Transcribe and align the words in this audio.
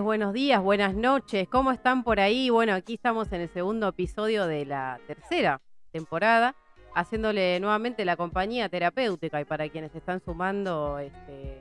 Buenos 0.00 0.32
días, 0.32 0.62
buenas 0.62 0.94
noches. 0.94 1.46
¿Cómo 1.48 1.70
están 1.70 2.02
por 2.02 2.18
ahí? 2.18 2.48
Bueno, 2.48 2.72
aquí 2.72 2.94
estamos 2.94 3.30
en 3.32 3.42
el 3.42 3.48
segundo 3.50 3.88
episodio 3.88 4.46
de 4.46 4.64
la 4.64 4.98
tercera 5.06 5.60
temporada, 5.90 6.54
haciéndole 6.94 7.60
nuevamente 7.60 8.04
la 8.04 8.16
compañía 8.16 8.68
terapéutica 8.68 9.40
y 9.40 9.44
para 9.44 9.68
quienes 9.68 9.94
están 9.94 10.20
sumando, 10.20 10.98
este, 10.98 11.60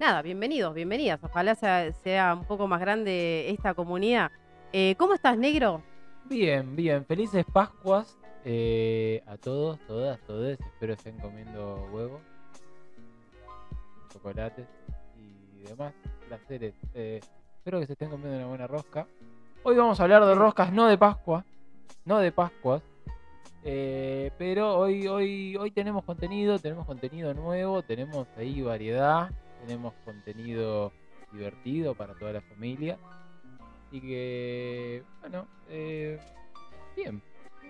nada, 0.00 0.22
bienvenidos, 0.22 0.74
bienvenidas. 0.74 1.20
Ojalá 1.22 1.54
sea, 1.54 1.92
sea 1.92 2.34
un 2.34 2.46
poco 2.46 2.66
más 2.66 2.80
grande 2.80 3.50
esta 3.50 3.74
comunidad. 3.74 4.32
Eh, 4.72 4.96
¿Cómo 4.98 5.14
estás, 5.14 5.38
negro? 5.38 5.82
Bien, 6.24 6.74
bien. 6.74 7.04
Felices 7.04 7.44
Pascuas 7.52 8.18
eh, 8.44 9.22
a 9.26 9.36
todos, 9.36 9.78
todas, 9.86 10.18
todes. 10.22 10.58
Espero 10.60 10.94
estén 10.94 11.16
comiendo 11.18 11.88
huevos, 11.92 12.20
chocolates 14.12 14.66
y 15.16 15.62
demás 15.68 15.94
placeres. 16.26 16.74
Eh, 16.94 17.20
espero 17.68 17.80
que 17.80 17.86
se 17.86 17.92
estén 17.92 18.08
comiendo 18.08 18.38
una 18.38 18.46
buena 18.46 18.66
rosca. 18.66 19.06
Hoy 19.62 19.76
vamos 19.76 20.00
a 20.00 20.04
hablar 20.04 20.24
de 20.24 20.34
roscas, 20.34 20.72
no 20.72 20.86
de 20.86 20.96
Pascua, 20.96 21.44
no 22.06 22.16
de 22.18 22.32
Pascuas. 22.32 22.82
eh, 23.62 24.30
pero 24.38 24.78
hoy, 24.78 25.06
hoy, 25.06 25.54
hoy 25.54 25.70
tenemos 25.70 26.02
contenido, 26.02 26.58
tenemos 26.58 26.86
contenido 26.86 27.34
nuevo, 27.34 27.82
tenemos 27.82 28.26
ahí 28.38 28.62
variedad, 28.62 29.30
tenemos 29.66 29.92
contenido 30.06 30.92
divertido 31.30 31.94
para 31.94 32.14
toda 32.14 32.32
la 32.32 32.40
familia. 32.40 32.96
Y 33.90 34.00
que, 34.00 35.02
bueno, 35.20 35.46
eh, 35.68 36.18
bien, 36.96 37.20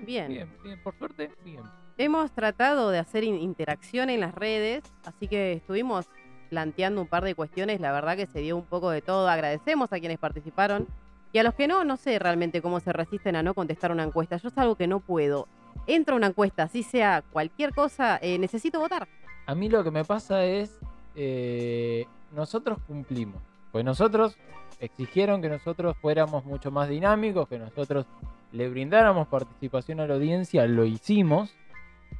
Bien. 0.02 0.28
bien, 0.28 0.52
bien, 0.62 0.80
por 0.80 0.96
suerte, 0.96 1.32
bien. 1.44 1.62
Hemos 1.96 2.30
tratado 2.30 2.90
de 2.90 3.00
hacer 3.00 3.24
in- 3.24 3.40
interacción 3.40 4.10
en 4.10 4.20
las 4.20 4.32
redes, 4.32 4.84
así 5.04 5.26
que 5.26 5.54
estuvimos 5.54 6.06
planteando 6.48 7.00
un 7.00 7.06
par 7.06 7.24
de 7.24 7.34
cuestiones, 7.34 7.80
la 7.80 7.92
verdad 7.92 8.16
que 8.16 8.26
se 8.26 8.40
dio 8.40 8.56
un 8.56 8.64
poco 8.64 8.90
de 8.90 9.02
todo. 9.02 9.28
Agradecemos 9.28 9.92
a 9.92 9.98
quienes 10.00 10.18
participaron 10.18 10.86
y 11.32 11.38
a 11.38 11.42
los 11.42 11.54
que 11.54 11.68
no, 11.68 11.84
no 11.84 11.96
sé 11.96 12.18
realmente 12.18 12.62
cómo 12.62 12.80
se 12.80 12.92
resisten 12.92 13.36
a 13.36 13.42
no 13.42 13.54
contestar 13.54 13.92
una 13.92 14.04
encuesta. 14.04 14.36
Yo 14.36 14.48
es 14.48 14.58
algo 14.58 14.76
que 14.76 14.86
no 14.86 15.00
puedo. 15.00 15.46
Entra 15.86 16.14
una 16.14 16.28
encuesta, 16.28 16.64
así 16.64 16.82
sea 16.82 17.22
cualquier 17.32 17.74
cosa, 17.74 18.18
eh, 18.20 18.38
necesito 18.38 18.80
votar. 18.80 19.06
A 19.46 19.54
mí 19.54 19.68
lo 19.68 19.84
que 19.84 19.90
me 19.90 20.04
pasa 20.04 20.44
es, 20.44 20.78
eh, 21.14 22.06
nosotros 22.34 22.78
cumplimos. 22.86 23.40
Pues 23.72 23.84
nosotros 23.84 24.36
exigieron 24.80 25.42
que 25.42 25.48
nosotros 25.48 25.96
fuéramos 26.00 26.44
mucho 26.44 26.70
más 26.70 26.88
dinámicos, 26.88 27.48
que 27.48 27.58
nosotros 27.58 28.06
le 28.52 28.68
brindáramos 28.68 29.28
participación 29.28 30.00
a 30.00 30.06
la 30.06 30.14
audiencia, 30.14 30.66
lo 30.66 30.84
hicimos. 30.84 31.54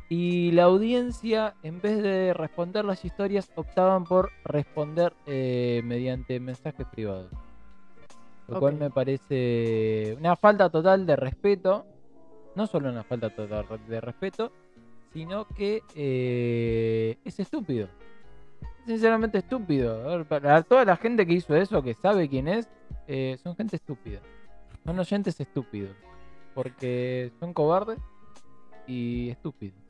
Y 0.08 0.52
la 0.52 0.64
audiencia, 0.64 1.54
en 1.62 1.82
vez 1.82 2.02
de 2.02 2.32
responder 2.32 2.84
las 2.84 3.04
historias, 3.04 3.50
optaban 3.56 4.04
por 4.04 4.30
responder 4.44 5.12
eh, 5.26 5.82
mediante 5.84 6.40
mensajes 6.40 6.86
privados. 6.86 7.30
Lo 8.46 8.58
cual 8.58 8.76
me 8.76 8.88
parece 8.88 10.16
una 10.18 10.34
falta 10.34 10.70
total 10.70 11.04
de 11.04 11.16
respeto. 11.16 11.84
No 12.54 12.66
solo 12.66 12.88
una 12.88 13.04
falta 13.04 13.28
total 13.28 13.66
de 13.86 14.00
respeto, 14.00 14.50
sino 15.12 15.46
que 15.48 15.82
eh, 15.94 17.18
es 17.22 17.38
estúpido. 17.38 17.88
Sinceramente 18.86 19.38
estúpido. 19.38 20.08
A 20.08 20.16
ver, 20.16 20.26
Para 20.26 20.62
toda 20.62 20.86
la 20.86 20.96
gente 20.96 21.26
que 21.26 21.34
hizo 21.34 21.54
eso, 21.54 21.82
que 21.82 21.92
sabe 21.92 22.30
quién 22.30 22.48
es, 22.48 22.70
eh, 23.06 23.36
son 23.42 23.54
gente 23.54 23.76
estúpida. 23.76 24.20
Son 24.86 24.98
oyentes 24.98 25.38
estúpidos. 25.38 25.94
Porque 26.54 27.30
son 27.38 27.52
cobardes 27.52 27.98
y 28.86 29.28
estúpidos. 29.28 29.87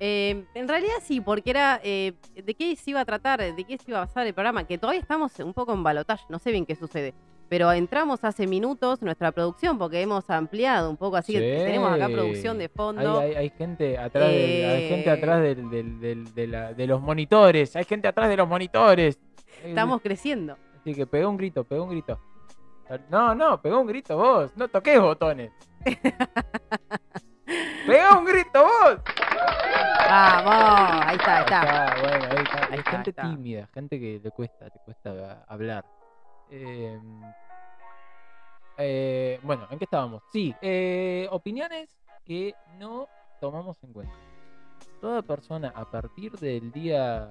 Eh, 0.00 0.44
en 0.54 0.68
realidad 0.68 0.94
sí, 1.02 1.20
porque 1.20 1.50
era 1.50 1.80
eh, 1.82 2.12
de 2.34 2.54
qué 2.54 2.76
se 2.76 2.90
iba 2.90 3.00
a 3.00 3.04
tratar, 3.04 3.40
de 3.40 3.64
qué 3.64 3.76
se 3.78 3.90
iba 3.90 3.98
a 3.98 4.06
basar 4.06 4.26
el 4.26 4.32
programa, 4.34 4.64
que 4.64 4.78
todavía 4.78 5.00
estamos 5.00 5.36
un 5.40 5.52
poco 5.52 5.72
en 5.74 5.82
balotaje, 5.82 6.24
no 6.28 6.38
sé 6.38 6.52
bien 6.52 6.64
qué 6.66 6.76
sucede. 6.76 7.14
Pero 7.48 7.72
entramos 7.72 8.22
hace 8.24 8.46
minutos 8.46 9.00
nuestra 9.02 9.32
producción 9.32 9.78
porque 9.78 10.02
hemos 10.02 10.28
ampliado 10.28 10.90
un 10.90 10.96
poco, 10.98 11.16
así 11.16 11.32
que 11.32 11.40
tenemos 11.40 11.90
acá 11.92 12.06
Sí. 12.08 12.12
producción 12.12 12.58
de 12.58 12.68
fondo. 12.68 13.18
hay- 13.20 13.34
hay 13.34 13.50
gente 13.50 13.96
atrás, 13.98 14.28
del- 14.28 14.64
hay 14.70 14.88
gente 14.88 15.10
atrás 15.10 15.42
del- 15.42 15.70
del- 15.70 15.98
del- 16.00 16.34
de, 16.34 16.46
la- 16.46 16.72
de 16.74 16.86
los 16.86 17.00
monitores. 17.00 17.74
Hay 17.74 17.84
gente 17.84 18.06
atrás 18.06 18.28
de 18.28 18.36
los 18.36 18.46
monitores. 18.46 19.18
Estamos 19.64 20.00
creciendo. 20.02 20.56
Así 20.78 20.94
que 20.94 21.06
pegó 21.06 21.30
un 21.30 21.36
grito, 21.38 21.64
pegó 21.64 21.84
un 21.84 21.90
grito. 21.90 22.20
No, 23.10 23.34
no, 23.34 23.60
pegó 23.60 23.80
un 23.80 23.86
grito 23.86 24.16
vos. 24.16 24.52
No 24.56 24.68
toques 24.68 25.00
botones. 25.00 25.50
¡Pegá 27.86 28.18
un 28.18 28.24
grito 28.26 28.62
vos! 28.62 28.98
Vamos, 30.08 31.06
ahí 31.06 31.16
está, 31.16 31.36
ahí 31.36 31.44
está. 31.44 31.96
bueno, 32.00 32.24
ahí 32.30 32.42
está. 32.44 32.58
Ahí 32.58 32.68
Hay 32.72 32.78
está, 32.78 32.90
gente 32.92 33.10
está. 33.10 33.22
tímida, 33.22 33.68
gente 33.74 34.00
que 34.00 34.20
le 34.22 34.30
cuesta, 34.30 34.64
le 34.64 34.80
cuesta 34.84 35.44
hablar. 35.46 35.84
Eh, 36.50 36.98
eh, 38.78 39.40
bueno, 39.42 39.66
¿en 39.70 39.78
qué 39.78 39.84
estábamos? 39.84 40.22
Sí, 40.32 40.54
eh, 40.62 41.26
opiniones 41.30 41.90
que 42.24 42.54
no 42.78 43.06
tomamos 43.40 43.82
en 43.82 43.92
cuenta. 43.92 44.14
Toda 45.00 45.22
persona 45.22 45.72
a 45.74 45.84
partir 45.90 46.32
del 46.38 46.72
día 46.72 47.26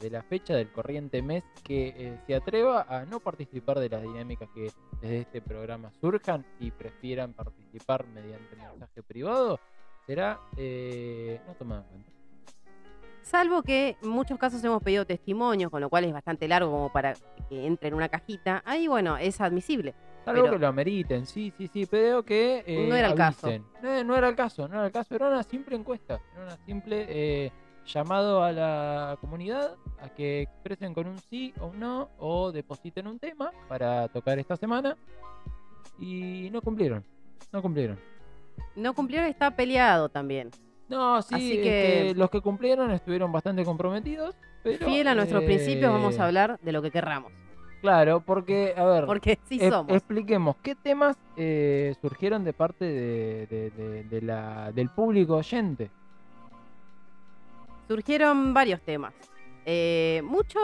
de 0.00 0.10
la 0.10 0.22
fecha 0.22 0.54
del 0.54 0.70
corriente 0.72 1.22
mes 1.22 1.44
que 1.64 1.88
eh, 1.96 2.18
se 2.26 2.34
atreva 2.34 2.86
a 2.88 3.04
no 3.04 3.20
participar 3.20 3.78
de 3.78 3.88
las 3.88 4.02
dinámicas 4.02 4.48
que 4.54 4.70
desde 5.00 5.20
este 5.20 5.40
programa 5.40 5.90
surjan 6.00 6.44
y 6.60 6.70
prefieran 6.70 7.32
participar 7.32 8.06
mediante 8.08 8.56
mensaje 8.56 9.02
privado, 9.02 9.58
será 10.06 10.40
eh, 10.56 11.40
no 11.46 11.54
tomado 11.54 11.82
en 11.82 11.88
cuenta. 11.88 12.10
Salvo 13.22 13.62
que 13.62 13.96
en 14.00 14.08
muchos 14.08 14.38
casos 14.38 14.62
hemos 14.62 14.80
pedido 14.82 15.04
testimonios, 15.04 15.68
con 15.70 15.80
lo 15.80 15.88
cual 15.90 16.04
es 16.04 16.12
bastante 16.12 16.46
largo 16.46 16.70
como 16.70 16.92
para 16.92 17.14
que 17.48 17.66
entre 17.66 17.88
en 17.88 17.94
una 17.94 18.08
cajita. 18.08 18.62
Ahí, 18.64 18.86
bueno, 18.86 19.16
es 19.16 19.40
admisible. 19.40 19.94
Algo 20.26 20.42
Pero- 20.42 20.52
que 20.54 20.58
lo 20.60 20.66
ameriten, 20.68 21.26
sí, 21.26 21.52
sí, 21.56 21.66
sí, 21.68 21.86
pero 21.86 22.24
que 22.24 22.62
eh, 22.66 22.86
No 22.88 22.94
era 22.94 23.08
el 23.08 23.14
caso. 23.14 23.48
No, 23.82 24.04
no 24.04 24.16
era 24.16 24.28
el 24.28 24.36
caso, 24.36 24.68
no 24.68 24.76
era 24.76 24.86
el 24.86 24.92
caso, 24.92 25.14
era 25.14 25.28
una 25.28 25.42
simple 25.42 25.74
encuesta, 25.76 26.20
era 26.34 26.44
una 26.44 26.56
simple 26.58 27.06
eh, 27.08 27.52
llamado 27.84 28.42
a 28.42 28.52
la 28.52 29.16
comunidad 29.20 29.74
a 30.00 30.08
que 30.08 30.42
expresen 30.42 30.94
con 30.94 31.06
un 31.06 31.18
sí 31.18 31.52
o 31.60 31.66
un 31.68 31.78
no 31.80 32.10
o 32.18 32.50
depositen 32.52 33.06
un 33.06 33.18
tema 33.20 33.50
para 33.68 34.08
tocar 34.08 34.38
esta 34.38 34.56
semana 34.56 34.96
y 35.98 36.48
no 36.52 36.60
cumplieron, 36.62 37.04
no 37.52 37.62
cumplieron. 37.62 37.98
No 38.74 38.94
cumplieron, 38.94 39.28
está 39.28 39.50
peleado 39.56 40.08
también. 40.08 40.50
No, 40.88 41.20
sí, 41.22 41.34
Así 41.34 41.62
que- 41.62 42.12
los 42.16 42.30
que 42.30 42.40
cumplieron 42.40 42.90
estuvieron 42.92 43.32
bastante 43.32 43.64
comprometidos, 43.64 44.36
pero... 44.62 44.86
Fiel 44.86 45.08
a 45.08 45.14
nuestros 45.14 45.42
principios, 45.44 45.90
vamos 45.92 46.16
eh, 46.16 46.20
a 46.20 46.26
hablar 46.26 46.60
de 46.62 46.72
lo 46.72 46.80
que 46.82 46.90
querramos. 46.90 47.32
Claro, 47.80 48.20
porque, 48.20 48.72
a 48.76 48.84
ver... 48.84 49.06
Porque 49.06 49.38
sí 49.48 49.58
somos. 49.58 49.92
Expliquemos, 49.92 50.56
¿qué 50.62 50.74
temas 50.74 51.16
eh, 51.36 51.94
surgieron 52.00 52.44
de 52.44 52.52
parte 52.52 52.84
de, 52.84 53.46
de- 53.48 53.70
de- 53.70 54.04
de 54.04 54.22
la, 54.22 54.72
del 54.72 54.88
público 54.90 55.36
oyente? 55.36 55.90
Surgieron 57.88 58.52
varios 58.54 58.80
temas. 58.80 59.14
Eh, 59.64 60.22
mucho 60.24 60.58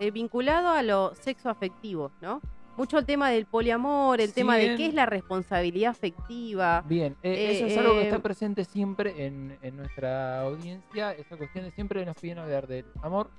eh, 0.00 0.10
vinculado 0.10 0.68
a 0.68 0.82
lo 0.82 1.14
sexo 1.14 1.48
afectivo, 1.50 2.10
¿no? 2.20 2.40
Mucho 2.78 2.96
el 2.96 3.04
tema 3.06 3.28
del 3.30 3.44
poliamor, 3.46 4.20
el 4.20 4.32
tema 4.32 4.56
de 4.56 4.76
qué 4.76 4.86
es 4.86 4.94
la 4.94 5.04
responsabilidad 5.04 5.90
afectiva. 5.90 6.84
Bien, 6.86 7.16
eh, 7.24 7.32
Eh, 7.32 7.56
eso 7.56 7.66
es 7.66 7.76
algo 7.76 7.94
que 7.94 8.02
eh, 8.02 8.04
está 8.04 8.20
presente 8.20 8.64
siempre 8.64 9.26
en, 9.26 9.58
en 9.62 9.76
nuestra 9.76 10.42
audiencia. 10.42 11.10
Esa 11.10 11.36
cuestión 11.36 11.64
de 11.64 11.72
siempre 11.72 12.06
nos 12.06 12.16
piden 12.16 12.38
hablar 12.38 12.68
del 12.68 12.84
amor, 13.02 13.30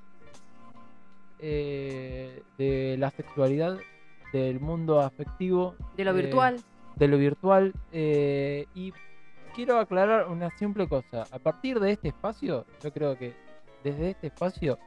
eh, 1.39 2.43
de 2.57 2.97
la 2.99 3.11
sexualidad, 3.11 3.77
del 4.33 4.59
mundo 4.59 4.99
afectivo. 4.99 5.73
De 5.95 6.03
lo 6.03 6.11
eh, 6.11 6.15
virtual. 6.21 6.59
de 6.97 7.07
lo 7.07 7.17
virtual. 7.17 7.73
eh, 7.93 8.65
y 8.75 8.91
quiero 9.55 9.79
aclarar 9.79 10.27
una 10.27 10.49
simple 10.57 10.85
cosa. 10.89 11.23
A 11.31 11.39
partir 11.39 11.79
de 11.79 11.91
este 11.93 12.09
espacio, 12.09 12.65
yo 12.83 12.91
creo 12.91 13.17
que 13.17 13.33
desde 13.85 14.09
este 14.09 14.27
espacio 14.27 14.77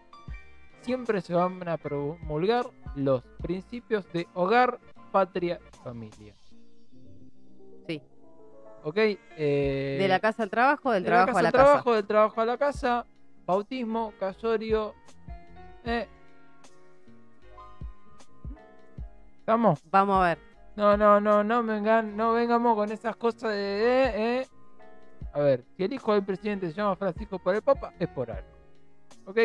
siempre 0.83 1.21
se 1.21 1.35
van 1.35 1.67
a 1.69 1.77
promulgar 1.77 2.67
los 2.95 3.23
principios 3.41 4.11
de 4.13 4.27
hogar, 4.35 4.79
patria, 5.11 5.59
familia. 5.83 6.35
Sí. 7.87 8.03
¿Ok? 8.85 8.97
Eh, 8.97 9.97
De 10.01 10.09
la 10.09 10.21
casa 10.21 10.43
al 10.43 10.51
trabajo, 10.51 10.91
del 10.93 11.05
de 11.05 11.11
la 11.11 11.17
trabajo 11.25 11.33
casa 11.33 11.39
a 11.39 11.43
la 11.43 11.49
al 11.49 11.53
casa. 11.53 11.65
trabajo, 11.65 11.95
del 11.95 12.07
trabajo 12.07 12.41
a 12.41 12.45
la 12.47 12.59
casa, 12.59 13.07
bautismo, 13.47 14.13
casorio. 14.19 14.95
eh. 15.85 16.09
¿Estamos? 19.41 19.81
Vamos 19.91 20.23
a 20.25 20.29
ver. 20.29 20.39
No, 20.77 20.97
no, 20.97 21.21
no, 21.21 21.45
no 21.45 21.63
vengan, 21.65 22.17
no 22.17 22.33
vengamos 22.33 22.75
con 22.77 22.91
esas 22.91 23.17
cosas 23.17 23.51
de 23.51 24.05
eh, 24.05 24.41
eh. 24.41 24.47
A 25.35 25.41
ver, 25.41 25.65
si 25.77 25.85
el 25.85 25.93
hijo 25.93 26.13
del 26.15 26.25
presidente 26.25 26.69
se 26.69 26.75
llama 26.75 26.97
Francisco 26.97 27.39
por 27.39 27.55
el 27.55 27.63
Papa, 27.63 27.93
es 27.99 28.09
por 28.09 28.31
algo. 28.31 28.49
¿Ok? 29.27 29.39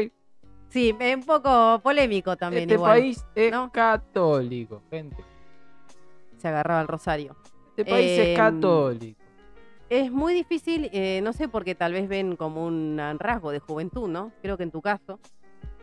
Sí, 0.69 0.95
es 0.99 1.15
un 1.15 1.23
poco 1.23 1.79
polémico 1.81 2.35
también 2.35 2.63
este 2.63 2.73
igual. 2.75 2.99
país 2.99 3.25
es 3.35 3.51
¿no? 3.51 3.71
católico, 3.71 4.81
gente. 4.91 5.23
Se 6.37 6.47
agarraba 6.47 6.81
el 6.81 6.87
rosario. 6.87 7.35
Este 7.69 7.85
país 7.85 8.11
Em, 8.19 8.27
es 8.31 8.37
católico. 8.37 9.19
Es 9.89 10.11
muy 10.11 10.33
difícil, 10.33 10.89
eh, 10.91 11.21
no 11.23 11.31
sé, 11.31 11.47
porque 11.47 11.73
tal 11.73 11.93
vez 11.93 12.09
ven 12.09 12.35
como 12.35 12.65
un 12.65 12.99
rasgo 13.19 13.51
de 13.51 13.59
juventud, 13.59 14.09
¿no? 14.09 14.31
Creo 14.41 14.57
que 14.57 14.63
en 14.63 14.71
tu 14.71 14.81
caso, 14.81 15.19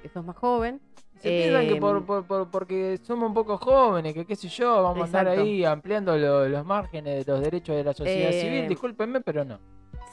que 0.02 0.08
sos 0.10 0.24
más 0.24 0.36
joven. 0.36 0.80
Se 1.20 1.30
piensan 1.30 1.66
que 1.66 1.74
em, 1.74 1.80
por, 1.80 2.04
por- 2.04 2.26
por- 2.26 2.50
porque 2.50 2.98
somos 3.02 3.28
un 3.28 3.34
poco 3.34 3.56
jóvenes, 3.56 4.12
que 4.12 4.26
qué 4.26 4.36
sé 4.36 4.48
yo, 4.48 4.82
vamos 4.82 5.00
a 5.14 5.20
andar 5.20 5.28
ahí 5.38 5.64
ampliando 5.64 6.14
lo- 6.18 6.46
los 6.48 6.66
márgenes 6.66 7.24
de 7.24 7.32
los 7.32 7.40
derechos 7.40 7.74
de 7.76 7.84
la 7.84 7.94
sociedad 7.94 8.30
Eh, 8.30 8.40
civil. 8.42 8.68
Discúlpenme, 8.68 9.22
pero 9.22 9.42
no. 9.44 9.58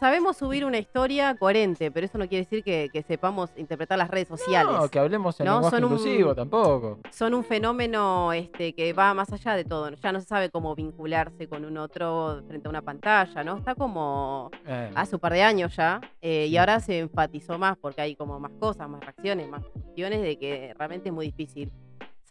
Sabemos 0.02 0.36
subir 0.36 0.66
una 0.66 0.80
historia 0.80 1.36
coherente, 1.36 1.92
pero 1.92 2.08
eso 2.08 2.18
no 2.18 2.28
quiere 2.28 2.46
decir 2.46 2.64
que, 2.64 2.90
que 2.92 3.04
sepamos 3.04 3.52
interpretar 3.56 4.00
las 4.00 4.10
redes 4.10 4.28
sociales. 4.30 4.74
No, 4.76 4.90
que 4.90 4.98
hablemos 4.98 5.40
en 5.40 5.46
¿no? 5.46 5.54
lenguaje 5.54 5.76
Son 5.78 5.84
un- 5.86 5.92
inclusivo 5.92 6.34
tampoco. 6.34 6.98
Son 7.12 7.36
un 7.36 7.44
fenómeno 7.44 8.34
este, 8.34 8.74
que 8.74 8.94
va 8.94 9.14
más 9.14 9.32
allá 9.32 9.56
de 9.56 9.64
todo. 9.64 9.92
Ya 9.92 10.12
no 10.12 10.20
se 10.20 10.26
sabe 10.26 10.50
cómo 10.50 10.74
vincularse 10.74 11.48
con 11.48 11.64
un 11.66 11.78
otro 11.78 12.42
frente 12.48 12.68
a 12.68 12.72
una 12.72 12.82
pantalla, 12.82 13.44
¿no? 13.44 13.58
Está 13.60 13.76
como 13.76 14.50
Eh, 14.66 14.90
hace 14.96 15.18
un 15.18 15.20
par 15.20 15.34
de 15.34 15.44
años 15.44 15.76
ya, 15.76 16.02
eh, 16.20 16.48
y 16.48 16.58
ahora 16.58 16.80
se 16.80 16.98
enfatizó 16.98 17.60
más 17.60 17.78
porque 17.78 18.02
hay 18.02 18.16
como 18.16 18.40
más 18.40 18.54
cosas, 18.60 18.90
más 18.90 19.02
reacciones, 19.02 19.48
más 19.50 19.64
cuestiones 19.68 20.24
de 20.24 20.36
que 20.40 20.74
realmente 20.80 21.10
es 21.10 21.14
muy 21.14 21.28
difícil 21.28 21.72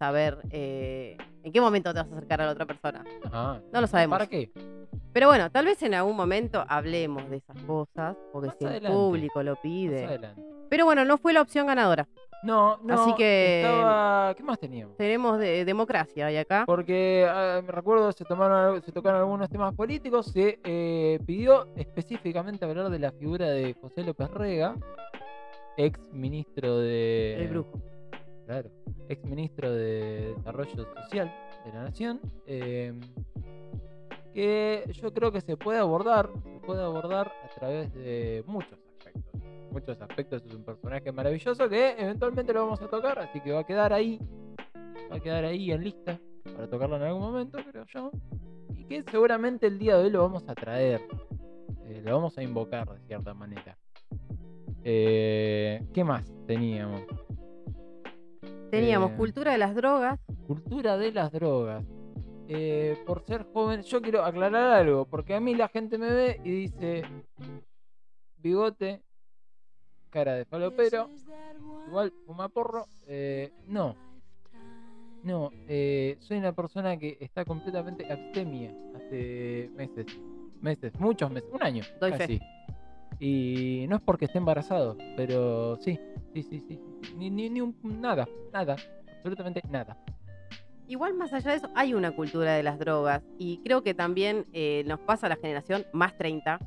saber 0.01 0.39
eh, 0.51 1.17
en 1.45 1.53
qué 1.53 1.61
momento 1.61 1.93
te 1.93 2.01
vas 2.01 2.09
a 2.11 2.13
acercar 2.17 2.41
a 2.41 2.47
la 2.47 2.53
otra 2.53 2.65
persona. 2.67 3.05
ah, 3.31 3.61
No 3.71 3.81
lo 3.83 3.87
sabemos. 3.87 4.19
¿Para 4.19 4.29
qué? 4.31 4.51
Pero 5.13 5.29
bueno, 5.29 5.51
tal 5.51 5.67
vez 5.67 5.83
en 5.83 5.93
algún 5.95 6.17
momento 6.17 6.65
hablemos 6.69 7.29
de 7.29 7.37
esas 7.37 7.61
cosas, 7.65 8.17
porque 8.33 8.47
Más 8.49 8.57
si 8.59 8.65
el 8.65 8.83
público 8.87 9.43
lo 9.43 9.57
pide. 9.57 10.19
Pero 10.71 10.85
bueno, 10.87 11.05
no 11.05 11.19
fue 11.19 11.33
la 11.35 11.43
opción 11.43 11.67
ganadora. 11.67 12.09
No, 12.43 12.79
no. 12.83 12.95
Así 13.03 13.15
que- 13.17 13.61
Estaba... 13.63 14.35
¿Qué 14.35 14.43
más 14.43 14.59
teníamos? 14.59 14.97
Tenemos 14.97 15.39
de- 15.39 15.67
democracia 15.67 16.27
ahí 16.27 16.39
acá. 16.39 16.65
Porque 16.65 17.27
ah, 17.29 17.61
me 17.63 17.71
recuerdo 17.71 18.11
se 18.13 18.25
tomaron 18.25 18.81
se 18.83 18.93
tocaron 18.93 19.21
algunos 19.21 19.51
temas 19.51 19.75
políticos, 19.75 20.27
se 20.33 20.59
eh, 20.65 21.19
pidió 21.27 21.67
específicamente 21.77 22.65
hablar 22.65 22.89
de 22.89 22.99
la 22.99 23.13
figura 23.13 23.51
de 23.51 23.75
José 23.75 24.05
López 24.05 24.31
Rega, 24.31 24.75
ex 25.77 26.01
ministro 26.13 26.79
de 26.79 27.43
El 27.43 27.49
brujo. 27.49 27.83
Claro, 28.51 28.69
ex 29.09 29.25
ministro 29.27 29.73
de 29.73 30.35
Desarrollo 30.37 30.85
Social 31.03 31.33
de 31.65 31.73
la 31.73 31.85
Nación, 31.85 32.21
eh, 32.49 32.93
que 34.35 34.91
yo 34.93 35.15
creo 35.15 35.31
que 35.31 35.41
se 35.41 35.57
puede 35.57 35.79
abordar, 35.79 36.29
se 36.43 36.59
puede 36.67 36.83
abordar 36.83 37.33
a 37.45 37.55
través 37.55 37.95
de 37.95 38.43
muchos 38.49 38.77
aspectos. 38.99 39.41
Muchos 39.71 40.03
aspectos 40.03 40.43
es 40.45 40.53
un 40.53 40.65
personaje 40.65 41.13
maravilloso 41.13 41.69
que 41.69 41.95
eventualmente 41.97 42.53
lo 42.53 42.65
vamos 42.65 42.83
a 42.83 42.89
tocar, 42.89 43.21
así 43.21 43.41
que 43.41 43.53
va 43.53 43.61
a 43.61 43.65
quedar 43.65 43.93
ahí, 43.93 44.19
va 45.09 45.19
a 45.19 45.21
quedar 45.21 45.45
ahí 45.45 45.71
en 45.71 45.85
lista 45.85 46.19
para 46.43 46.69
tocarlo 46.69 46.97
en 46.97 47.03
algún 47.03 47.23
momento, 47.23 47.57
creo 47.71 47.85
yo. 47.87 48.11
Y 48.77 48.85
que 48.87 49.05
seguramente 49.13 49.69
el 49.69 49.79
día 49.79 49.97
de 49.97 50.07
hoy 50.07 50.11
lo 50.11 50.23
vamos 50.23 50.49
a 50.49 50.57
traer, 50.57 51.01
eh, 51.87 52.03
lo 52.05 52.17
vamos 52.17 52.37
a 52.37 52.43
invocar 52.43 52.93
de 52.99 53.07
cierta 53.07 53.33
manera. 53.33 53.79
Eh, 54.83 55.87
¿Qué 55.95 56.03
más 56.03 56.33
teníamos? 56.49 57.03
Teníamos 58.71 59.13
Eh, 59.13 59.17
cultura 59.17 59.53
de 59.53 59.59
las 59.59 59.75
drogas. 59.75 60.19
Cultura 60.47 60.97
de 60.97 61.13
las 61.13 61.33
drogas. 61.33 61.85
Eh, 62.49 62.97
por 63.07 63.23
ser 63.25 63.45
joven, 63.53 63.83
yo 63.83 64.03
quiero 64.03 64.25
aclarar 64.25 64.73
algo, 64.73 65.05
porque 65.05 65.35
a 65.35 65.41
mí 65.41 65.55
la 65.55 65.69
gente 65.69 65.99
me 65.99 66.11
ve 66.11 66.41
y 66.45 66.51
dice 66.51 67.03
bigote, 68.39 69.03
cara 70.11 70.35
de 70.35 70.45
falopero, 70.45 71.09
igual 71.87 72.13
fuma 72.27 72.49
porro. 72.49 72.87
eh, 73.07 73.53
no, 73.69 73.95
no, 75.23 75.51
eh, 75.69 76.17
soy 76.21 76.39
una 76.39 76.53
persona 76.53 76.97
que 76.97 77.19
está 77.21 77.45
completamente 77.45 78.11
abstemia 78.11 78.75
hace 78.97 79.71
meses, 79.77 80.07
meses, 80.61 80.93
muchos 80.99 81.31
meses, 81.31 81.49
un 81.53 81.63
año, 81.63 81.85
Doy 82.01 82.13
fe. 82.15 82.41
Y 83.21 83.85
no 83.89 83.97
es 83.97 84.03
porque 84.03 84.25
esté 84.25 84.39
embarazado, 84.39 84.97
pero 85.15 85.77
sí, 85.77 85.99
sí, 86.33 86.43
sí, 86.43 86.61
sí, 86.67 86.81
ni, 87.17 87.29
ni, 87.31 87.51
ni 87.51 87.61
un, 87.61 87.77
nada, 87.83 88.27
nada, 88.53 88.77
absolutamente 89.17 89.61
nada. 89.69 89.97
Igual 90.89 91.15
más 91.15 91.33
allá 91.33 91.51
de 91.51 91.59
eso, 91.59 91.69
hay 91.75 91.93
una 91.95 92.11
cultura 92.13 92.55
de 92.55 92.63
las 92.63 92.79
drogas. 92.79 93.23
Y 93.39 93.59
creo 93.59 93.83
que 93.83 93.95
también 93.95 94.47
eh, 94.53 94.83
nos 94.87 94.99
pasa 95.01 95.27
a 95.27 95.29
la 95.29 95.37
generación 95.37 95.85
más 95.93 96.17
30, 96.17 96.59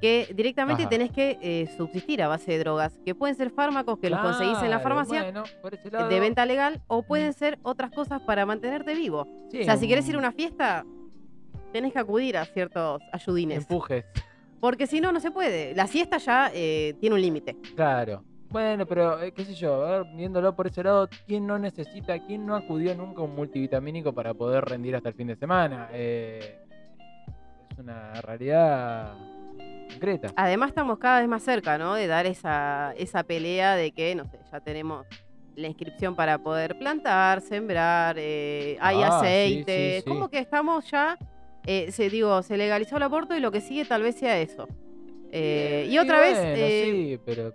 que 0.00 0.28
directamente 0.34 0.82
Ajá. 0.82 0.90
tenés 0.90 1.10
que 1.12 1.38
eh, 1.40 1.66
subsistir 1.76 2.20
a 2.22 2.28
base 2.28 2.50
de 2.52 2.58
drogas, 2.58 2.98
que 3.06 3.14
pueden 3.14 3.36
ser 3.36 3.50
fármacos 3.50 3.98
que 4.00 4.10
los 4.10 4.20
conseguís 4.20 4.60
en 4.62 4.70
la 4.70 4.80
farmacia 4.80 5.22
bueno, 5.22 5.44
ese 5.72 6.04
de 6.08 6.20
venta 6.20 6.44
legal, 6.44 6.82
o 6.88 7.04
pueden 7.04 7.32
ser 7.32 7.58
otras 7.62 7.90
cosas 7.92 8.20
para 8.20 8.44
mantenerte 8.44 8.94
vivo. 8.94 9.26
sí, 9.50 9.60
O 9.62 9.64
sea, 9.64 9.76
si 9.76 9.86
querés 9.88 10.06
ir 10.08 10.16
a 10.16 10.18
un- 10.18 10.24
una 10.24 10.32
fiesta, 10.32 10.84
tenés 11.72 11.92
que 11.92 12.00
acudir 12.00 12.36
a 12.36 12.44
ciertos 12.44 13.00
ayudines. 13.12 13.58
Empujes, 13.58 14.04
Porque 14.60 14.86
si 14.86 15.00
no, 15.00 15.12
no 15.12 15.20
se 15.20 15.30
puede. 15.30 15.74
La 15.74 15.86
siesta 15.86 16.16
ya 16.18 16.50
eh, 16.54 16.94
tiene 17.00 17.14
un 17.16 17.20
límite. 17.22 17.56
claro. 17.74 18.24
Bueno, 18.50 18.86
pero 18.86 19.20
eh, 19.20 19.32
qué 19.32 19.44
sé 19.44 19.52
yo, 19.54 19.84
a 19.84 19.90
ver, 20.02 20.04
viéndolo 20.14 20.54
por 20.54 20.68
ese 20.68 20.84
lado, 20.84 21.08
¿quién 21.26 21.44
no 21.44 21.58
necesita, 21.58 22.16
quién 22.24 22.46
no 22.46 22.54
acudió 22.54 22.94
nunca 22.94 23.20
a 23.20 23.24
un 23.24 23.34
multivitamínico 23.34 24.12
para 24.12 24.32
poder 24.32 24.64
rendir 24.64 24.94
hasta 24.94 25.08
el 25.08 25.16
fin 25.16 25.26
de 25.26 25.34
semana? 25.34 25.88
Eh, 25.92 26.60
es 27.72 27.78
una 27.80 28.12
realidad 28.20 29.14
concreta. 29.90 30.28
Además, 30.36 30.68
estamos 30.68 30.98
cada 30.98 31.18
vez 31.18 31.28
más 31.28 31.42
cerca, 31.42 31.78
¿no? 31.78 31.94
De 31.94 32.06
dar 32.06 32.26
esa, 32.26 32.92
esa 32.96 33.24
pelea 33.24 33.74
de 33.74 33.90
que, 33.90 34.14
no 34.14 34.24
sé, 34.26 34.38
ya 34.52 34.60
tenemos 34.60 35.04
la 35.56 35.66
inscripción 35.66 36.14
para 36.14 36.38
poder 36.38 36.78
plantar, 36.78 37.40
sembrar, 37.40 38.14
eh, 38.20 38.76
hay 38.80 39.02
Ah, 39.02 39.18
sí, 39.20 39.26
aceite. 39.26 39.94
sí, 39.96 40.02
sí. 40.04 40.08
Como 40.08 40.28
que 40.28 40.38
estamos 40.38 40.88
ya, 40.88 41.18
eh, 41.66 41.90
se, 41.92 42.10
digo, 42.10 42.42
se 42.42 42.56
legalizó 42.56 42.96
el 42.96 43.02
aborto 43.04 43.36
y 43.36 43.40
lo 43.40 43.50
que 43.52 43.60
sigue 43.60 43.84
tal 43.84 44.02
vez 44.02 44.16
sea 44.16 44.38
eso. 44.40 44.68
Eh, 45.30 45.86
y 45.90 45.98
otra 45.98 46.20
vez, 46.20 46.38
bueno, 46.38 46.52
eh, 46.56 46.82
sí, 46.84 47.20
pero. 47.24 47.48
eh, 47.48 47.54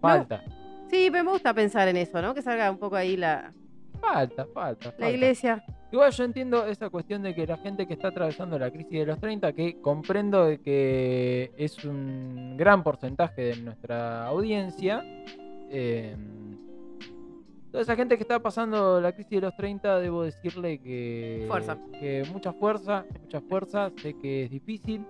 Falta, 0.00 0.42
sí, 0.90 1.10
me 1.10 1.22
gusta 1.22 1.54
pensar 1.54 1.88
en 1.88 1.96
eso, 1.96 2.20
¿no? 2.22 2.34
Que 2.34 2.42
salga 2.42 2.70
un 2.70 2.78
poco 2.78 2.96
ahí 2.96 3.16
la, 3.16 3.52
falta, 4.00 4.46
falta. 4.52 4.86
la 4.86 4.92
falta. 4.92 5.10
iglesia. 5.10 5.64
Igual 5.90 6.12
yo 6.12 6.24
entiendo 6.24 6.66
esa 6.66 6.90
cuestión 6.90 7.22
de 7.22 7.34
que 7.34 7.46
la 7.46 7.56
gente 7.56 7.86
que 7.86 7.94
está 7.94 8.08
atravesando 8.08 8.58
la 8.58 8.70
crisis 8.70 8.92
de 9.00 9.06
los 9.06 9.18
30, 9.18 9.52
que 9.54 9.80
comprendo 9.80 10.44
de 10.44 10.60
que 10.60 11.50
es 11.56 11.82
un 11.84 12.56
gran 12.58 12.82
porcentaje 12.82 13.42
de 13.42 13.56
nuestra 13.56 14.26
audiencia, 14.26 15.02
eh, 15.70 16.14
toda 17.78 17.92
esa 17.92 17.94
gente 17.96 18.16
que 18.16 18.24
está 18.24 18.40
pasando 18.40 19.00
la 19.00 19.12
crisis 19.12 19.30
de 19.30 19.40
los 19.40 19.54
30, 19.56 20.00
debo 20.00 20.24
decirle 20.24 20.80
que, 20.80 21.44
Fuerza. 21.46 21.78
que 22.00 22.24
mucha 22.32 22.52
fuerza, 22.52 23.04
mucha 23.22 23.40
fuerza, 23.40 23.92
sé 24.02 24.14
que 24.18 24.42
es 24.46 24.50
difícil, 24.50 25.06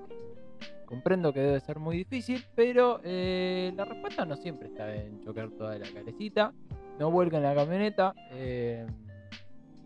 comprendo 0.84 1.32
que 1.32 1.40
debe 1.40 1.60
ser 1.60 1.78
muy 1.78 1.96
difícil, 1.96 2.44
pero 2.54 3.00
eh, 3.04 3.72
la 3.74 3.86
respuesta 3.86 4.26
no 4.26 4.36
siempre 4.36 4.68
está 4.68 4.94
en 4.94 5.18
chocar 5.24 5.48
toda 5.52 5.78
la 5.78 5.86
calecita, 5.90 6.52
no 6.98 7.10
vuelcan 7.10 7.42
la 7.42 7.54
camioneta. 7.54 8.12
eh, 8.32 8.86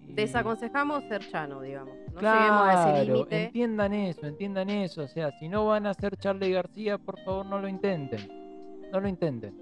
y- 0.09 0.15
Desaconsejamos 0.15 1.05
ser 1.05 1.21
chano, 1.31 1.61
digamos. 1.61 1.95
No 2.15 2.21
lleguemos 2.21 2.63
a 2.67 3.01
ese 3.01 3.45
entiendan 3.47 3.93
eso, 3.93 4.27
entiendan 4.27 4.71
eso. 4.71 5.03
O 5.05 5.09
sea, 5.09 5.31
si 5.39 5.49
no 5.49 5.67
van 5.67 5.87
a 5.87 5.95
ser 5.95 6.17
Charlie 6.17 6.51
García, 6.51 6.99
por 6.99 7.17
favor 7.21 7.47
no 7.47 7.61
lo 7.61 7.69
intenten. 7.69 8.29
No 8.91 8.99
lo 8.99 9.07
intenten. 9.07 9.55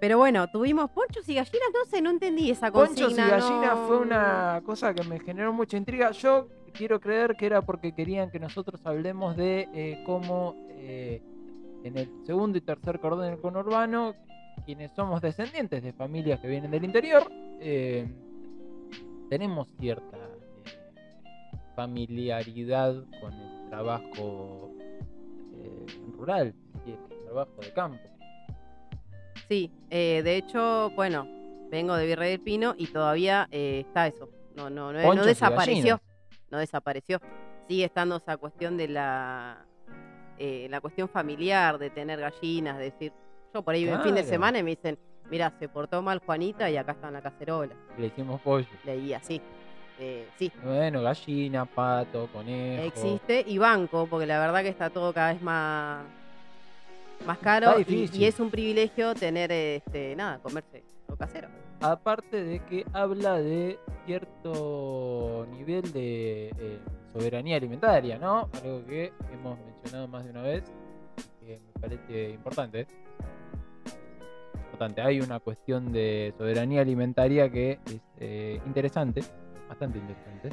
Pero 0.00 0.18
bueno, 0.18 0.46
tuvimos 0.48 0.90
ponchos 0.90 1.28
y 1.28 1.34
gallinas, 1.34 1.68
no 1.72 1.84
sé, 1.90 2.00
no 2.02 2.10
entendí 2.10 2.50
esa 2.50 2.70
consigna. 2.70 3.06
Ponchos 3.06 3.18
y 3.18 3.30
gallinas 3.30 3.76
no- 3.76 3.86
fue 3.86 3.98
una 3.98 4.60
cosa 4.64 4.94
que 4.94 5.02
me 5.04 5.18
generó 5.20 5.52
mucha 5.52 5.76
intriga. 5.76 6.10
Yo 6.12 6.48
quiero 6.72 7.00
creer 7.00 7.36
que 7.36 7.46
era 7.46 7.62
porque 7.62 7.94
querían 7.94 8.30
que 8.30 8.38
nosotros 8.38 8.80
hablemos 8.84 9.36
de 9.36 9.68
eh, 9.74 10.02
cómo 10.04 10.54
eh, 10.70 11.22
en 11.84 11.96
el 11.98 12.10
segundo 12.26 12.58
y 12.58 12.60
tercer 12.60 13.00
cordón 13.00 13.30
del 13.30 13.40
conurbano 13.40 14.14
quienes 14.64 14.90
somos 14.92 15.20
descendientes 15.20 15.82
de 15.82 15.92
familias 15.92 16.40
que 16.40 16.48
vienen 16.48 16.70
del 16.70 16.84
interior, 16.84 17.30
eh, 17.60 18.08
tenemos 19.30 19.68
cierta 19.78 20.16
familiaridad 21.74 22.94
con 23.20 23.32
el 23.34 23.68
trabajo 23.68 24.70
rural, 26.16 26.54
el 26.86 27.24
trabajo 27.26 27.52
de 27.60 27.72
campo. 27.74 28.02
Sí, 29.48 29.70
eh, 29.90 30.22
de 30.24 30.36
hecho, 30.36 30.90
bueno, 30.94 31.26
vengo 31.70 31.94
de 31.94 32.06
Virrey 32.06 32.30
del 32.30 32.40
Pino 32.40 32.74
y 32.76 32.86
todavía 32.88 33.48
eh, 33.50 33.84
está 33.86 34.06
eso. 34.06 34.28
No, 34.54 34.70
no, 34.70 34.92
no, 34.92 34.98
no 35.00 35.04
Ponchos 35.04 35.26
y 35.26 35.28
desapareció. 35.28 36.00
No 36.50 36.58
desapareció. 36.58 37.20
Sigue 37.68 37.84
estando 37.84 38.16
esa 38.16 38.36
cuestión 38.36 38.76
de 38.76 38.88
la, 38.88 39.64
eh, 40.38 40.66
la 40.70 40.80
cuestión 40.80 41.08
familiar, 41.08 41.78
de 41.78 41.90
tener 41.90 42.20
gallinas, 42.20 42.78
de 42.78 42.84
decir, 42.84 43.12
yo 43.54 43.62
por 43.62 43.74
ahí 43.74 43.84
en 43.88 44.00
fin 44.02 44.14
de 44.14 44.20
Claro. 44.22 44.28
semana 44.28 44.58
y 44.58 44.62
me 44.62 44.70
dicen, 44.70 44.98
mira, 45.30 45.52
se 45.58 45.68
portó 45.68 46.00
mal 46.02 46.20
Juanita 46.24 46.70
y 46.70 46.76
acá 46.76 46.92
está 46.92 47.08
en 47.08 47.14
la 47.14 47.22
cacerola. 47.22 47.74
Le 47.98 48.06
hicimos 48.06 48.40
pollo. 48.40 48.66
Leí 48.84 49.12
así. 49.12 49.40
Eh, 49.98 50.28
sí, 50.38 50.52
Bueno, 50.62 51.02
gallina, 51.02 51.64
pato, 51.64 52.28
conejo. 52.32 52.82
existe 52.84 53.42
y 53.46 53.56
banco, 53.58 54.06
porque 54.10 54.26
la 54.26 54.38
verdad 54.38 54.62
que 54.62 54.68
está 54.68 54.90
todo 54.90 55.12
cada 55.14 55.32
vez 55.32 55.40
más, 55.40 56.04
más 57.24 57.38
caro 57.38 57.74
y, 57.80 58.24
es 58.24 58.40
un 58.40 58.50
privilegio 58.50 59.14
tener, 59.14 59.50
este, 59.52 60.14
nada, 60.16 60.38
comerse 60.38 60.84
lo 61.08 61.16
casero. 61.16 61.48
Aparte 61.80 62.42
de 62.42 62.60
que 62.60 62.84
habla 62.92 63.38
de 63.38 63.78
cierto 64.06 65.46
nivel 65.50 65.92
de 65.92 66.48
eh, 66.58 66.78
soberanía 67.12 67.56
alimentaria, 67.56 68.18
¿no? 68.18 68.48
Algo 68.62 68.84
que 68.86 69.12
hemos 69.32 69.58
mencionado 69.60 70.08
más 70.08 70.24
de 70.24 70.30
una 70.30 70.42
vez 70.42 70.64
que 71.40 71.60
me 71.60 71.80
parece 71.80 72.30
importante. 72.30 72.86
Importante. 74.54 75.02
Hay 75.02 75.20
una 75.20 75.40
cuestión 75.40 75.92
de 75.92 76.34
soberanía 76.36 76.80
alimentaria 76.80 77.50
que 77.50 77.78
es 77.86 78.00
eh, 78.18 78.60
interesante, 78.66 79.22
bastante 79.68 79.98
interesante. 79.98 80.50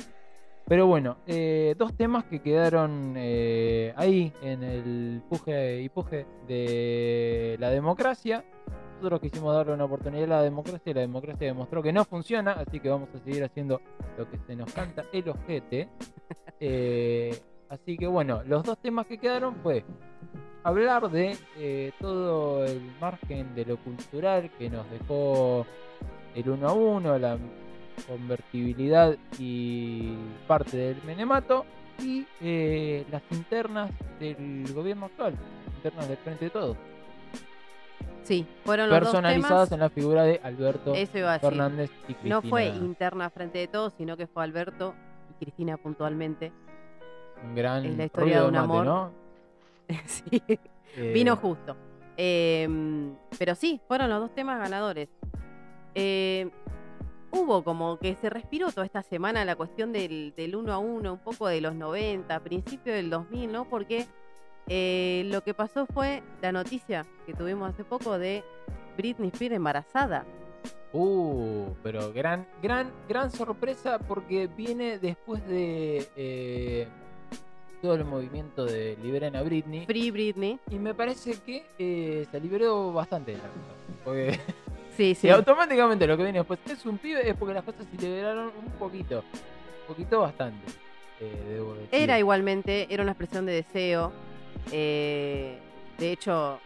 Pero 0.65 0.88
bueno, 0.88 1.17
eh, 1.27 1.75
dos 1.77 1.93
temas 1.96 2.24
que 2.25 2.41
quedaron 2.41 3.15
eh, 3.17 3.93
ahí 3.98 4.32
en 4.41 4.63
el 4.63 5.22
puje 5.29 5.82
y 5.82 5.89
puje 5.89 6.25
de 6.48 7.58
la 7.60 7.70
democracia. 7.70 8.46
Nosotros 8.96 9.20
quisimos 9.20 9.53
darle 9.53 9.74
una 9.74 9.84
oportunidad 9.84 10.25
a 10.25 10.36
la 10.38 10.41
democracia 10.43 10.91
y 10.91 10.93
la 10.93 11.01
democracia 11.01 11.48
demostró 11.48 11.84
que 11.84 11.91
no 11.91 12.05
funciona, 12.05 12.53
así 12.53 12.79
que 12.79 12.88
vamos 12.88 13.10
a 13.13 13.20
seguir 13.20 13.43
haciendo 13.43 13.82
lo 14.17 14.29
que 14.29 14.38
se 14.48 14.55
nos 14.55 14.72
canta 14.74 15.05
el 15.12 15.29
ojete. 15.29 15.89
Eh, 16.65 17.38
así 17.67 17.98
que 17.98 18.08
bueno, 18.08 18.41
los 18.46 18.63
dos 18.63 18.77
temas 18.77 19.05
que 19.05 19.17
quedaron 19.17 19.55
fue 19.58 19.84
hablar 20.63 21.10
de 21.12 21.36
eh, 21.58 21.91
todo 22.00 22.63
el 22.65 22.82
margen 23.01 23.53
de 23.53 23.65
lo 23.65 23.75
cultural 23.77 24.50
que 24.58 24.70
nos 24.70 24.89
dejó 24.89 25.65
el 26.36 26.50
uno 26.50 26.70
a 26.70 26.74
uno, 26.74 27.20
la 27.20 27.38
convertibilidad 28.07 29.15
y 29.39 30.13
parte 30.47 30.77
del 30.77 31.03
menemato 31.03 31.65
y 32.00 32.25
eh, 32.41 33.05
las 33.12 33.21
internas 33.31 33.91
del 34.19 34.71
gobierno 34.73 35.05
actual, 35.05 35.35
internas 35.77 36.07
del 36.07 36.17
frente 36.17 36.45
de 36.45 36.51
todos, 36.51 36.77
Sí, 38.23 38.45
fueron 38.63 38.89
los 38.89 39.00
dos 39.01 39.09
personalizadas 39.09 39.67
temas. 39.67 39.71
en 39.73 39.79
la 39.81 39.89
figura 39.89 40.23
de 40.23 40.39
Alberto 40.41 40.93
Eso 40.93 41.17
iba 41.17 41.31
a 41.31 41.33
decir. 41.33 41.50
Fernández 41.50 41.91
y 42.07 42.13
Cristina. 42.13 42.35
No 42.35 42.41
fue 42.41 42.67
interna 42.67 43.29
frente 43.29 43.57
de 43.57 43.67
todos, 43.67 43.93
sino 43.97 44.15
que 44.15 44.27
fue 44.27 44.43
Alberto 44.45 44.93
y 45.29 45.43
Cristina 45.43 45.75
puntualmente. 45.75 46.53
un 47.43 47.53
gran 47.53 47.85
es 47.85 47.97
la 47.97 48.05
historia 48.05 48.39
de 48.41 48.45
un 48.47 48.53
mate, 48.53 48.63
amor. 48.63 48.85
¿no? 48.85 49.12
sí, 50.05 50.41
Eh, 50.95 51.12
vino 51.13 51.35
justo. 51.35 51.75
Eh, 52.15 52.65
pero 53.38 53.55
sí, 53.55 53.81
fueron 53.89 54.09
los 54.09 54.21
dos 54.21 54.33
temas 54.33 54.57
ganadores. 54.57 55.09
Eh, 55.93 56.50
hubo 57.33 57.63
como 57.63 57.97
que 57.97 58.15
se 58.15 58.29
respiró 58.29 58.71
toda 58.71 58.85
esta 58.85 59.01
semana 59.01 59.43
la 59.43 59.55
cuestión 59.55 59.91
del, 59.91 60.33
del 60.37 60.55
uno 60.55 60.71
a 60.71 60.77
uno, 60.77 61.13
un 61.13 61.19
poco 61.19 61.47
de 61.47 61.61
los 61.61 61.75
90, 61.75 62.39
principio 62.41 62.93
del 62.93 63.09
2000, 63.09 63.51
¿no? 63.51 63.65
Porque 63.65 64.05
eh, 64.67 65.23
lo 65.25 65.41
que 65.41 65.53
pasó 65.53 65.85
fue 65.87 66.23
la 66.41 66.51
noticia 66.51 67.05
que 67.25 67.33
tuvimos 67.33 67.69
hace 67.69 67.83
poco 67.83 68.17
de 68.17 68.43
Britney 68.97 69.29
Spears 69.29 69.55
embarazada. 69.55 70.25
Uh, 70.93 71.73
pero 71.81 72.13
gran, 72.13 72.47
gran, 72.61 72.91
gran 73.09 73.31
sorpresa 73.31 73.97
porque 73.97 74.47
viene 74.47 74.99
después 74.99 75.45
de 75.47 76.07
eh, 76.15 76.87
todo 77.81 77.95
el 77.95 78.05
movimiento 78.05 78.63
de 78.63 78.95
Liberen 79.01 79.35
a 79.35 79.41
Britney. 79.41 79.87
Free 79.87 80.11
Britney. 80.11 80.59
Y 80.69 80.75
me 80.75 80.93
parece 80.93 81.33
que 81.45 81.65
eh, 81.79 82.27
se 82.29 82.39
liberó 82.39 82.93
bastante 82.93 83.31
de 83.31 83.37
la 83.37 83.43
cosa. 83.43 84.03
Porque 84.05 84.39
Sí, 84.97 85.15
sí. 85.15 85.29
automáticamente 85.29 86.05
lo 86.07 86.15
que 86.17 86.23
viene 86.23 86.39
después 86.39 86.59
es 86.69 86.85
un 86.85 86.97
pibe, 86.97 87.27
es 87.27 87.35
porque 87.35 87.53
las 87.53 87.63
cosas 87.63 87.85
se 87.89 87.97
liberaron 88.01 88.51
un 88.63 88.71
poquito. 88.73 89.23
Un 89.81 89.88
poquito 89.95 90.19
bastante. 90.21 90.71
eh, 91.19 91.43
debo 91.50 91.73
decir. 91.75 91.89
Era 91.91 92.19
igualmente, 92.19 92.88
era 92.89 93.03
una 93.03 93.12
expresión 93.13 93.45
de 93.45 93.53
deseo. 93.53 94.12
eh, 94.71 95.57
de 95.97 96.12
hecho, 96.12 96.59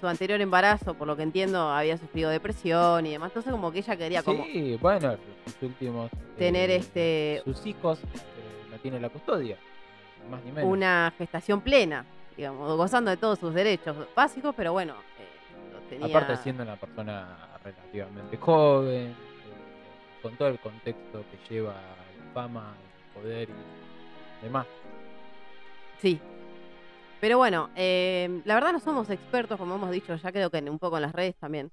su 0.00 0.06
anterior 0.08 0.40
embarazo, 0.40 0.94
por 0.94 1.06
lo 1.06 1.16
que 1.16 1.22
entiendo, 1.22 1.70
había 1.70 1.96
sufrido 1.96 2.28
depresión 2.30 3.06
y 3.06 3.12
demás. 3.12 3.30
Entonces, 3.30 3.52
como 3.52 3.70
que 3.72 3.78
ella 3.78 3.96
quería 3.96 4.22
como 4.22 4.44
Sí, 4.44 4.76
bueno, 4.80 5.16
sus 5.46 5.62
últimos. 5.62 6.10
tener 6.36 6.70
eh, 6.70 6.76
este 6.76 7.42
Sus 7.44 7.64
hijos 7.66 7.98
eh, 8.00 8.68
no 8.70 8.76
tienen 8.78 9.00
la 9.02 9.08
custodia. 9.08 9.56
Ni 10.24 10.30
más 10.30 10.42
ni 10.44 10.52
menos. 10.52 10.70
una 10.70 11.12
gestación 11.16 11.60
plena, 11.60 12.04
digamos, 12.36 12.76
gozando 12.76 13.10
de 13.10 13.16
todos 13.16 13.38
sus 13.38 13.54
derechos 13.54 13.96
básicos, 14.14 14.54
pero 14.56 14.72
bueno, 14.72 14.94
eh, 15.18 15.88
tenía. 15.88 16.06
Aparte 16.06 16.36
siendo 16.42 16.62
una 16.64 16.76
persona 16.76 17.36
relativamente 17.64 18.36
joven, 18.36 19.08
eh, 19.10 19.14
con 20.22 20.36
todo 20.36 20.48
el 20.48 20.58
contexto 20.60 21.24
que 21.30 21.54
lleva 21.54 21.72
la 21.72 22.32
fama, 22.32 22.74
el 23.16 23.20
poder 23.22 23.48
y 24.40 24.44
demás. 24.44 24.66
Sí. 25.98 26.20
Pero 27.20 27.38
bueno, 27.38 27.70
eh, 27.74 28.42
la 28.44 28.54
verdad 28.54 28.72
no 28.72 28.80
somos 28.80 29.08
expertos, 29.08 29.58
como 29.58 29.76
hemos 29.76 29.90
dicho 29.90 30.14
ya 30.14 30.30
creo 30.32 30.50
que 30.50 30.58
en- 30.58 30.68
un 30.68 30.78
poco 30.78 30.96
en 30.96 31.02
las 31.02 31.12
redes 31.12 31.34
también. 31.36 31.70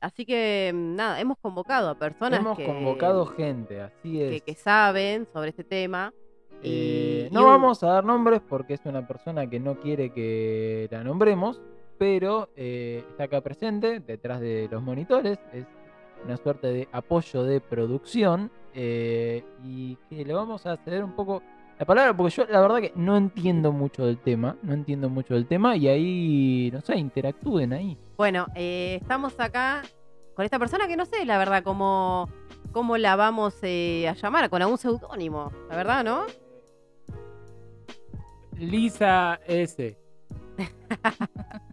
Así 0.00 0.24
que 0.24 0.72
mm, 0.74 0.94
nada, 0.96 1.20
hemos 1.20 1.38
convocado 1.38 1.90
a 1.90 1.94
personas 1.94 2.40
Hemos 2.40 2.56
que, 2.56 2.64
convocado 2.66 3.26
gente, 3.26 3.80
así 3.80 4.22
es. 4.22 4.30
que, 4.30 4.40
que 4.52 4.54
saben 4.54 5.26
sobre 5.32 5.50
este 5.50 5.64
tema. 5.64 6.12
Eh, 6.62 7.28
y 7.30 7.34
no 7.34 7.40
un- 7.42 7.46
vamos 7.46 7.82
a 7.82 7.88
dar 7.88 8.04
nombres 8.04 8.40
porque 8.48 8.74
es 8.74 8.80
una 8.86 9.06
persona 9.06 9.48
que 9.48 9.60
no 9.60 9.74
quiere 9.80 10.10
que 10.12 10.88
la 10.90 11.04
nombremos, 11.04 11.60
pero 11.98 12.48
eh, 12.56 13.04
está 13.10 13.24
acá 13.24 13.40
presente, 13.40 14.00
detrás 14.00 14.40
de 14.40 14.68
los 14.70 14.82
monitores, 14.82 15.38
es 15.52 15.66
una 16.24 16.36
suerte 16.36 16.68
de 16.68 16.88
apoyo 16.92 17.44
de 17.44 17.60
producción 17.60 18.50
eh, 18.74 19.44
y 19.64 19.96
que 20.08 20.24
le 20.24 20.34
vamos 20.34 20.66
a 20.66 20.76
ceder 20.76 21.04
un 21.04 21.12
poco 21.12 21.42
la 21.78 21.84
palabra 21.84 22.16
porque 22.16 22.34
yo 22.34 22.46
la 22.46 22.60
verdad 22.60 22.78
que 22.78 22.92
no 22.96 23.16
entiendo 23.16 23.70
mucho 23.70 24.06
del 24.06 24.18
tema, 24.18 24.56
no 24.62 24.72
entiendo 24.72 25.10
mucho 25.10 25.34
del 25.34 25.46
tema 25.46 25.76
y 25.76 25.88
ahí, 25.88 26.70
no 26.72 26.80
sé, 26.80 26.96
interactúen 26.96 27.72
ahí. 27.72 27.98
Bueno, 28.16 28.46
eh, 28.54 28.98
estamos 29.00 29.38
acá 29.38 29.82
con 30.34 30.44
esta 30.44 30.58
persona 30.58 30.88
que 30.88 30.96
no 30.96 31.04
sé, 31.04 31.24
la 31.26 31.38
verdad, 31.38 31.62
cómo, 31.62 32.30
cómo 32.72 32.96
la 32.96 33.16
vamos 33.16 33.56
eh, 33.62 34.08
a 34.08 34.14
llamar, 34.14 34.48
con 34.48 34.62
algún 34.62 34.78
seudónimo, 34.78 35.52
la 35.68 35.76
verdad, 35.76 36.04
¿no? 36.04 36.24
Lisa 38.58 39.38
S. 39.46 39.98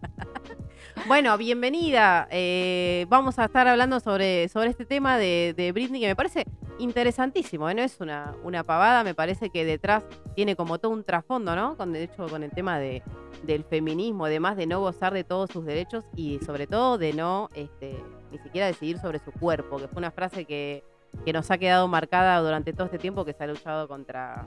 Bueno, 1.06 1.36
bienvenida. 1.36 2.26
Eh, 2.30 3.04
vamos 3.10 3.38
a 3.38 3.44
estar 3.44 3.68
hablando 3.68 4.00
sobre, 4.00 4.48
sobre 4.48 4.70
este 4.70 4.86
tema 4.86 5.18
de, 5.18 5.52
de 5.54 5.70
Britney 5.70 6.00
que 6.00 6.06
me 6.06 6.16
parece 6.16 6.46
interesantísimo. 6.78 7.68
¿eh? 7.68 7.74
Es 7.84 8.00
una, 8.00 8.34
una 8.42 8.64
pavada, 8.64 9.04
me 9.04 9.14
parece 9.14 9.50
que 9.50 9.66
detrás 9.66 10.02
tiene 10.34 10.56
como 10.56 10.78
todo 10.78 10.92
un 10.92 11.04
trasfondo, 11.04 11.54
¿no? 11.54 11.76
Con, 11.76 11.92
de 11.92 12.04
hecho, 12.04 12.26
con 12.26 12.42
el 12.42 12.52
tema 12.52 12.78
de, 12.78 13.02
del 13.42 13.64
feminismo, 13.64 14.24
además 14.24 14.56
de 14.56 14.66
no 14.66 14.80
gozar 14.80 15.12
de 15.12 15.24
todos 15.24 15.50
sus 15.50 15.66
derechos 15.66 16.06
y 16.16 16.38
sobre 16.38 16.66
todo 16.66 16.96
de 16.96 17.12
no 17.12 17.50
este, 17.54 18.02
ni 18.32 18.38
siquiera 18.38 18.66
decidir 18.66 18.98
sobre 18.98 19.18
su 19.18 19.30
cuerpo, 19.30 19.76
que 19.76 19.88
fue 19.88 19.98
una 19.98 20.10
frase 20.10 20.46
que, 20.46 20.84
que 21.26 21.34
nos 21.34 21.50
ha 21.50 21.58
quedado 21.58 21.86
marcada 21.86 22.40
durante 22.40 22.72
todo 22.72 22.86
este 22.86 22.98
tiempo 22.98 23.26
que 23.26 23.34
se 23.34 23.44
ha 23.44 23.46
luchado 23.46 23.88
contra 23.88 24.46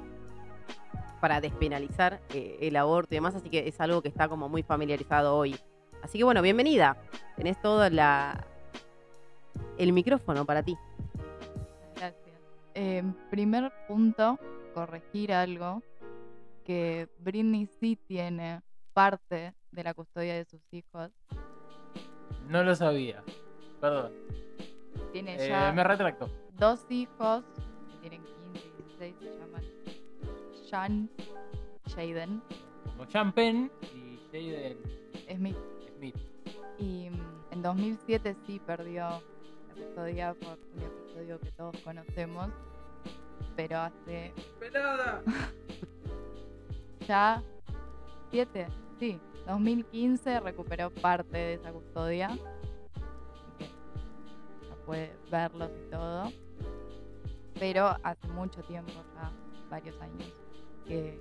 para 1.22 1.40
despenalizar 1.40 2.20
eh, 2.34 2.58
el 2.62 2.76
aborto 2.78 3.14
y 3.14 3.18
demás, 3.18 3.36
así 3.36 3.50
que 3.50 3.68
es 3.68 3.80
algo 3.80 4.02
que 4.02 4.08
está 4.08 4.28
como 4.28 4.50
muy 4.50 4.64
familiarizado 4.64 5.36
hoy. 5.36 5.56
Así 6.02 6.18
que 6.18 6.24
bueno, 6.24 6.42
bienvenida. 6.42 6.98
Tenés 7.36 7.60
todo 7.62 7.90
la, 7.90 8.46
el 9.78 9.94
micrófono 9.94 10.46
para 10.46 10.64
ti. 10.64 10.78
Gracias. 11.96 12.36
Eh, 12.76 13.04
primer 13.30 13.72
punto, 13.88 14.40
corregir 14.74 15.34
algo, 15.34 15.82
que 16.64 17.08
Britney 17.20 17.68
sí 17.80 17.96
tiene 18.08 18.62
parte 18.94 19.54
de 19.72 19.84
la 19.84 19.94
custodia 19.94 20.36
de 20.36 20.46
sus 20.46 20.62
hijos. 20.72 21.12
No 22.48 22.64
lo 22.64 22.76
sabía. 22.76 23.24
Perdón. 23.82 24.12
Tiene 25.12 25.36
Eh, 25.44 25.50
ya 25.50 25.72
me 25.74 25.84
retracto. 25.84 26.30
dos 26.54 26.86
hijos 26.90 27.44
que 27.92 27.98
tienen 28.10 28.24
15 28.54 28.68
y 28.68 28.84
16, 28.84 29.16
se 29.20 29.40
llaman 29.40 29.64
Sean 30.70 31.10
Jaden 31.96 32.42
Como 32.86 33.06
Champagne 33.06 33.70
y 33.94 34.20
Jaden 34.32 34.78
Smith. 35.36 35.58
Y 36.78 37.10
mm, 37.10 37.44
En 37.52 37.62
2007 37.62 38.36
sí 38.46 38.60
perdió 38.60 39.10
la 39.68 39.74
custodia 39.76 40.34
por 40.34 40.60
un 40.76 40.84
episodio 40.84 41.40
que 41.40 41.52
todos 41.52 41.76
conocemos, 41.82 42.50
pero 43.56 43.80
hace 43.80 44.34
¡Pelada! 44.60 45.24
ya 47.08 47.44
7, 48.32 48.68
sí, 49.00 49.20
2015 49.48 50.42
recuperó 50.42 50.90
parte 50.92 51.38
de 51.38 51.54
esa 51.54 51.72
custodia. 51.72 52.28
Así 52.28 53.52
que 53.58 53.66
ya 54.68 54.76
puede 54.86 55.16
verlos 55.32 55.72
y 55.72 55.90
todo. 55.90 56.32
Pero 57.60 57.96
hace 58.04 58.28
mucho 58.28 58.62
tiempo, 58.64 58.92
ya 59.16 59.32
varios 59.70 60.00
años, 60.02 60.32
que 60.86 61.18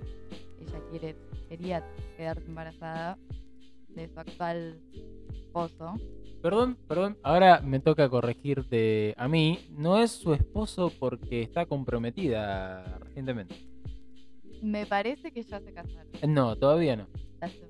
ella 0.59 0.79
quiere, 0.91 1.15
quería 1.49 1.83
quedarse 2.15 2.45
embarazada 2.45 3.17
de 4.03 4.09
su 4.13 4.19
actual 4.19 4.79
esposo. 5.33 5.95
Perdón, 6.41 6.77
perdón, 6.87 7.17
ahora 7.23 7.61
me 7.61 7.79
toca 7.79 8.07
corregirte 8.09 9.13
a 9.17 9.27
mí. 9.27 9.59
No 9.71 9.97
es 9.97 10.11
su 10.11 10.33
esposo 10.33 10.91
porque 10.99 11.41
está 11.41 11.65
comprometida 11.65 12.99
recientemente. 12.99 13.55
Me 14.61 14.85
parece 14.85 15.31
que 15.31 15.43
ya 15.43 15.59
se 15.59 15.73
casaron. 15.73 16.07
No, 16.27 16.55
todavía 16.55 16.95
no. 16.95 17.07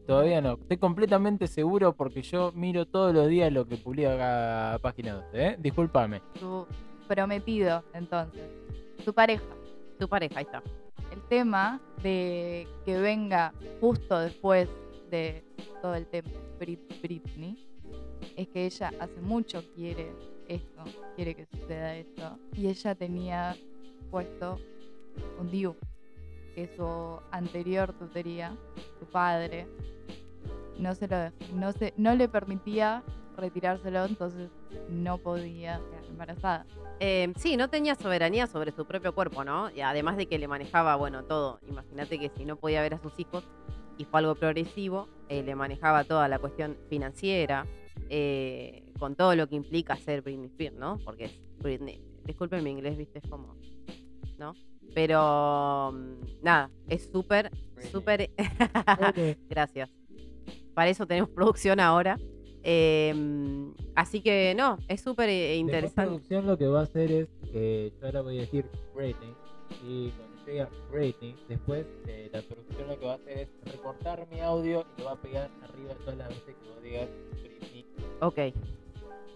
Todavía 0.05 0.39
no. 0.41 0.53
Estoy 0.53 0.77
completamente 0.77 1.47
seguro 1.47 1.93
porque 1.93 2.21
yo 2.21 2.51
miro 2.53 2.85
todos 2.85 3.13
los 3.13 3.27
días 3.27 3.51
lo 3.51 3.65
que 3.67 3.75
publica 3.77 4.13
acá 4.13 4.79
Página 4.79 5.15
12, 5.15 5.45
¿eh? 5.45 5.55
Discúlpame. 5.59 6.21
Su 6.39 6.65
prometido, 7.07 7.83
entonces. 7.93 8.43
Su 9.03 9.13
pareja. 9.13 9.43
Tu 9.99 10.07
pareja, 10.07 10.39
ahí 10.39 10.45
está. 10.45 10.61
el 11.11 11.21
tema 11.29 11.81
de 12.03 12.67
que 12.85 12.97
venga 12.99 13.53
justo 13.81 14.19
después 14.19 14.69
de 15.09 15.43
todo 15.81 15.95
el 15.95 16.05
tema 16.07 16.29
Brit- 16.59 17.01
Britney 17.01 17.67
es 18.35 18.47
que 18.49 18.65
ella 18.65 18.91
hace 18.99 19.21
mucho 19.21 19.63
quiere 19.75 20.11
esto, 20.47 20.83
quiere 21.15 21.35
que 21.35 21.45
suceda 21.45 21.95
esto, 21.95 22.37
y 22.53 22.67
ella 22.67 22.95
tenía 22.95 23.55
puesto 24.11 24.59
un 25.39 25.49
DIU, 25.49 25.75
que 26.55 26.67
su 26.75 27.19
anterior 27.31 27.93
tutoría, 27.93 28.55
su 28.99 29.05
padre, 29.05 29.67
no 30.79 30.93
se 30.95 31.07
lo 31.07 31.17
no 31.53 31.71
se, 31.73 31.93
no 31.97 32.15
le 32.15 32.27
permitía 32.29 33.03
retirárselo, 33.35 34.05
entonces 34.05 34.49
no 34.89 35.17
podía 35.17 35.79
quedar 35.89 36.05
embarazada. 36.05 36.65
Eh, 36.99 37.31
sí, 37.37 37.57
no 37.57 37.69
tenía 37.69 37.93
soberanía 37.95 38.47
sobre 38.47 38.71
su 38.71 38.85
propio 38.85 39.13
cuerpo, 39.13 39.43
¿no? 39.43 39.69
Y 39.69 39.81
además 39.81 40.17
de 40.17 40.25
que 40.25 40.39
le 40.39 40.47
manejaba, 40.47 40.95
bueno, 40.95 41.23
todo. 41.23 41.59
Imagínate 41.67 42.17
que 42.17 42.29
si 42.35 42.45
no 42.45 42.55
podía 42.55 42.81
ver 42.81 42.95
a 42.95 42.99
sus 42.99 43.19
hijos 43.19 43.43
y 43.97 44.05
fue 44.05 44.19
algo 44.19 44.35
progresivo, 44.35 45.07
eh, 45.29 45.43
le 45.43 45.55
manejaba 45.55 46.03
toda 46.03 46.27
la 46.27 46.39
cuestión 46.39 46.77
financiera, 46.89 47.65
eh, 48.09 48.83
con 48.99 49.15
todo 49.15 49.35
lo 49.35 49.47
que 49.47 49.55
implica 49.55 49.95
ser 49.95 50.21
Britney 50.21 50.47
Spears, 50.47 50.75
¿no? 50.75 50.99
Porque 51.03 51.25
es 51.25 51.39
Britney. 51.59 52.01
Disculpen 52.25 52.63
mi 52.63 52.71
inglés, 52.71 52.97
viste, 52.97 53.19
es 53.19 53.29
como. 53.29 53.55
¿No? 54.37 54.53
Pero. 54.93 55.91
mm, 55.93 56.43
Nada, 56.43 56.69
es 56.87 57.09
súper, 57.11 57.51
súper. 57.91 58.29
Gracias. 59.49 59.89
Para 60.73 60.89
eso 60.89 61.05
tenemos 61.07 61.29
producción 61.29 61.79
ahora. 61.79 62.17
Eh, 62.63 63.13
así 63.95 64.21
que 64.21 64.53
no, 64.55 64.77
es 64.87 65.01
súper 65.01 65.29
eh, 65.29 65.55
interesante. 65.55 66.09
producción 66.09 66.45
lo 66.45 66.57
que 66.57 66.67
va 66.67 66.81
a 66.81 66.83
hacer 66.83 67.11
es 67.11 67.27
que 67.51 67.93
yo 67.99 68.05
ahora 68.05 68.21
voy 68.21 68.37
a 68.37 68.41
decir 68.41 68.65
Britney 68.93 69.33
y 69.87 70.09
cuando 70.09 70.36
Britney, 70.91 71.35
después 71.49 71.85
eh, 72.07 72.29
la 72.31 72.41
producción 72.41 72.87
lo 72.87 72.99
que 72.99 73.05
va 73.05 73.13
a 73.13 73.15
hacer 73.15 73.39
es 73.65 73.71
recortar 73.73 74.27
mi 74.31 74.39
audio 74.39 74.85
y 74.97 75.01
lo 75.01 75.07
va 75.07 75.11
a 75.13 75.21
pegar 75.21 75.49
arriba 75.63 75.93
todas 76.05 76.17
las 76.17 76.29
veces 76.29 76.55
que 76.55 76.69
vos 76.69 76.81
digas 76.83 77.09
Britney. 77.43 77.85
Ok. 78.21 78.39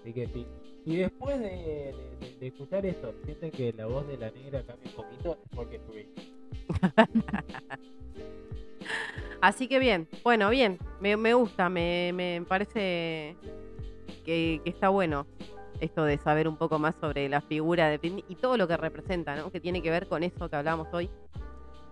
Así 0.01 0.13
que 0.13 0.27
sí. 0.27 0.46
Y 0.86 0.96
después 0.98 1.39
de, 1.39 1.50
de- 1.50 1.96
de- 2.20 2.38
de 2.39 2.48
escuchar 2.48 2.86
esto, 2.86 3.13
sienten 3.25 3.51
que 3.51 3.74
la 3.74 3.86
voz 3.88 4.08
de 4.08 4.18
la 4.18 4.32
negra 4.32 4.63
cambia 4.63 4.89
un 4.89 4.96
poquito, 4.96 5.32
es 5.34 5.56
porque 5.56 5.75
es 5.75 5.88
Britney. 5.88 6.34
Así 9.41 9.67
que 9.67 9.80
bien, 9.80 10.08
bueno, 10.24 10.50
bien, 10.50 10.78
me, 11.00 11.17
me 11.17 11.34
gusta, 11.34 11.67
me, 11.69 12.12
me 12.13 12.43
parece 12.47 13.36
que, 14.24 14.62
que 14.63 14.69
está 14.69 14.89
bueno 14.89 15.26
esto 15.82 16.06
de 16.06 16.17
saber 16.17 16.48
un 16.48 16.56
poco 16.56 16.80
más 16.80 16.96
sobre 17.02 17.28
la 17.28 17.41
figura 17.41 17.89
de 17.89 17.98
Britney 17.98 18.24
y 18.30 18.36
todo 18.36 18.56
lo 18.56 18.67
que 18.67 18.78
representa, 18.78 19.36
¿no? 19.36 19.52
Que 19.52 19.60
tiene 19.60 19.82
que 19.82 19.89
ver 19.89 20.08
con 20.08 20.24
eso 20.24 20.50
que 20.50 20.56
hablamos 20.56 20.88
hoy, 20.94 21.10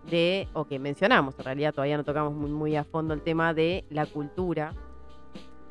de, 0.09 0.47
o 0.53 0.65
que 0.65 0.79
mencionamos, 0.79 1.35
en 1.37 1.45
realidad 1.45 1.73
todavía 1.73 1.97
no 1.97 2.03
tocamos 2.03 2.33
muy, 2.33 2.75
a 2.75 2.83
fondo 2.83 3.13
el 3.13 3.21
tema 3.21 3.53
de 3.53 3.85
la 3.89 4.05
cultura 4.05 4.73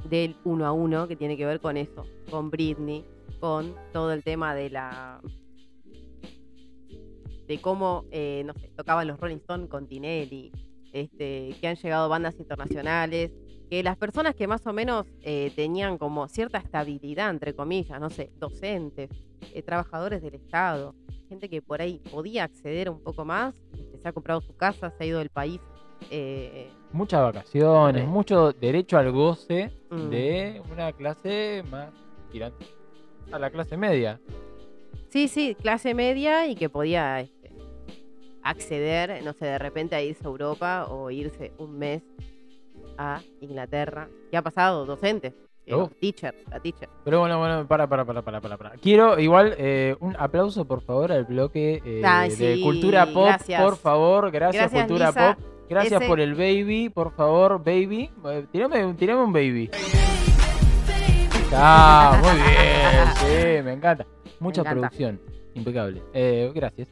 del 0.09 0.37
uno 0.45 0.67
a 0.67 0.73
uno, 0.73 1.09
que 1.09 1.17
tiene 1.17 1.37
que 1.37 1.47
ver 1.47 1.61
con 1.61 1.77
eso, 1.77 2.05
con 2.31 2.51
Britney, 2.51 3.05
con 3.41 3.75
todo 3.93 4.13
el 4.13 4.23
tema 4.23 4.55
de 4.55 4.71
la 4.71 5.21
de 7.47 7.61
cómo, 7.63 8.05
eh, 8.11 8.43
no 8.45 8.53
sé, 8.53 8.71
tocaban 8.77 9.09
los 9.09 9.19
Rolling 9.19 9.39
Stones 9.39 9.71
con 9.71 9.89
Tinelli, 9.89 10.53
este, 10.93 11.55
que 11.59 11.69
han 11.69 11.77
llegado 11.77 12.09
bandas 12.11 12.39
internacionales, 12.39 13.31
que 13.69 13.83
las 13.83 13.97
personas 13.97 14.35
que 14.35 14.47
más 14.47 14.67
o 14.67 14.73
menos 14.73 15.07
eh, 15.23 15.53
tenían 15.55 15.99
como 15.99 16.27
cierta 16.29 16.59
estabilidad, 16.59 17.31
entre 17.31 17.55
comillas, 17.55 18.01
no 18.01 18.09
sé, 18.11 18.31
docentes, 18.39 19.11
eh, 19.55 19.63
trabajadores 19.63 20.23
del 20.23 20.35
Estado, 20.35 20.95
gente 21.29 21.49
que 21.51 21.61
por 21.61 21.83
ahí 21.83 22.01
podía 22.11 22.45
acceder 22.45 22.89
un 22.89 23.01
poco 23.01 23.25
más, 23.25 23.55
este, 23.79 23.99
se 23.99 24.09
ha 24.09 24.13
comprado 24.13 24.41
su 24.41 24.57
casa, 24.57 24.91
se 24.91 25.05
ha 25.05 25.07
ido 25.07 25.19
del 25.19 25.31
país. 25.31 25.61
eh, 26.11 26.71
Muchas 26.93 27.21
vacaciones, 27.21 28.07
mucho 28.07 28.53
derecho 28.53 28.97
al 28.97 29.11
goce 29.13 29.71
Mm. 29.91 30.11
de 30.11 30.63
una 30.73 30.93
clase 30.93 31.63
más 31.71 31.91
tirante 32.31 32.67
a 33.33 33.39
la 33.39 33.51
clase 33.51 33.77
media. 33.77 34.21
sí, 35.09 35.29
sí, 35.29 35.55
clase 35.61 35.93
media 35.95 36.47
y 36.47 36.55
que 36.55 36.69
podía 36.71 37.21
este, 37.21 37.51
acceder, 38.43 39.23
no 39.25 39.33
sé, 39.33 39.47
de 39.47 39.59
repente 39.59 39.95
a 39.97 40.03
irse 40.03 40.25
a 40.25 40.29
Europa 40.29 40.87
o 40.91 41.11
irse 41.11 41.53
un 41.59 41.79
mes 41.79 42.03
a 42.99 43.21
Inglaterra. 43.41 44.09
¿Qué 44.31 44.37
ha 44.37 44.43
pasado? 44.43 44.85
Docentes. 44.85 45.35
eh, 45.67 45.75
Uf. 45.75 45.93
teacher, 46.01 46.35
la 46.51 46.61
teacher. 46.61 46.89
Pero 47.05 47.21
bueno, 47.21 47.39
bueno, 47.39 47.67
para, 47.69 47.87
para, 47.87 48.05
para, 48.05 48.23
para, 48.23 48.41
para, 48.41 48.57
para. 48.57 48.71
Quiero 48.73 49.19
igual 49.21 49.55
eh, 49.59 49.97
un 50.01 50.17
aplauso, 50.19 50.65
por 50.67 50.81
favor, 50.83 51.13
al 51.13 51.25
bloque 51.25 51.83
eh, 51.85 52.03
Ay, 52.05 52.31
de 52.31 52.57
sí, 52.57 52.63
Cultura 52.63 53.07
Pop, 53.07 53.27
gracias. 53.27 53.63
por 53.63 53.77
favor. 53.77 54.31
Gracias, 54.31 54.63
Gracias, 54.63 54.83
Cultura 54.87 55.07
Lisa. 55.09 55.37
Pop. 55.37 55.45
Gracias 55.69 56.01
Ese- 56.01 56.09
por 56.09 56.21
el 56.21 56.35
baby, 56.35 56.89
por 56.89 57.13
favor, 57.15 57.59
baby. 57.63 58.11
Eh, 58.25 58.47
Tirame, 58.51 58.85
un- 58.87 58.97
tirame 58.97 59.23
un 59.23 59.33
baby. 59.33 59.71
Ah, 61.53 62.19
muy 62.23 62.33
bien, 62.33 63.15
sí, 63.17 63.63
me 63.63 63.73
encanta. 63.75 64.07
Mucha 64.41 64.61
encanta. 64.63 64.81
producción, 64.81 65.21
impecable. 65.55 66.03
Eh, 66.15 66.51
gracias. 66.55 66.89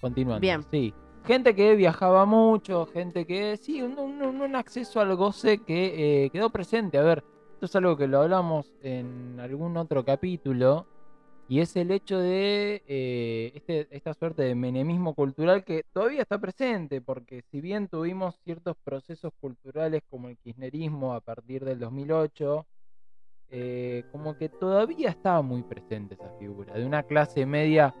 Continuando. 0.00 0.40
Bien. 0.40 0.62
Sí. 0.70 0.92
Gente 1.28 1.54
que 1.54 1.76
viajaba 1.76 2.24
mucho, 2.24 2.86
gente 2.86 3.26
que 3.26 3.58
sí, 3.58 3.82
un, 3.82 4.56
acceso 4.56 4.98
al 4.98 5.14
goce 5.14 5.62
que 5.62 6.24
eh, 6.24 6.30
quedó 6.30 6.48
presente. 6.48 6.96
A 6.96 7.02
ver, 7.02 7.22
esto 7.52 7.66
es 7.66 7.76
algo 7.76 7.98
que 7.98 8.06
lo 8.06 8.22
hablamos 8.22 8.72
en 8.80 9.38
algún 9.38 9.76
otro 9.76 10.02
capítulo. 10.06 10.86
Y 11.46 11.60
es 11.60 11.76
el 11.76 11.90
hecho 11.90 12.18
de 12.18 12.82
eh, 12.86 13.52
este- 13.54 13.88
esta 13.90 14.14
suerte 14.14 14.42
de 14.42 14.54
menemismo 14.54 15.14
cultural 15.14 15.64
que 15.64 15.84
todavía 15.92 16.22
está 16.22 16.38
presente, 16.38 17.02
porque 17.02 17.42
si 17.50 17.60
bien 17.60 17.88
tuvimos 17.88 18.40
ciertos 18.42 18.76
procesos 18.82 19.30
culturales 19.38 20.00
como 20.08 20.30
el 20.30 20.38
kirchnerismo 20.38 21.12
a 21.12 21.20
partir 21.20 21.62
del 21.62 21.78
2008, 21.78 22.66
eh, 23.50 24.04
como 24.12 24.34
que 24.38 24.48
todavía 24.48 25.10
estaba 25.10 25.42
muy 25.42 25.62
presente 25.62 26.14
esa 26.14 26.30
figura, 26.38 26.72
de 26.72 26.86
una 26.86 27.02
clase 27.02 27.44
media 27.44 27.94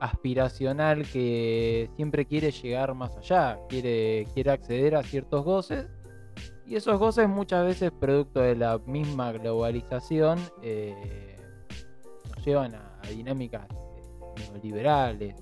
aspiracional 0.00 1.06
que 1.06 1.90
siempre 1.96 2.26
quiere 2.26 2.50
llegar 2.50 2.94
más 2.94 3.16
allá, 3.16 3.58
quiere, 3.68 4.26
quiere 4.34 4.50
acceder 4.50 4.96
a 4.96 5.02
ciertos 5.02 5.44
goces, 5.44 5.86
y 6.66 6.76
esos 6.76 6.98
goces 6.98 7.28
muchas 7.28 7.64
veces 7.66 7.90
producto 7.92 8.40
de 8.40 8.56
la 8.56 8.78
misma 8.86 9.32
globalización 9.32 10.38
eh, 10.62 11.36
nos 12.34 12.44
llevan 12.44 12.74
a, 12.74 13.00
dinámicas 13.08 13.66
eh, 13.70 14.50
neoliberales. 14.52 15.34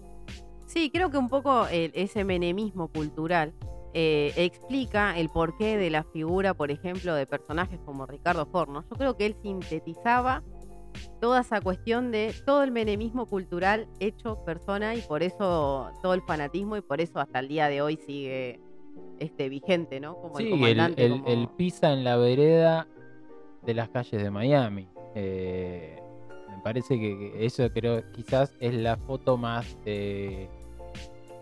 Sí, 0.67 0.91
creo 0.91 1.11
que 1.11 1.19
un 1.19 1.29
poco 1.29 1.67
el- 1.69 1.93
ese 1.95 2.25
menemismo 2.25 2.89
cultural 2.89 3.55
eh, 3.95 4.33
explica 4.37 5.19
el 5.19 5.29
porqué 5.29 5.77
de 5.77 5.91
la 5.91 6.05
figura, 6.05 6.55
por 6.55 6.71
ejemplo, 6.71 7.15
de 7.15 7.27
personajes 7.27 7.79
como 7.85 8.07
Ricardo 8.07 8.47
Ford, 8.47 8.69
¿no? 8.71 8.83
Yo 8.83 8.97
creo 8.97 9.17
que 9.17 9.27
él 9.27 9.37
sintetizaba 9.43 10.43
toda 11.21 11.41
esa 11.41 11.61
cuestión 11.61 12.11
de 12.11 12.35
todo 12.47 12.63
el 12.63 12.71
menemismo 12.71 13.27
cultural 13.27 13.87
hecho 14.01 14.43
persona 14.45 14.95
y 14.95 15.01
por 15.03 15.23
eso 15.23 15.91
todo 16.03 16.15
el 16.15 16.23
fanatismo 16.23 16.77
y 16.77 16.81
por 16.81 17.01
eso 17.01 17.21
hasta 17.21 17.39
el 17.41 17.49
día 17.49 17.69
de 17.69 17.83
hoy 17.83 17.97
sigue 17.97 18.61
este 19.19 19.49
vigente, 19.49 20.01
¿no? 20.01 20.17
Como 20.17 20.37
Sí, 20.37 20.45
el, 20.45 20.51
comandante. 20.51 21.05
el- 21.05 21.13
como- 21.13 21.27
el 21.27 21.49
pisa 21.57 21.93
en 21.93 22.05
la 22.05 22.17
vereda 22.17 22.87
de 23.63 23.75
las 23.75 23.89
calles 23.91 24.23
de 24.23 24.31
Miami. 24.31 24.89
Eh, 25.15 25.99
me 26.49 26.63
parece 26.63 26.99
que 26.99 27.45
eso 27.45 27.69
creo 27.73 28.03
quizás 28.13 28.55
es 28.61 28.75
la 28.75 28.97
foto 28.97 29.37
más 29.37 29.77
eh, 29.85 30.49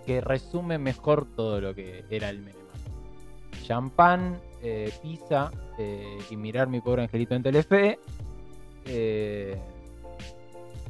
que 0.07 0.21
resume 0.21 0.79
mejor 0.79 1.27
todo 1.35 1.61
lo 1.61 1.75
que 1.75 2.05
era 2.11 2.31
el 2.31 2.39
menemato. 2.39 2.63
Champán, 3.65 4.41
eh, 4.63 4.91
pizza 5.03 5.51
eh, 5.79 6.19
y 6.31 6.37
mirar 6.37 6.69
mi 6.69 6.81
pobre 6.81 7.03
angelito 7.03 7.35
en 7.35 7.43
Telefe. 7.43 7.99
Eh, 8.87 9.59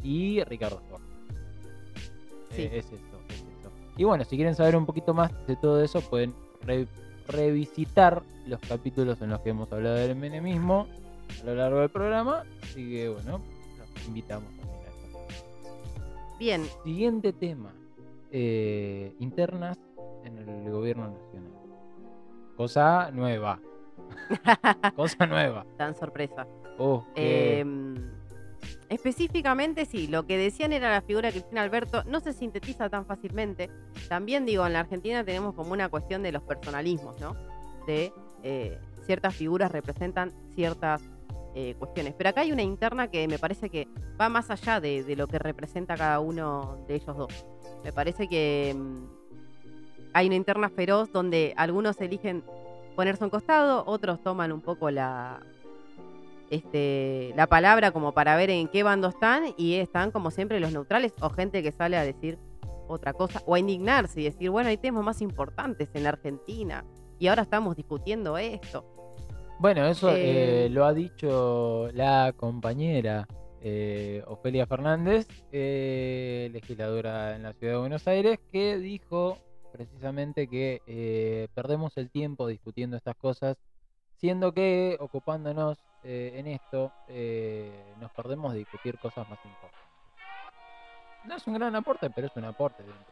y 0.02 0.42
Ricardo 0.44 0.80
Ford. 0.88 1.02
Sí. 2.50 2.62
Eh, 2.62 2.70
es 2.78 2.86
eso, 2.86 2.96
es 3.28 3.34
eso. 3.36 3.70
Y 3.96 4.04
bueno, 4.04 4.24
si 4.24 4.36
quieren 4.36 4.54
saber 4.54 4.76
un 4.76 4.86
poquito 4.86 5.14
más 5.14 5.30
de 5.46 5.56
todo 5.56 5.82
eso, 5.82 6.00
pueden 6.02 6.34
re- 6.62 6.86
revisitar 7.28 8.22
los 8.46 8.60
capítulos 8.60 9.20
en 9.22 9.30
los 9.30 9.40
que 9.40 9.50
hemos 9.50 9.70
hablado 9.72 9.96
del 9.96 10.14
menemismo 10.16 10.86
a 11.42 11.44
lo 11.44 11.54
largo 11.54 11.80
del 11.80 11.90
programa. 11.90 12.44
Así 12.62 12.88
que 12.90 13.08
bueno, 13.08 13.40
los 13.78 14.06
invitamos 14.06 14.48
también 14.56 14.78
a 14.84 14.88
eso. 14.88 15.26
Bien, 16.38 16.62
Siguiente 16.84 17.32
tema. 17.32 17.72
eh, 18.30 19.14
internas 19.18 19.78
en 20.24 20.38
el 20.38 20.70
gobierno 20.70 21.08
nacional. 21.08 21.52
Cosa 22.56 23.10
nueva. 23.12 23.60
Cosa 24.96 25.26
nueva. 25.26 25.64
tan 25.76 25.94
sorpresa. 25.94 26.46
Eh, 27.14 27.64
específicamente, 28.88 29.84
sí, 29.86 30.06
lo 30.06 30.26
que 30.26 30.36
decían 30.36 30.72
era 30.72 30.90
la 30.90 31.02
figura 31.02 31.28
de 31.28 31.32
Cristina 31.40 31.62
Alberto, 31.62 32.04
no 32.04 32.20
se 32.20 32.32
sintetiza 32.32 32.88
tan 32.88 33.06
fácilmente. 33.06 33.70
También 34.08 34.46
digo, 34.46 34.66
en 34.66 34.72
la 34.72 34.80
Argentina 34.80 35.24
tenemos 35.24 35.54
como 35.54 35.72
una 35.72 35.88
cuestión 35.88 36.22
de 36.22 36.32
los 36.32 36.42
personalismos, 36.42 37.20
¿no? 37.20 37.34
De 37.86 38.12
eh, 38.42 38.78
ciertas 39.06 39.34
figuras 39.34 39.72
representan 39.72 40.32
ciertas 40.54 41.02
eh, 41.54 41.74
cuestiones. 41.78 42.14
Pero 42.16 42.30
acá 42.30 42.42
hay 42.42 42.52
una 42.52 42.62
interna 42.62 43.08
que 43.08 43.26
me 43.28 43.38
parece 43.38 43.70
que 43.70 43.88
va 44.20 44.28
más 44.28 44.50
allá 44.50 44.80
de, 44.80 45.16
lo 45.16 45.26
que 45.26 45.38
representa 45.38 45.96
cada 45.96 46.20
uno 46.20 46.84
de 46.86 46.96
ellos 46.96 47.16
dos. 47.16 47.46
Me 47.82 47.92
parece 47.92 48.28
que 48.28 48.74
mm, 48.76 49.04
hay 50.12 50.26
una 50.26 50.36
interna 50.36 50.68
feroz 50.68 51.10
donde 51.12 51.54
algunos 51.56 52.00
eligen 52.00 52.44
ponerse 52.94 53.24
a 53.24 53.26
un 53.26 53.30
costado, 53.30 53.84
otros 53.86 54.22
toman 54.22 54.52
un 54.52 54.60
poco 54.60 54.90
la, 54.90 55.40
este, 56.50 57.32
la 57.36 57.46
palabra 57.46 57.90
como 57.90 58.12
para 58.12 58.36
ver 58.36 58.50
en 58.50 58.68
qué 58.68 58.82
bando 58.82 59.08
están 59.08 59.54
y 59.56 59.74
están 59.74 60.10
como 60.10 60.30
siempre 60.30 60.60
los 60.60 60.72
neutrales 60.72 61.12
o 61.20 61.30
gente 61.30 61.62
que 61.62 61.72
sale 61.72 61.96
a 61.96 62.04
decir 62.04 62.38
otra 62.88 63.12
cosa 63.12 63.42
o 63.46 63.54
a 63.54 63.58
indignarse 63.58 64.20
y 64.20 64.24
decir, 64.24 64.50
bueno, 64.50 64.68
hay 64.68 64.76
temas 64.76 65.04
más 65.04 65.20
importantes 65.20 65.88
en 65.94 66.04
la 66.04 66.10
Argentina 66.10 66.84
y 67.18 67.28
ahora 67.28 67.42
estamos 67.42 67.76
discutiendo 67.76 68.36
esto. 68.38 68.84
Bueno, 69.58 69.86
eso 69.86 70.10
Eh, 70.10 70.66
eh, 70.66 70.68
lo 70.70 70.84
ha 70.84 70.92
dicho 70.92 71.88
la 71.94 72.34
compañera 72.36 73.26
eh, 73.62 74.22
Ofelia 74.26 74.66
Fernández, 74.66 75.26
eh, 75.50 76.50
legisladora 76.52 77.34
en 77.34 77.42
la 77.42 77.52
ciudad 77.54 77.74
de 77.74 77.78
Buenos 77.80 78.06
Aires, 78.06 78.38
que 78.52 78.78
dijo 78.78 79.38
precisamente 79.72 80.46
que 80.46 81.48
perdemos 81.54 81.96
el 81.96 82.10
tiempo 82.10 82.46
discutiendo 82.46 82.96
estas 82.96 83.16
cosas, 83.16 83.56
siendo 84.16 84.52
que 84.52 84.96
ocupándonos 85.00 85.78
eh, 86.06 86.38
en 86.38 86.46
esto 86.46 86.92
eh, 87.08 87.94
nos 88.00 88.10
perdemos 88.12 88.52
de 88.52 88.58
discutir 88.60 88.98
cosas 88.98 89.28
más 89.28 89.38
importantes. 89.44 89.80
No 91.24 91.34
es 91.36 91.46
un 91.46 91.54
gran 91.54 91.74
aporte, 91.74 92.08
pero 92.10 92.28
es 92.28 92.36
un 92.36 92.44
aporte 92.44 92.82
dentro. 92.82 93.04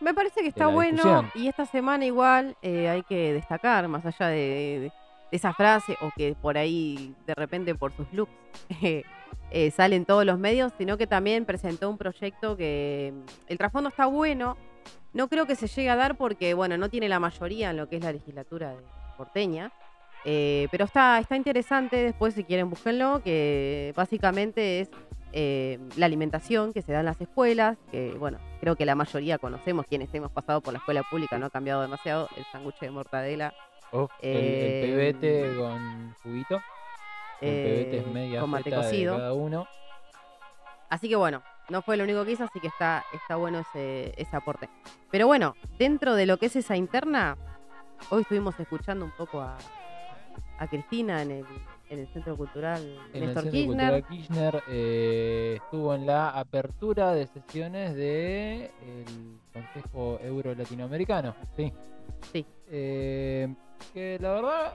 Me 0.00 0.12
parece 0.12 0.42
que 0.42 0.48
está 0.48 0.66
bueno 0.66 0.92
discusión. 1.02 1.30
y 1.36 1.48
esta 1.48 1.64
semana 1.64 2.04
igual 2.04 2.56
eh, 2.60 2.88
hay 2.88 3.02
que 3.04 3.32
destacar, 3.32 3.88
más 3.88 4.04
allá 4.04 4.26
de, 4.28 4.36
de- 4.36 4.92
de 5.30 5.36
esa 5.38 5.52
frase 5.52 5.96
o 6.02 6.10
que 6.16 6.36
por 6.40 6.56
ahí 6.56 7.12
de 7.26 7.34
repente 7.34 7.74
por 7.74 7.92
sus 7.92 8.06
looks 8.12 8.32
eh, 8.82 9.02
eh, 9.50 9.70
salen 9.72 10.04
todos 10.04 10.24
los 10.24 10.38
medios, 10.38 10.72
sino 10.78 10.96
que 10.98 11.06
también 11.08 11.44
presentó 11.44 11.88
un 11.90 11.98
proyecto 11.98 12.56
que 12.56 13.12
mm, 13.14 13.22
el 13.48 13.58
trasfondo 13.58 13.88
está 13.88 14.06
bueno. 14.06 14.56
No 15.12 15.28
creo 15.28 15.46
que 15.46 15.56
se 15.56 15.66
llegue 15.66 15.88
a 15.90 15.96
dar 15.96 16.16
porque, 16.16 16.52
bueno, 16.54 16.76
no 16.76 16.90
tiene 16.90 17.08
la 17.08 17.18
mayoría 17.18 17.70
en 17.70 17.76
lo 17.78 17.88
que 17.88 17.96
es 17.96 18.04
la 18.04 18.12
legislatura 18.12 18.70
de 18.70 18.82
porteña. 19.16 19.72
Eh, 20.28 20.66
pero 20.72 20.84
está, 20.84 21.18
está 21.20 21.36
interesante, 21.36 21.96
después 21.96 22.34
si 22.34 22.42
quieren 22.44 22.68
búsquenlo, 22.68 23.22
que 23.22 23.92
básicamente 23.96 24.80
es 24.80 24.90
eh, 25.32 25.78
la 25.96 26.06
alimentación 26.06 26.72
que 26.72 26.82
se 26.82 26.92
da 26.92 27.00
en 27.00 27.06
las 27.06 27.20
escuelas, 27.20 27.78
que 27.92 28.10
bueno, 28.18 28.38
creo 28.60 28.74
que 28.74 28.84
la 28.84 28.94
mayoría 28.96 29.38
conocemos, 29.38 29.86
quienes 29.86 30.12
hemos 30.14 30.32
pasado 30.32 30.60
por 30.60 30.72
la 30.72 30.78
escuela 30.80 31.02
pública, 31.08 31.38
no 31.38 31.46
ha 31.46 31.50
cambiado 31.50 31.80
demasiado, 31.82 32.28
el 32.36 32.44
sándwich 32.50 32.78
de 32.80 32.90
mortadela. 32.90 33.54
Oh, 33.92 34.08
el, 34.20 34.36
el 34.36 34.42
Eh, 34.44 34.82
pebete 34.90 35.56
con 35.56 36.14
juguito. 36.22 36.60
El 37.40 37.50
pebete 37.54 37.98
es 37.98 38.06
media 38.08 38.40
con 38.40 38.50
mate 38.50 38.64
feta 38.64 38.76
de 38.78 38.82
cocido. 38.82 39.16
cada 39.16 39.32
uno. 39.32 39.68
Así 40.88 41.08
que 41.08 41.16
bueno, 41.16 41.42
no 41.68 41.82
fue 41.82 41.96
lo 41.96 42.04
único 42.04 42.24
que 42.24 42.32
hizo, 42.32 42.44
así 42.44 42.58
que 42.60 42.68
está, 42.68 43.04
está 43.12 43.36
bueno 43.36 43.58
ese, 43.60 44.12
ese 44.16 44.36
aporte. 44.36 44.68
Pero 45.10 45.26
bueno, 45.26 45.54
dentro 45.78 46.14
de 46.14 46.26
lo 46.26 46.36
que 46.38 46.46
es 46.46 46.56
esa 46.56 46.76
interna, 46.76 47.36
hoy 48.10 48.22
estuvimos 48.22 48.58
escuchando 48.58 49.04
un 49.04 49.10
poco 49.12 49.40
a, 49.40 49.56
a 50.58 50.66
Cristina 50.66 51.22
en 51.22 51.30
el, 51.30 51.44
en 51.90 51.98
el 52.00 52.08
Centro 52.08 52.36
Cultural 52.36 52.82
En 53.12 53.22
el 53.22 53.26
Néstor 53.26 53.42
Centro 53.44 53.52
Kirchner. 53.52 54.02
Cultural 54.02 54.06
Kirchner 54.06 54.62
eh, 54.68 55.58
estuvo 55.62 55.94
en 55.94 56.06
la 56.06 56.30
apertura 56.30 57.12
de 57.12 57.26
sesiones 57.26 57.94
del 57.94 58.70
Consejo 59.52 60.18
Euro 60.22 60.54
Latinoamericano. 60.54 61.34
Sí. 61.56 61.72
Sí. 62.32 62.46
Eh, 62.68 63.54
que 63.92 64.18
la 64.20 64.32
verdad, 64.32 64.74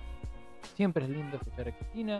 siempre 0.75 1.03
es 1.05 1.09
lindo 1.09 1.37
escuchar 1.37 1.69
a 1.69 1.71
Cristina. 1.77 2.19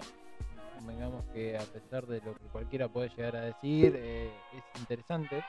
Convengamos 0.78 1.24
que 1.34 1.58
a 1.58 1.62
pesar 1.62 2.08
de 2.08 2.22
lo 2.22 2.34
que 2.34 2.46
cualquiera 2.52 2.88
puede 2.88 3.10
llegar 3.10 3.36
a 3.36 3.42
decir, 3.42 3.94
eh, 3.96 4.32
es 4.58 4.80
interesante 4.80 5.44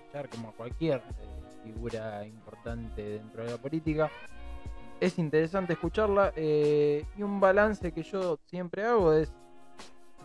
escuchar 0.00 0.28
como 0.30 0.48
a 0.48 0.52
cualquier 0.52 0.98
eh, 0.98 1.62
figura 1.64 2.26
importante 2.26 3.02
dentro 3.02 3.44
de 3.44 3.50
la 3.50 3.58
política. 3.58 4.10
Es 5.00 5.18
interesante 5.18 5.72
escucharla 5.72 6.32
eh, 6.36 7.04
y 7.16 7.22
un 7.22 7.40
balance 7.40 7.90
que 7.92 8.02
yo 8.02 8.38
siempre 8.46 8.84
hago 8.84 9.12
es 9.14 9.32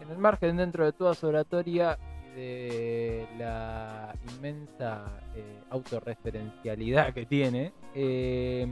en 0.02 0.10
el 0.10 0.18
margen 0.18 0.58
dentro 0.58 0.84
de 0.84 0.92
toda 0.92 1.14
su 1.14 1.28
oratoria 1.28 1.98
y 2.36 2.36
de 2.36 3.28
la 3.38 4.14
inmensa 4.34 5.06
eh, 5.34 5.62
autorreferencialidad 5.70 7.14
que 7.14 7.26
tiene, 7.26 7.72
eh, 7.94 8.68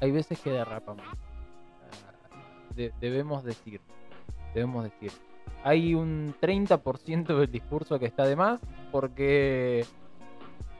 hay 0.00 0.10
veces 0.10 0.40
que 0.40 0.50
derrapamos. 0.50 1.06
Ah, 1.06 2.74
de- 2.74 2.92
debemos 3.00 3.44
decir, 3.44 3.80
debemos 4.52 4.82
decir. 4.82 5.12
Hay 5.62 5.94
un 5.94 6.34
30% 6.40 7.38
del 7.38 7.52
discurso 7.52 8.00
que 8.00 8.06
está 8.06 8.24
de 8.24 8.34
más 8.34 8.60
porque 8.90 9.86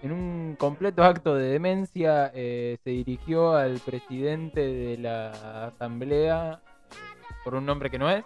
en 0.03 0.13
un 0.13 0.57
completo 0.59 1.03
acto 1.03 1.35
de 1.35 1.51
demencia 1.51 2.31
eh, 2.35 2.79
se 2.83 2.91
dirigió 2.91 3.55
al 3.55 3.79
presidente 3.81 4.61
de 4.61 4.99
la 4.99 5.67
asamblea 5.67 6.61
eh, 6.63 7.35
por 7.45 7.55
un 7.55 7.67
nombre 7.67 7.91
que 7.91 7.99
no 7.99 8.09
es, 8.09 8.25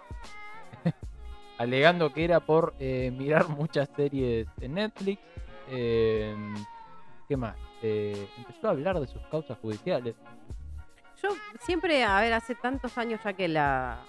alegando 1.57 2.13
que 2.13 2.23
era 2.23 2.39
por 2.39 2.73
eh, 2.79 3.11
mirar 3.11 3.49
muchas 3.49 3.89
series 3.95 4.47
en 4.61 4.75
Netflix. 4.75 5.21
¿Qué 5.67 7.37
más? 7.37 7.55
Empezó 7.81 8.67
a 8.67 8.71
hablar 8.71 8.99
de 8.99 9.07
sus 9.07 9.21
causas 9.27 9.57
judiciales. 9.59 10.15
Yo 11.21 11.29
siempre, 11.59 12.03
a 12.03 12.21
ver, 12.21 12.33
hace 12.33 12.55
tantos 12.55 12.97
años 12.97 13.19
ya 13.23 13.33
que 13.33 13.47
la, 13.47 13.99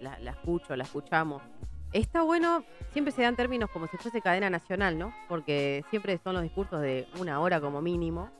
la 0.00 0.30
escucho, 0.30 0.76
la 0.76 0.84
escuchamos. 0.84 1.42
Está 1.92 2.22
bueno, 2.22 2.64
siempre 2.92 3.12
se 3.12 3.22
dan 3.22 3.36
términos 3.36 3.70
como 3.70 3.86
si 3.86 3.96
fuese 3.96 4.20
cadena 4.20 4.50
nacional, 4.50 4.98
¿no? 4.98 5.14
Porque 5.28 5.84
siempre 5.90 6.18
son 6.22 6.34
los 6.34 6.42
discursos 6.42 6.80
de 6.82 7.06
una 7.18 7.40
hora 7.40 7.60
como 7.60 7.80
mínimo. 7.80 8.30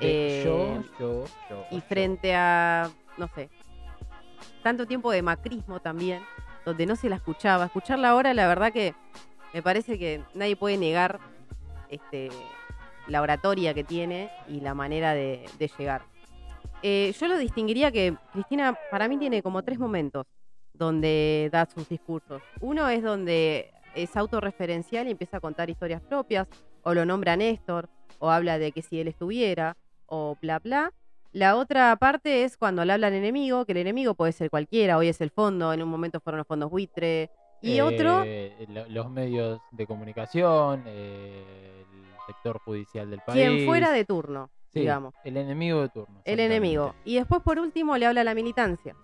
Eh, 0.00 0.42
yo, 0.44 0.82
yo, 0.98 1.24
yo. 1.48 1.64
Y 1.70 1.76
yo. 1.76 1.80
frente 1.82 2.34
a, 2.34 2.90
no 3.16 3.28
sé, 3.28 3.50
tanto 4.62 4.86
tiempo 4.86 5.10
de 5.10 5.22
macrismo 5.22 5.80
también, 5.80 6.22
donde 6.64 6.86
no 6.86 6.96
se 6.96 7.08
la 7.08 7.16
escuchaba. 7.16 7.66
Escucharla 7.66 8.10
ahora, 8.10 8.34
la 8.34 8.48
verdad 8.48 8.72
que 8.72 8.94
me 9.52 9.62
parece 9.62 9.98
que 9.98 10.22
nadie 10.34 10.56
puede 10.56 10.76
negar 10.76 11.20
este, 11.88 12.30
la 13.06 13.20
oratoria 13.22 13.74
que 13.74 13.84
tiene 13.84 14.30
y 14.48 14.60
la 14.60 14.74
manera 14.74 15.14
de, 15.14 15.44
de 15.58 15.70
llegar. 15.78 16.02
Eh, 16.82 17.14
yo 17.18 17.28
lo 17.28 17.36
distinguiría 17.36 17.92
que 17.92 18.16
Cristina 18.32 18.76
para 18.90 19.06
mí 19.06 19.18
tiene 19.18 19.42
como 19.42 19.62
tres 19.62 19.78
momentos 19.78 20.26
donde 20.80 21.48
da 21.52 21.66
sus 21.66 21.88
discursos. 21.88 22.42
Uno 22.60 22.88
es 22.88 23.02
donde 23.02 23.70
es 23.94 24.16
autorreferencial 24.16 25.06
y 25.06 25.10
empieza 25.12 25.36
a 25.36 25.40
contar 25.40 25.68
historias 25.68 26.00
propias, 26.00 26.48
o 26.82 26.94
lo 26.94 27.04
nombra 27.04 27.36
Néstor, 27.36 27.88
o 28.18 28.30
habla 28.30 28.58
de 28.58 28.72
que 28.72 28.80
si 28.82 28.98
él 28.98 29.06
estuviera, 29.08 29.76
o 30.06 30.36
bla 30.40 30.58
bla. 30.58 30.92
La 31.32 31.56
otra 31.56 31.94
parte 31.96 32.44
es 32.44 32.56
cuando 32.56 32.84
le 32.84 32.92
habla 32.94 33.08
al 33.08 33.14
enemigo, 33.14 33.64
que 33.66 33.72
el 33.72 33.78
enemigo 33.78 34.14
puede 34.14 34.32
ser 34.32 34.48
cualquiera, 34.50 34.96
hoy 34.96 35.08
es 35.08 35.20
el 35.20 35.30
fondo, 35.30 35.72
en 35.72 35.82
un 35.82 35.88
momento 35.88 36.18
fueron 36.18 36.38
los 36.38 36.46
fondos 36.46 36.70
buitre. 36.70 37.30
Y 37.62 37.80
otro, 37.82 38.22
Eh, 38.24 38.66
lo- 38.70 38.88
los 38.88 39.10
medios 39.10 39.60
de 39.70 39.86
comunicación, 39.86 40.82
eh, 40.86 41.84
el 41.92 42.16
sector 42.26 42.58
judicial 42.64 43.10
del 43.10 43.20
país. 43.20 43.38
quien 43.38 43.66
fuera 43.66 43.92
de 43.92 44.04
turno, 44.06 44.48
Sí, 44.72 44.80
digamos. 44.80 45.12
El 45.24 45.36
enemigo 45.36 45.82
de 45.82 45.88
turno. 45.90 46.22
El 46.24 46.40
enemigo. 46.40 46.94
Y 47.04 47.16
después, 47.16 47.42
por 47.42 47.58
último, 47.58 47.96
le 47.98 48.06
habla 48.06 48.22
a 48.22 48.24
la 48.24 48.34
militancia. 48.34 48.96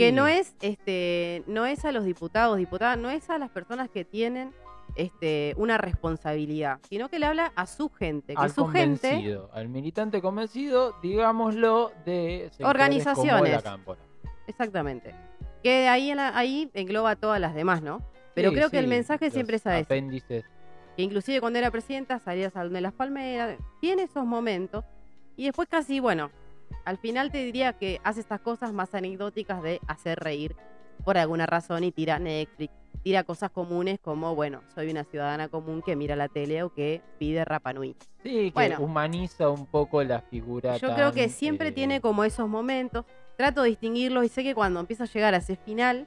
Que 0.00 0.12
no 0.12 0.26
es, 0.28 0.54
este, 0.60 1.42
no 1.46 1.66
es 1.66 1.84
a 1.84 1.92
los 1.92 2.04
diputados, 2.04 2.56
diputadas, 2.58 2.98
no 2.98 3.10
es 3.10 3.28
a 3.30 3.38
las 3.38 3.50
personas 3.50 3.88
que 3.90 4.04
tienen 4.04 4.52
este, 4.96 5.54
una 5.56 5.78
responsabilidad, 5.78 6.80
sino 6.88 7.08
que 7.08 7.18
le 7.20 7.26
habla 7.26 7.52
a 7.54 7.66
su 7.66 7.88
gente, 7.90 8.34
que 8.34 8.40
al 8.42 8.50
su 8.50 8.66
gente, 8.66 9.08
convencido, 9.08 9.50
al 9.52 9.68
militante 9.68 10.20
convencido, 10.20 10.96
digámoslo, 11.00 11.92
de 12.04 12.48
sectores 12.50 12.56
como 12.58 12.68
Organizaciones. 12.70 13.52
la 13.52 13.62
Cámpora. 13.62 14.00
exactamente. 14.46 15.14
Que 15.62 15.88
ahí, 15.88 16.10
en 16.10 16.16
la- 16.16 16.36
ahí 16.36 16.70
engloba 16.74 17.16
todas 17.16 17.40
las 17.40 17.54
demás, 17.54 17.82
¿no? 17.82 18.02
Pero 18.34 18.50
Sí, 18.50 18.56
creo 18.56 18.70
que 18.70 18.78
el 18.78 18.84
sí, 18.86 18.90
mensaje 18.90 19.26
los 19.26 19.34
siempre 19.34 19.56
es 19.56 19.66
a 19.66 19.74
ese. 19.78 19.84
Apéndices. 19.84 20.44
Que 20.96 21.02
inclusive 21.02 21.40
cuando 21.40 21.58
era 21.58 21.70
presidenta 21.70 22.18
salía 22.18 22.46
al 22.46 22.52
Salón 22.52 22.72
de 22.72 22.80
las 22.80 22.92
Palmeras. 22.92 23.58
Tiene 23.80 24.04
esos 24.04 24.24
momentos. 24.26 24.84
Y 25.36 25.44
después 25.44 25.68
casi, 25.68 26.00
bueno, 26.00 26.30
al 26.84 26.98
final 26.98 27.30
te 27.30 27.38
diría 27.44 27.72
que 27.74 28.00
hace 28.04 28.20
estas 28.20 28.40
cosas 28.40 28.72
más 28.72 28.94
anecdóticas 28.94 29.62
de 29.62 29.80
hacer 29.86 30.18
reír 30.20 30.54
por 31.04 31.16
alguna 31.18 31.46
razón 31.46 31.84
y 31.84 31.92
tira 31.92 32.18
Netflix. 32.18 32.72
Tira 33.02 33.24
cosas 33.24 33.50
comunes 33.50 33.98
como, 34.00 34.34
bueno, 34.34 34.62
soy 34.74 34.90
una 34.90 35.04
ciudadana 35.04 35.48
común 35.48 35.80
que 35.80 35.96
mira 35.96 36.16
la 36.16 36.28
tele 36.28 36.62
o 36.62 36.68
que 36.74 37.00
pide 37.18 37.44
Rapa 37.46 37.72
Nui. 37.72 37.96
Sí, 38.22 38.46
que 38.46 38.50
Bueno. 38.52 38.80
humaniza 38.80 39.48
un 39.48 39.64
poco 39.66 40.02
la 40.02 40.20
figura. 40.20 40.76
Yo 40.76 40.94
creo 40.94 41.12
que 41.12 41.28
siempre 41.30 41.68
eh, 41.68 41.72
tiene 41.72 42.00
como 42.02 42.24
esos 42.24 42.46
momentos. 42.48 43.06
Trato 43.38 43.62
de 43.62 43.70
distinguirlos 43.70 44.24
y 44.26 44.28
sé 44.28 44.42
que 44.42 44.54
cuando 44.54 44.80
empieza 44.80 45.04
a 45.04 45.06
llegar 45.06 45.32
a 45.32 45.38
ese 45.38 45.56
final. 45.56 46.06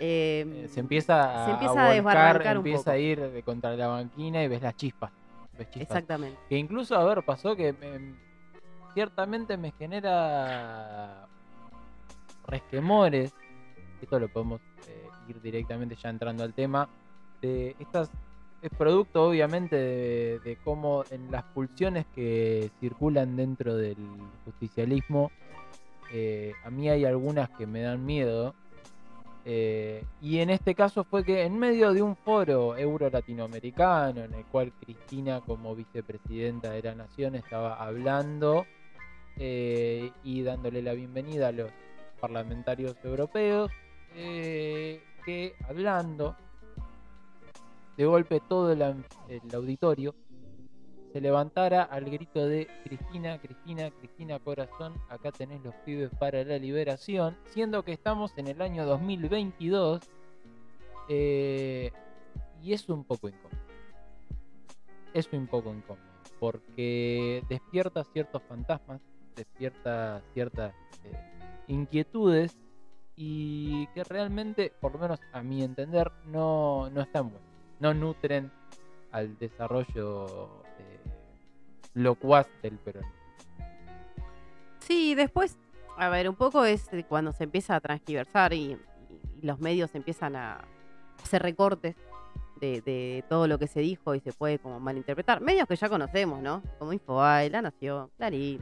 eh, 0.00 0.44
eh, 0.64 0.68
se 0.68 0.80
empieza 0.80 1.44
a, 1.44 1.46
se 1.46 1.52
empieza 1.52 1.90
a 1.90 1.94
volcar, 2.02 2.42
un 2.42 2.56
empieza 2.58 2.78
poco. 2.80 2.90
a 2.90 2.98
ir 2.98 3.20
de 3.30 3.42
contra 3.42 3.74
la 3.76 3.86
banquina 3.86 4.42
y 4.42 4.48
ves 4.48 4.60
las 4.60 4.76
chispas. 4.76 5.12
Ves 5.56 5.70
chispas. 5.70 5.82
Exactamente. 5.96 6.38
Que 6.48 6.58
incluso, 6.58 6.94
a 6.96 7.04
ver, 7.04 7.22
pasó 7.24 7.56
que 7.56 7.72
me- 7.72 8.16
ciertamente 8.94 9.56
me 9.56 9.72
genera 9.72 11.26
resquemores. 12.46 13.32
Esto 14.00 14.18
lo 14.18 14.28
podemos 14.28 14.60
eh, 14.88 15.08
ir 15.28 15.40
directamente 15.42 15.96
ya 15.96 16.08
entrando 16.08 16.44
al 16.44 16.54
tema. 16.54 16.88
De 17.42 17.76
estas 17.78 18.10
es 18.62 18.70
producto 18.78 19.24
obviamente 19.28 19.76
de, 19.76 20.58
cómo 20.64 21.04
en 21.10 21.30
las 21.30 21.42
pulsiones 21.42 22.06
que 22.14 22.70
circulan 22.80 23.36
dentro 23.36 23.76
del 23.76 23.98
justicialismo, 24.46 25.30
eh, 26.10 26.54
a 26.64 26.70
mí 26.70 26.88
hay 26.88 27.04
algunas 27.04 27.50
que 27.50 27.66
me 27.66 27.82
dan 27.82 28.06
miedo. 28.06 28.54
Eh, 29.46 30.02
y 30.22 30.38
en 30.38 30.48
este 30.48 30.74
caso 30.74 31.04
fue 31.04 31.22
que 31.22 31.42
en 31.42 31.58
medio 31.58 31.92
de 31.92 32.00
un 32.00 32.16
foro 32.16 32.78
euro-latinoamericano, 32.78 34.24
en 34.24 34.32
el 34.32 34.46
cual 34.46 34.72
Cristina 34.80 35.42
como 35.42 35.74
vicepresidenta 35.74 36.70
de 36.70 36.82
la 36.82 36.94
nación 36.94 37.34
estaba 37.34 37.74
hablando 37.74 38.64
eh, 39.36 40.10
y 40.22 40.42
dándole 40.42 40.82
la 40.82 40.92
bienvenida 40.92 41.48
a 41.48 41.52
los 41.52 41.70
parlamentarios 42.20 42.96
europeos, 43.04 43.70
eh, 44.14 45.02
que 45.24 45.54
hablando, 45.68 46.36
de 47.96 48.06
golpe 48.06 48.40
todo 48.48 48.72
el, 48.72 48.82
auditorio 49.54 50.14
se 51.12 51.20
levantara 51.20 51.84
al 51.84 52.06
grito 52.06 52.46
de 52.46 52.66
Cristina, 52.82 53.38
Cristina, 53.38 53.90
Cristina 53.90 54.38
Corazón, 54.40 54.94
acá 55.08 55.30
tenés 55.30 55.62
los 55.62 55.74
pibes 55.84 56.10
para 56.18 56.42
la 56.42 56.58
liberación, 56.58 57.36
siendo 57.46 57.84
que 57.84 57.92
estamos 57.92 58.36
en 58.36 58.48
el 58.48 58.60
año 58.60 58.84
2022 58.84 60.00
eh, 61.08 61.92
y 62.62 62.72
es 62.72 62.88
un 62.88 63.04
poco 63.04 63.28
incómodo. 63.28 63.62
Es 65.12 65.32
un 65.32 65.46
poco 65.46 65.72
incómodo 65.72 66.14
porque 66.40 67.42
despierta 67.48 68.04
ciertos 68.04 68.42
fantasmas, 68.42 69.00
despierta 69.34 70.22
ciertas 70.32 70.72
eh, 71.04 71.64
inquietudes 71.68 72.56
y 73.16 73.86
que 73.88 74.04
realmente, 74.04 74.72
por 74.80 74.92
lo 74.92 74.98
menos 74.98 75.20
a 75.32 75.42
mi 75.42 75.62
entender, 75.62 76.10
no, 76.26 76.90
no 76.90 77.02
están 77.02 77.30
buenas, 77.30 77.48
no 77.80 77.94
nutren 77.94 78.50
al 79.12 79.38
desarrollo 79.38 80.62
eh, 80.78 80.98
locuaz 81.94 82.48
del 82.62 82.78
peronismo. 82.78 83.14
Sí, 84.80 85.14
después, 85.14 85.56
a 85.96 86.08
ver, 86.08 86.28
un 86.28 86.34
poco 86.34 86.64
es 86.64 86.90
cuando 87.08 87.32
se 87.32 87.44
empieza 87.44 87.76
a 87.76 87.80
transgiversar 87.80 88.52
y 88.52 88.76
los 89.40 89.60
medios 89.60 89.94
empiezan 89.94 90.36
a 90.36 90.64
hacer 91.22 91.42
recortes 91.42 91.96
de, 92.60 92.80
de 92.82 93.24
todo 93.28 93.46
lo 93.46 93.58
que 93.58 93.66
se 93.66 93.80
dijo 93.80 94.14
y 94.14 94.20
se 94.20 94.32
puede 94.32 94.58
como 94.58 94.80
malinterpretar. 94.80 95.40
Medios 95.40 95.68
que 95.68 95.76
ya 95.76 95.88
conocemos, 95.88 96.42
¿no? 96.42 96.62
Como 96.78 96.92
Infobae, 96.92 97.48
La 97.50 97.62
Nación, 97.62 98.10
Clarín. 98.16 98.60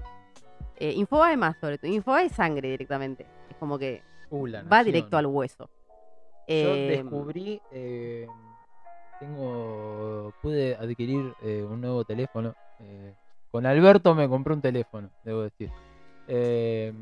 Eh, 0.79 0.93
Infobae 0.97 1.37
más 1.37 1.57
sobre 1.61 1.79
todo. 1.79 1.91
Infobae 1.91 2.27
es 2.27 2.33
sangre 2.33 2.71
directamente. 2.71 3.27
Es 3.51 3.57
como 3.57 3.79
que 3.79 4.03
Uh, 4.31 4.49
va 4.73 4.83
directo 4.83 5.17
al 5.19 5.27
hueso. 5.27 5.69
Yo 6.49 6.55
Eh, 6.57 6.87
descubrí, 7.03 7.61
eh, 7.71 8.27
tengo, 9.21 10.33
pude 10.43 10.75
adquirir 10.75 11.35
eh, 11.43 11.63
un 11.69 11.81
nuevo 11.81 12.05
teléfono. 12.05 12.55
eh, 12.81 13.15
con 13.51 13.67
Alberto 13.67 14.15
me 14.15 14.27
compré 14.29 14.55
un 14.55 14.63
teléfono, 14.63 15.11
debo 15.23 15.43
decir. 15.43 15.71
Eh, 16.27 16.93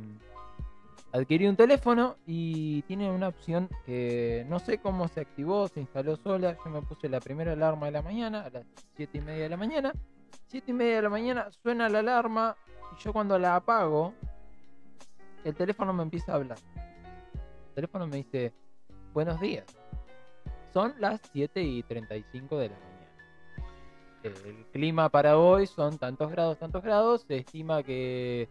adquirí 1.12 1.46
un 1.46 1.54
teléfono 1.56 2.16
y 2.26 2.82
tiene 2.82 3.08
una 3.10 3.28
opción 3.28 3.68
que 3.86 4.44
no 4.48 4.58
sé 4.58 4.78
cómo 4.78 5.06
se 5.06 5.20
activó, 5.20 5.68
se 5.68 5.80
instaló 5.80 6.16
sola. 6.16 6.56
Yo 6.64 6.70
me 6.70 6.82
puse 6.82 7.08
la 7.08 7.20
primera 7.20 7.52
alarma 7.52 7.86
de 7.86 7.92
la 7.92 8.02
mañana, 8.02 8.42
a 8.42 8.50
las 8.50 8.66
7 8.96 9.18
y 9.18 9.20
media 9.20 9.44
de 9.44 9.48
la 9.50 9.56
mañana. 9.56 9.92
7 10.48 10.70
y 10.72 10.74
media 10.74 10.96
de 10.96 11.02
la 11.02 11.10
mañana 11.10 11.48
suena 11.62 11.88
la 11.88 12.00
alarma 12.00 12.56
y 12.92 13.02
yo 13.02 13.12
cuando 13.12 13.38
la 13.38 13.56
apago, 13.56 14.14
el 15.44 15.54
teléfono 15.54 15.92
me 15.92 16.02
empieza 16.02 16.32
a 16.32 16.36
hablar. 16.36 16.58
El 17.68 17.74
teléfono 17.74 18.06
me 18.06 18.16
dice, 18.18 18.52
buenos 19.12 19.40
días. 19.40 19.64
Son 20.72 20.94
las 20.98 21.20
7 21.32 21.62
y 21.62 21.82
35 21.82 22.58
de 22.58 22.68
la 22.68 22.74
mañana. 22.74 22.90
El 24.22 24.66
clima 24.72 25.08
para 25.08 25.38
hoy 25.38 25.66
son 25.66 25.98
tantos 25.98 26.30
grados, 26.30 26.58
tantos 26.58 26.82
grados. 26.82 27.22
Se 27.22 27.38
estima 27.38 27.82
que 27.82 28.48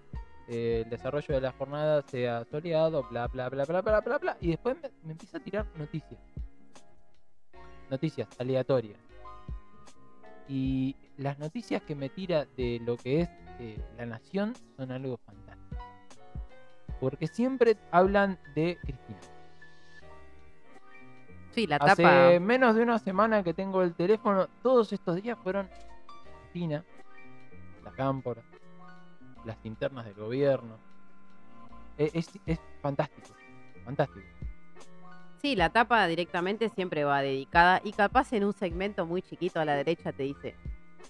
eh, 0.47 0.81
el 0.83 0.89
desarrollo 0.89 1.35
de 1.35 1.41
la 1.41 1.51
jornada 1.51 2.01
sea 2.01 2.43
soleado, 2.45 3.03
bla, 3.09 3.27
bla, 3.27 3.49
bla, 3.49 3.65
bla, 3.65 3.81
bla, 3.81 4.01
bla, 4.01 4.17
bla. 4.17 4.37
Y 4.41 4.49
después 4.49 4.75
me, 4.81 4.89
me 5.03 5.11
empieza 5.11 5.37
a 5.37 5.41
tirar 5.41 5.67
noticias. 5.75 6.19
Noticias 7.89 8.27
aleatorias. 8.39 8.99
Y 10.47 10.95
las 11.17 11.37
noticias 11.37 11.83
que 11.83 11.95
me 11.95 12.09
tira 12.09 12.45
de 12.57 12.81
lo 12.83 12.97
que 12.97 13.21
es 13.21 13.29
eh, 13.59 13.77
la 13.97 14.05
nación 14.05 14.53
son 14.77 14.91
algo 14.91 15.17
fantástico. 15.25 15.77
Porque 16.99 17.27
siempre 17.27 17.77
hablan 17.91 18.37
de 18.55 18.77
Cristina. 18.81 19.19
sí, 21.51 21.67
la 21.67 21.77
Hace 21.77 22.03
tapa. 22.03 22.39
menos 22.39 22.75
de 22.75 22.83
una 22.83 22.99
semana 22.99 23.43
que 23.43 23.53
tengo 23.53 23.81
el 23.83 23.93
teléfono, 23.93 24.47
todos 24.61 24.91
estos 24.93 25.21
días 25.21 25.37
fueron 25.43 25.69
Cristina, 26.51 26.83
la 27.83 27.91
cámpora, 27.91 28.41
las 29.45 29.57
linternas 29.63 30.05
del 30.05 30.15
gobierno. 30.15 30.77
E- 31.97 32.11
Es, 32.13 32.29
es 32.45 32.59
fantástico, 32.81 33.27
fantástico. 33.85 34.25
Sí, 35.41 35.55
la 35.55 35.69
tapa 35.69 36.05
directamente 36.07 36.67
siempre 36.69 37.05
va 37.05 37.21
dedicada 37.21 37.79
y 37.83 37.93
capaz 37.93 38.33
en 38.33 38.43
un 38.43 38.53
segmento 38.53 39.05
muy 39.05 39.21
chiquito 39.21 39.59
a 39.61 39.65
la 39.65 39.75
derecha 39.75 40.11
te 40.11 40.23
dice 40.23 40.53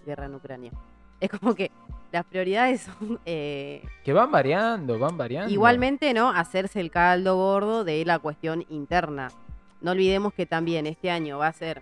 guerra 0.06 0.26
en 0.26 0.36
Ucrania. 0.36 0.72
Es 1.30 1.30
como 1.30 1.54
que 1.56 1.70
las 2.12 2.26
prioridades 2.26 2.82
son 2.82 3.20
eh, 3.26 3.84
Que 4.04 4.14
van 4.14 4.32
variando, 4.32 4.98
van 4.98 5.18
variando. 5.18 5.52
igualmente, 5.54 6.14
¿no? 6.14 6.30
Hacerse 6.30 6.80
el 6.80 6.90
caldo 6.92 7.36
gordo 7.36 7.84
de 7.84 8.04
la 8.06 8.20
cuestión 8.20 8.66
interna. 8.70 9.30
No 9.82 9.92
olvidemos 9.92 10.34
que 10.34 10.46
también 10.46 10.88
este 10.88 11.12
año 11.12 11.38
va 11.38 11.48
a 11.48 11.54
ser 11.54 11.82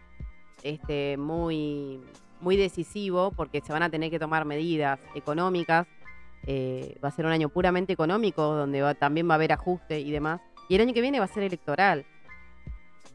este, 0.64 1.18
muy, 1.18 2.00
muy 2.42 2.58
decisivo 2.58 3.32
porque 3.32 3.62
se 3.62 3.72
van 3.74 3.84
a 3.84 3.90
tener 3.90 4.10
que 4.12 4.20
tomar 4.20 4.44
medidas 4.46 5.00
económicas. 5.16 5.88
eh, 6.46 6.98
va 7.04 7.10
a 7.10 7.12
ser 7.12 7.26
un 7.26 7.32
año 7.32 7.50
puramente 7.50 7.92
económico 7.94 8.42
donde 8.44 8.82
va- 8.82 8.94
también 8.94 9.28
va 9.30 9.34
a 9.34 9.36
haber 9.36 9.52
ajuste 9.54 10.00
y 10.00 10.12
demás. 10.12 10.40
Y 10.70 10.76
el 10.76 10.82
año 10.82 10.94
que 10.94 11.02
viene 11.02 11.20
va 11.20 11.26
a 11.26 11.30
ser 11.30 11.44
electoral. 11.44 12.06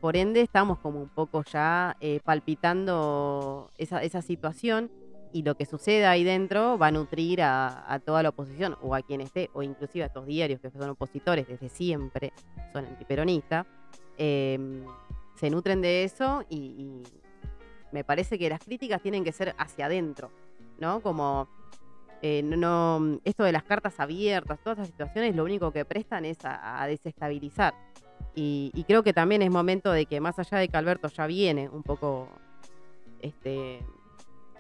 Por 0.01 0.17
ende, 0.17 0.41
estamos 0.41 0.79
como 0.81 1.01
un 1.01 1.09
poco 1.09 1.43
ya 1.45 1.97
eh, 2.01 2.21
palpitando 2.25 3.71
esa, 3.79 4.03
esa 4.03 4.21
situación 4.23 4.91
y 5.33 5.43
lo 5.43 5.57
que 5.57 5.67
suceda 5.67 6.11
ahí 6.11 6.25
dentro 6.25 6.79
va 6.79 6.89
a 6.89 6.91
nutrir 6.91 7.43
a, 7.43 8.01
toda 8.05 8.23
la 8.23 8.31
oposición 8.31 8.77
o 8.83 8.95
a 8.95 9.03
quien 9.03 9.21
esté, 9.21 9.51
o 9.53 9.63
inclusive 9.63 10.05
a 10.05 10.07
estos 10.07 10.27
diarios 10.27 10.61
que 10.61 10.71
son 10.71 10.91
opositores 10.91 11.49
desde 11.49 11.69
siempre, 11.69 12.33
son 12.73 12.87
antiperonistas, 12.87 13.67
eh, 14.19 14.85
se 15.37 15.51
nutren 15.51 15.81
de 15.81 16.05
eso 16.05 16.45
y, 16.49 17.03
me 17.91 18.05
parece 18.05 18.39
que 18.39 18.49
las 18.49 18.65
críticas 18.65 19.03
tienen 19.03 19.23
que 19.23 19.33
ser 19.33 19.55
hacia 19.59 19.85
adentro, 19.85 20.31
¿no? 20.79 21.03
Como 21.03 21.47
eh, 22.23 22.43
no, 22.43 23.21
esto 23.23 23.45
de 23.45 23.53
las 23.53 23.65
cartas 23.65 24.01
abiertas, 24.01 24.61
todas 24.61 24.79
esas 24.79 24.89
situaciones 24.89 25.37
lo 25.37 25.45
único 25.45 25.73
que 25.73 25.85
prestan 25.85 26.25
es 26.25 26.43
a, 26.47 26.83
a 26.83 26.87
desestabilizar. 26.87 27.75
Y, 28.35 28.71
y 28.75 28.85
creo 28.85 29.03
que 29.03 29.13
también 29.13 29.43
es 29.43 29.51
momento 29.51 29.93
de 29.93 30.07
que 30.07 30.23
más 30.23 30.39
allá 30.39 30.57
de 30.57 30.69
que 30.69 30.77
Alberto 30.79 31.09
ya 31.09 31.27
viene 31.27 31.69
un 31.69 31.83
poco 31.83 32.31
este, 33.21 33.81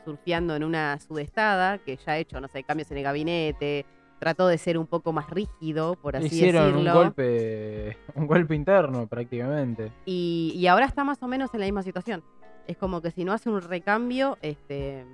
surfeando 0.04 0.54
en 0.56 0.64
una 0.64 0.98
sudestada, 1.00 1.78
que 1.78 1.96
ya 1.96 2.12
ha 2.12 2.18
hecho, 2.18 2.40
no 2.40 2.48
sé, 2.48 2.62
cambios 2.64 2.90
en 2.90 2.98
el 2.98 3.04
gabinete, 3.04 3.86
trató 4.18 4.46
de 4.46 4.56
ser 4.58 4.78
un 4.78 4.86
poco 4.86 5.12
más 5.12 5.28
rígido, 5.30 5.96
por 5.96 6.16
así 6.16 6.26
Hicieron 6.26 6.66
un 6.66 6.70
decirlo. 6.72 6.94
golpe, 6.94 7.96
un 8.14 8.26
golpe 8.26 8.54
interno 8.54 9.06
prácticamente. 9.08 9.90
Y, 10.06 10.52
y 10.56 10.66
ahora 10.68 10.86
está 10.86 11.02
más 11.04 11.22
o 11.22 11.28
menos 11.28 11.52
en 11.54 11.60
la 11.60 11.66
misma 11.66 11.82
situación. 11.82 12.22
Es 12.68 12.76
como 12.76 13.00
que 13.02 13.10
si 13.10 13.24
no 13.24 13.32
hace 13.32 13.50
un 13.50 13.60
recambio, 13.60 14.38
este. 14.40 15.04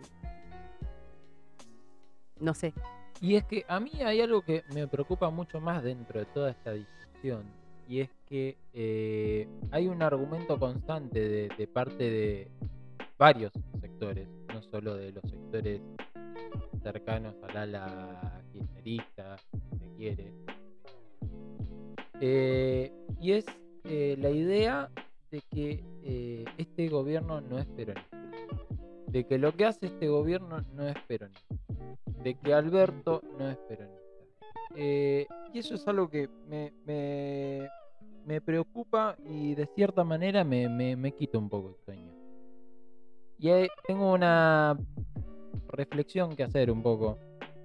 No 2.40 2.54
sé. 2.54 2.74
Y 3.20 3.34
es 3.36 3.44
que 3.44 3.64
a 3.66 3.80
mí 3.80 3.90
hay 4.04 4.20
algo 4.20 4.42
que 4.42 4.62
me 4.74 4.86
preocupa 4.86 5.30
mucho 5.30 5.60
más 5.60 5.82
dentro 5.82 6.20
de 6.20 6.26
toda 6.26 6.50
esta 6.50 6.72
discusión. 6.72 7.44
y 7.88 8.00
es 8.00 8.10
que 8.28 8.58
eh, 8.74 9.48
hay 9.70 9.88
un 9.88 10.02
argumento 10.02 10.58
constante 10.58 11.18
de, 11.26 11.48
de 11.56 11.66
parte 11.66 12.04
de 12.10 12.50
varios 13.18 13.50
sectores, 13.80 14.28
no 14.58 14.62
solo 14.64 14.96
de 14.96 15.12
los 15.12 15.22
sectores 15.30 15.80
cercanos 16.82 17.36
al 17.48 17.56
ala 17.56 18.42
kirchnerista, 18.52 19.36
si 19.38 19.78
se 19.78 19.96
quiere, 19.96 20.32
eh, 22.20 22.92
y 23.20 23.32
es 23.32 23.46
eh, 23.84 24.16
la 24.18 24.30
idea 24.30 24.90
de 25.30 25.42
que 25.52 25.84
eh, 26.02 26.44
este 26.56 26.88
gobierno 26.88 27.40
no 27.40 27.58
es 27.58 27.66
peronista, 27.66 28.18
de 29.06 29.24
que 29.28 29.38
lo 29.38 29.52
que 29.54 29.64
hace 29.64 29.86
este 29.86 30.08
gobierno 30.08 30.60
no 30.74 30.88
es 30.88 30.96
peronista, 31.06 31.54
de 32.24 32.34
que 32.34 32.52
Alberto 32.52 33.22
no 33.38 33.48
es 33.48 33.58
peronista. 33.58 33.98
Y 34.74 35.58
eso 35.58 35.76
es 35.76 35.86
algo 35.86 36.08
que 36.10 36.28
me, 36.48 36.72
me, 36.84 37.68
me 38.26 38.40
preocupa 38.40 39.16
y 39.24 39.54
de 39.54 39.66
cierta 39.66 40.02
manera 40.02 40.42
me, 40.42 40.68
me, 40.68 40.96
me 40.96 41.12
quita 41.12 41.38
un 41.38 41.48
poco 41.48 41.68
el 41.70 41.76
sueño. 41.84 42.07
Y 43.38 43.50
ahí 43.50 43.68
tengo 43.86 44.12
una 44.12 44.76
reflexión 45.68 46.34
que 46.34 46.42
hacer 46.42 46.70
un 46.70 46.82
poco. 46.82 47.18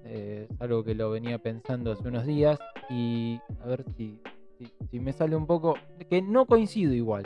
Eh, 0.05 0.47
es 0.49 0.61
algo 0.61 0.83
que 0.83 0.93
lo 0.95 1.09
venía 1.11 1.39
pensando 1.39 1.93
hace 1.93 2.07
unos 2.07 2.25
días 2.25 2.59
y 2.89 3.39
a 3.61 3.67
ver 3.67 3.85
si, 3.97 4.21
si, 4.91 4.99
me 4.99 5.13
sale 5.13 5.35
un 5.35 5.47
poco, 5.47 5.75
que 6.09 6.21
no 6.21 6.45
coincido 6.45 6.93
igual 6.93 7.23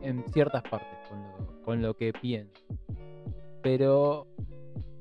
en 0.00 0.24
ciertas 0.32 0.62
partes 0.62 0.98
con 1.08 1.22
lo, 1.22 1.62
con 1.62 1.82
lo 1.82 1.94
que 1.96 2.12
pienso. 2.12 2.60
Pero 3.62 4.26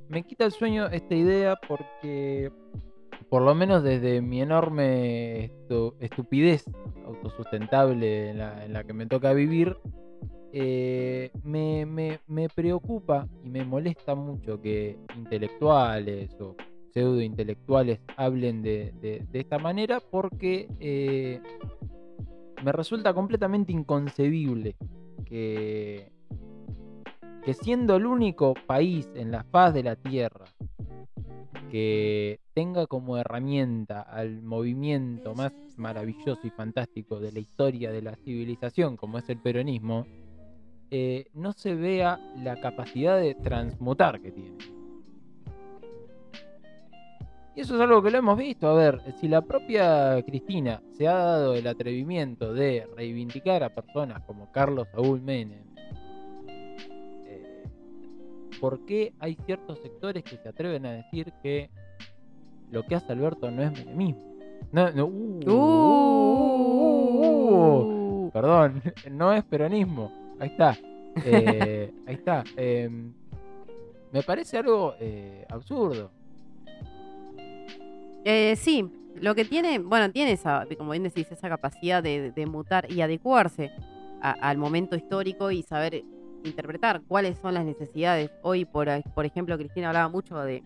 me 0.08 0.24
quita 0.24 0.46
el 0.46 0.52
sueño 0.52 0.86
esta 0.88 1.16
idea 1.16 1.56
porque, 1.68 2.52
por 3.30 3.42
lo 3.42 3.56
menos 3.56 3.84
desde 3.84 4.22
mi 4.22 4.42
enorme 4.42 5.50
estu- 5.50 5.96
estupidez 6.00 6.64
autosustentable 7.06 8.30
en 8.30 8.38
la, 8.38 8.64
en 8.64 8.72
la 8.74 8.84
que 8.84 8.94
me 8.94 9.08
toca 9.08 9.34
vivir, 9.34 9.76
eh, 10.56 11.32
me, 11.44 12.50
preocupa 12.54 13.28
y 13.44 13.50
me 13.50 13.66
molesta 13.66 14.14
mucho 14.14 14.62
que 14.62 15.00
intelectuales 15.18 16.40
o 16.40 16.56
pseudo 16.94 17.22
intelectuales 17.22 18.00
hablen 18.18 18.62
de, 18.62 19.26
esta 19.34 19.58
manera 19.58 20.00
porque 20.00 20.68
eh, 20.80 21.42
me 22.64 22.72
resulta 22.72 23.16
completamente 23.16 23.72
inconcebible 23.72 24.76
que 25.26 26.12
siendo 27.54 27.96
el 27.96 28.06
único 28.06 28.54
país 28.68 29.10
en 29.16 29.32
la 29.32 29.44
faz 29.46 29.74
de 29.74 29.82
la 29.82 29.96
Tierra 29.96 30.46
que 31.72 32.40
tenga 32.54 32.86
como 32.86 33.18
herramienta 33.18 34.02
al 34.02 34.44
movimiento 34.44 35.34
más 35.34 35.52
maravilloso 35.76 36.42
y 36.44 36.52
fantástico 36.52 37.20
de 37.20 37.32
la 37.32 37.40
historia 37.40 37.92
de 37.92 38.04
la 38.04 38.16
civilización, 38.16 38.96
como 38.96 39.18
es 39.18 39.28
el 39.30 39.40
peronismo, 39.40 40.06
eh, 40.96 41.26
no 41.34 41.54
se 41.54 41.74
vea 41.74 42.20
la 42.44 42.62
capacidad 42.62 43.20
de 43.20 43.34
transmutar 43.34 44.22
que 44.22 44.32
tiene. 44.32 44.60
Y 47.56 47.62
eso 47.62 47.74
es 47.74 47.82
algo 47.82 48.04
que 48.04 48.12
lo 48.12 48.20
hemos 48.20 48.38
visto. 48.38 48.68
A 48.68 48.76
ver, 48.76 49.02
si 49.20 49.28
la 49.28 49.42
propia 49.42 50.22
Cristina 50.22 50.84
se 50.96 51.08
ha 51.08 51.16
dado 51.16 51.56
el 51.56 51.66
atrevimiento 51.66 52.54
de 52.54 52.88
reivindicar 52.96 53.64
a 53.64 53.74
personas 53.74 54.22
como 54.28 54.52
Carlos 54.52 54.88
Saúl 54.92 55.20
Menem, 55.20 55.64
eh, 57.26 57.64
¿por 58.62 58.86
qué 58.86 59.14
hay 59.18 59.36
ciertos 59.48 59.80
sectores 59.80 60.24
que 60.24 60.38
se 60.38 60.48
atreven 60.48 60.86
a 60.86 60.92
decir 60.92 61.34
que 61.42 61.72
lo 62.70 62.86
que 62.86 62.94
hace 62.94 63.14
Alberto 63.14 63.50
no 63.50 63.64
es 63.64 63.72
menemismo? 63.72 64.32
No, 64.72 64.92
no, 64.92 65.06
uh, 65.06 65.50
uh, 65.50 65.54
uh, 66.86 67.26
uh, 67.26 68.26
uh, 68.28 68.32
perdón, 68.32 68.84
no 69.12 69.34
es 69.34 69.44
peronismo. 69.44 70.23
Ahí 70.44 70.50
está. 70.50 70.78
Eh, 71.24 71.94
ahí 72.08 72.16
está. 72.16 72.44
Eh, 72.58 72.90
me 74.12 74.24
parece 74.24 74.58
algo 74.58 74.94
eh, 75.00 75.46
absurdo. 75.50 76.12
Eh, 78.26 78.58
sí, 78.58 78.92
lo 79.22 79.36
que 79.36 79.46
tiene, 79.46 79.80
bueno, 79.80 80.12
tiene 80.12 80.34
esa, 80.34 80.66
como 80.78 80.92
bien 80.92 81.04
decís, 81.04 81.32
esa 81.32 81.48
capacidad 81.48 82.04
de, 82.04 82.46
mutar 82.46 82.92
y 82.92 83.00
adecuarse 83.00 83.72
al 84.22 84.58
momento 84.58 84.98
histórico 84.98 85.50
y 85.50 85.64
saber 85.64 86.04
interpretar 86.44 87.04
cuáles 87.08 87.38
son 87.38 87.54
las 87.54 87.64
necesidades. 87.64 88.30
Hoy, 88.42 88.66
por, 88.66 88.90
por 89.14 89.26
ejemplo, 89.26 89.58
Cristina 89.58 89.88
hablaba 89.88 90.10
mucho 90.10 90.38
de, 90.40 90.62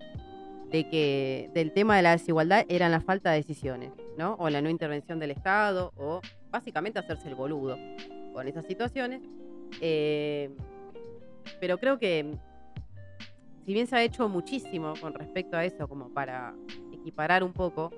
de 0.71 0.89
que 0.89 1.51
del 1.53 1.71
tema 1.71 1.97
de 1.97 2.01
la 2.01 2.11
desigualdad 2.11 2.65
eran 2.67 2.91
la 2.91 3.01
falta 3.01 3.29
de 3.29 3.37
decisiones, 3.37 3.91
¿no? 4.17 4.37
O 4.39 4.49
la 4.49 4.59
no 4.59 4.71
intervención 4.71 5.19
del 5.19 5.31
Estado, 5.31 5.93
o 5.97 6.21
básicamente 6.49 6.97
hacerse 6.97 7.27
el 7.29 7.35
boludo 7.35 7.77
con 8.33 8.47
esas 8.47 8.65
situaciones. 8.65 9.21
Eh, 9.81 10.49
pero 11.59 11.77
creo 11.77 11.97
que 11.99 12.33
si 13.65 13.73
bien 13.73 13.87
se 13.87 13.95
ha 13.95 14.03
hecho 14.03 14.29
muchísimo 14.29 14.93
con 15.01 15.13
respecto 15.13 15.57
a 15.57 15.65
eso, 15.65 15.87
como 15.87 16.09
para 16.09 16.53
equiparar 16.93 17.43
un 17.43 17.53
poco, 17.53 17.91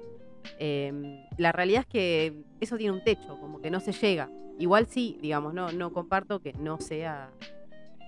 eh, 0.58 1.26
la 1.38 1.52
realidad 1.52 1.82
es 1.82 1.88
que 1.88 2.44
eso 2.60 2.78
tiene 2.78 2.94
un 2.94 3.04
techo, 3.04 3.40
como 3.40 3.62
que 3.62 3.70
no 3.70 3.80
se 3.80 3.92
llega. 3.92 4.30
Igual 4.58 4.88
sí, 4.88 5.18
digamos, 5.22 5.54
no, 5.54 5.72
no 5.72 5.94
comparto 5.94 6.42
que 6.42 6.54
no 6.54 6.80
sea 6.80 7.30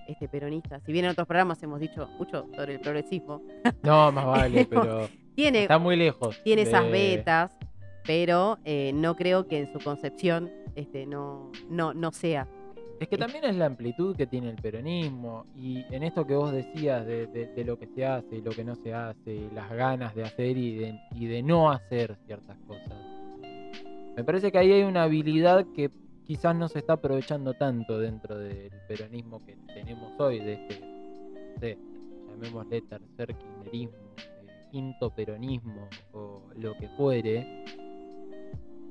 este 0.08 0.28
peronista. 0.28 0.80
Si 0.80 0.92
bien 0.92 1.04
en 1.04 1.12
otros 1.12 1.26
programas 1.26 1.62
hemos 1.62 1.80
dicho 1.80 2.08
mucho 2.18 2.46
sobre 2.54 2.74
el 2.74 2.80
progresismo, 2.80 3.42
No, 3.82 4.10
más 4.12 4.26
vale, 4.26 4.66
pero 4.70 5.08
tiene, 5.34 5.62
está 5.62 5.78
muy 5.78 5.96
lejos. 5.96 6.40
tiene 6.42 6.62
esas 6.62 6.90
vetas, 6.90 7.56
pero 8.04 8.58
eh, 8.64 8.90
no 8.94 9.14
creo 9.16 9.46
que 9.46 9.58
en 9.60 9.72
su 9.72 9.78
concepción 9.78 10.50
este, 10.74 11.06
no, 11.06 11.52
no, 11.70 11.94
no 11.94 12.12
sea. 12.12 12.48
Es 13.02 13.08
que 13.08 13.18
también 13.18 13.42
es 13.44 13.56
la 13.56 13.66
amplitud 13.66 14.14
que 14.14 14.28
tiene 14.28 14.48
el 14.48 14.54
peronismo 14.54 15.44
y 15.56 15.84
en 15.92 16.04
esto 16.04 16.24
que 16.24 16.36
vos 16.36 16.52
decías 16.52 17.04
de, 17.04 17.26
de- 17.26 17.46
de 17.48 17.64
lo 17.64 17.76
que 17.76 17.88
se 17.88 18.06
hace 18.06 18.36
y 18.36 18.42
lo 18.42 18.52
que 18.52 18.62
no 18.62 18.76
se 18.76 18.94
hace, 18.94 19.34
y 19.34 19.50
las 19.52 19.68
ganas 19.72 20.14
de 20.14 20.22
hacer 20.22 20.56
y 20.56 20.76
de, 20.76 21.00
y 21.10 21.26
de 21.26 21.42
no 21.42 21.68
hacer 21.72 22.16
ciertas 22.26 22.56
cosas. 22.60 22.94
Me 24.16 24.22
parece 24.22 24.52
que 24.52 24.58
ahí 24.58 24.70
hay 24.70 24.84
una 24.84 25.02
habilidad 25.02 25.66
que 25.74 25.90
quizás 26.24 26.54
no 26.54 26.68
se 26.68 26.78
está 26.78 26.92
aprovechando 26.92 27.54
tanto 27.54 27.98
dentro 27.98 28.38
del 28.38 28.70
peronismo 28.86 29.44
que 29.44 29.56
tenemos 29.74 30.12
hoy, 30.20 30.38
de 30.38 30.52
este, 30.52 30.80
sé, 31.58 31.78
llamémosle 32.30 32.82
tercer 32.82 33.34
kirchnerismo, 33.34 33.96
eh, 34.16 34.68
quinto 34.70 35.10
peronismo 35.10 35.88
o 36.12 36.42
lo 36.54 36.76
que 36.76 36.86
fuere. 36.90 37.64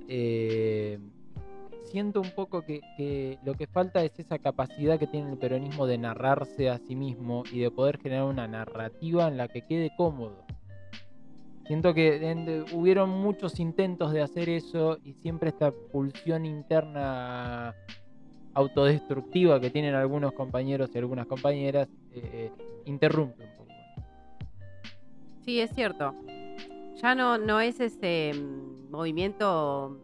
Eh, 0.10 1.00
siento 1.84 2.22
un 2.22 2.32
poco 2.32 2.64
que, 2.64 3.38
lo 3.44 3.54
que 3.54 3.68
falta 3.68 4.04
es 4.04 4.18
esa 4.20 4.40
capacidad 4.40 4.98
que 5.00 5.08
tiene 5.08 5.32
el 5.32 5.38
peronismo 5.38 5.86
de 5.86 5.98
narrarse 5.98 6.70
a 6.70 6.78
sí 6.80 6.96
mismo 6.96 7.44
y 7.52 7.60
de 7.60 7.72
poder 7.72 7.98
generar 8.00 8.26
una 8.26 8.48
narrativa 8.48 9.28
en 9.28 9.38
la 9.38 9.48
que 9.48 9.62
quede 9.64 9.92
cómodo. 9.96 10.46
Siento 11.66 11.94
que 11.94 12.30
en- 12.30 12.66
hubieron 12.74 13.10
muchos 13.10 13.60
intentos 13.60 14.12
de 14.12 14.22
hacer 14.22 14.50
eso 14.50 14.98
y 15.04 15.14
siempre 15.14 15.50
esta 15.50 15.72
pulsión 15.92 16.46
interna 16.46 17.76
autodestructiva 18.54 19.60
que 19.62 19.70
tienen 19.70 19.96
algunos 19.96 20.34
compañeros 20.34 20.90
y 20.94 20.98
algunas 20.98 21.28
compañeras 21.28 21.88
eh, 22.12 22.52
interrumpe 22.86 23.44
un 23.44 23.50
poco. 23.56 23.72
Sí, 25.46 25.62
es 25.62 25.72
cierto. 25.74 26.14
Ya 27.02 27.16
no, 27.16 27.38
no 27.38 27.60
es 27.62 27.80
ese 27.80 28.34
mm, 28.34 28.92
movimiento 28.92 30.02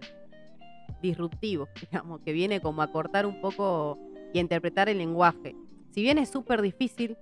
disruptivo, 1.01 1.67
digamos, 1.81 2.21
que 2.21 2.33
viene 2.33 2.61
como 2.61 2.81
a 2.81 2.91
cortar 2.91 3.25
un 3.25 3.41
poco 3.41 3.97
y 4.33 4.39
a 4.39 4.41
interpretar 4.41 4.89
el 4.89 4.97
lenguaje. 4.97 5.55
Si 5.91 6.01
bien 6.01 6.17
es 6.17 6.29
súper 6.29 6.61
difícil, 6.61 7.17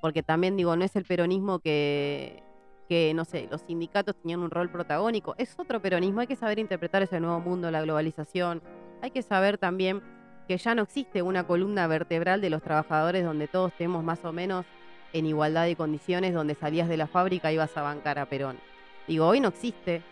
porque 0.00 0.22
también 0.22 0.56
digo, 0.56 0.76
no 0.76 0.84
es 0.84 0.94
el 0.96 1.04
peronismo 1.04 1.58
que, 1.58 2.42
que, 2.88 3.12
no 3.14 3.24
sé, 3.24 3.48
los 3.50 3.62
sindicatos 3.62 4.16
tenían 4.16 4.40
un 4.40 4.50
rol 4.50 4.70
protagónico, 4.70 5.34
es 5.38 5.58
otro 5.58 5.80
peronismo, 5.80 6.20
hay 6.20 6.26
que 6.26 6.36
saber 6.36 6.58
interpretar 6.58 7.02
ese 7.02 7.20
nuevo 7.20 7.40
mundo, 7.40 7.70
la 7.70 7.82
globalización, 7.82 8.62
hay 9.02 9.10
que 9.10 9.22
saber 9.22 9.58
también 9.58 10.02
que 10.48 10.58
ya 10.58 10.74
no 10.74 10.82
existe 10.82 11.22
una 11.22 11.46
columna 11.46 11.86
vertebral 11.86 12.40
de 12.40 12.50
los 12.50 12.62
trabajadores 12.62 13.24
donde 13.24 13.46
todos 13.46 13.70
estemos 13.70 14.02
más 14.02 14.24
o 14.24 14.32
menos 14.32 14.66
en 15.12 15.26
igualdad 15.26 15.66
de 15.66 15.76
condiciones, 15.76 16.34
donde 16.34 16.54
salías 16.54 16.88
de 16.88 16.96
la 16.96 17.06
fábrica 17.06 17.50
y 17.50 17.54
ibas 17.54 17.76
a 17.76 17.82
bancar 17.82 18.18
a 18.18 18.26
Perón. 18.26 18.58
Digo, 19.06 19.26
hoy 19.26 19.40
no 19.40 19.48
existe 19.48 20.02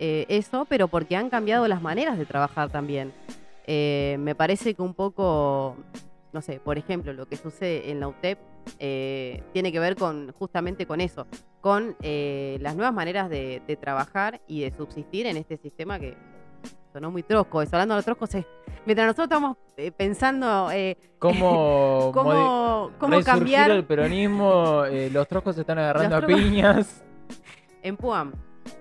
eh, 0.00 0.26
eso, 0.28 0.66
pero 0.68 0.88
porque 0.88 1.14
han 1.14 1.30
cambiado 1.30 1.68
las 1.68 1.80
maneras 1.82 2.18
de 2.18 2.26
trabajar 2.26 2.70
también. 2.70 3.12
Eh, 3.66 4.16
me 4.18 4.34
parece 4.34 4.74
que 4.74 4.82
un 4.82 4.94
poco, 4.94 5.76
no 6.32 6.42
sé, 6.42 6.58
por 6.58 6.78
ejemplo, 6.78 7.12
lo 7.12 7.26
que 7.26 7.36
sucede 7.36 7.90
en 7.90 8.00
la 8.00 8.08
UTEP 8.08 8.38
eh, 8.78 9.42
tiene 9.52 9.72
que 9.72 9.78
ver 9.78 9.96
con 9.96 10.32
justamente 10.32 10.86
con 10.86 11.00
eso, 11.00 11.26
con 11.60 11.96
eh, 12.02 12.58
las 12.60 12.74
nuevas 12.76 12.94
maneras 12.94 13.28
de, 13.28 13.62
de 13.66 13.76
trabajar 13.76 14.40
y 14.46 14.62
de 14.62 14.76
subsistir 14.76 15.26
en 15.26 15.36
este 15.36 15.56
sistema 15.56 15.98
que 15.98 16.16
sonó 16.92 17.10
muy 17.10 17.22
trosco. 17.22 17.62
Eso, 17.62 17.76
hablando 17.76 17.94
de 17.94 17.98
los 17.98 18.04
troscos, 18.04 18.30
mientras 18.86 19.06
nosotros 19.06 19.26
estamos 19.26 19.56
eh, 19.76 19.92
pensando 19.92 20.68
¿Cómo, 21.18 22.10
cómo, 22.14 22.90
cómo 22.98 23.22
cambiar 23.22 23.70
el 23.70 23.84
peronismo? 23.84 24.84
los 25.12 25.28
troscos 25.28 25.54
se 25.54 25.60
están 25.60 25.78
agarrando 25.78 26.16
Los 26.16 26.24
a 26.24 26.26
piñas. 26.26 27.04
en 27.82 27.96
Puam. 27.96 28.32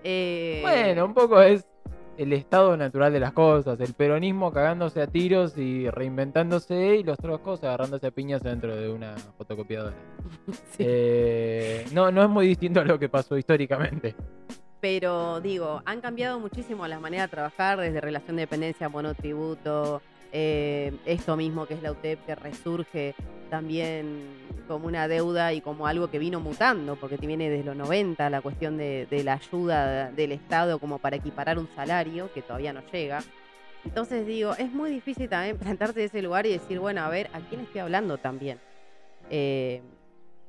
Eh, 0.04 0.60
Bueno, 0.62 1.06
un 1.06 1.14
poco 1.14 1.42
es 1.42 1.66
el 2.18 2.34
estado 2.34 2.76
natural 2.76 3.14
de 3.14 3.20
las 3.22 3.32
cosas, 3.32 3.80
el 3.80 3.94
peronismo 3.94 4.52
cagándose 4.52 5.02
a 5.02 5.08
tiros 5.08 5.58
y 5.58 5.90
reinventándose 5.90 6.98
y 6.98 7.04
los 7.04 7.18
troscos 7.18 7.64
agarrándose 7.64 8.08
a 8.08 8.12
piñas 8.12 8.44
dentro 8.44 8.76
de 8.76 8.90
una 8.92 9.16
fotocopiadora. 9.38 9.96
Sí. 10.72 10.84
Eh, 10.86 11.86
no, 11.94 12.12
no 12.12 12.24
es 12.24 12.30
muy 12.30 12.48
distinto 12.48 12.82
a 12.82 12.84
lo 12.84 13.00
que 13.00 13.08
pasó 13.10 13.38
históricamente. 13.38 14.16
Pero 14.82 15.42
digo, 15.42 15.82
han 15.86 16.00
cambiado 16.02 16.40
muchísimo 16.40 16.88
la 16.88 17.00
manera 17.00 17.24
de 17.24 17.30
trabajar 17.30 17.80
desde 17.80 18.00
relación 18.00 18.38
de 18.38 18.44
dependencia, 18.44 18.88
monotributo, 18.88 20.02
eh, 20.32 20.94
esto 21.06 21.36
mismo 21.36 21.66
que 21.66 21.74
es 21.74 21.82
la 21.82 21.92
UTEP 21.92 22.26
que 22.26 22.36
resurge 22.36 23.16
también 23.50 24.28
como 24.68 24.86
una 24.86 25.08
deuda 25.08 25.54
y 25.54 25.62
como 25.62 25.88
algo 25.88 26.12
que 26.12 26.20
vino 26.20 26.40
mutando, 26.40 26.96
porque 26.96 27.18
viene 27.18 27.50
desde 27.50 27.66
los 27.66 27.76
90 27.76 28.30
la 28.30 28.42
cuestión 28.42 28.78
de, 28.78 29.08
la 29.24 29.34
ayuda 29.34 30.12
del 30.12 30.32
Estado 30.32 30.78
como 30.78 31.00
para 31.00 31.16
equiparar 31.16 31.58
un 31.58 31.68
salario 31.76 32.32
que 32.34 32.44
todavía 32.44 32.74
no 32.74 32.82
llega. 32.92 33.24
Entonces 33.84 34.28
digo, 34.28 34.54
es 34.54 34.72
muy 34.72 34.92
difícil 34.92 35.28
también 35.28 35.58
plantarse 35.60 36.02
en 36.02 36.06
ese 36.06 36.22
lugar 36.22 36.46
y 36.46 36.52
decir, 36.52 36.80
bueno, 36.80 37.02
a 37.02 37.10
ver, 37.10 37.30
¿a 37.34 37.40
quién 37.40 37.62
estoy 37.62 37.82
hablando 37.82 38.20
también? 38.20 38.60
Eh, 39.32 39.82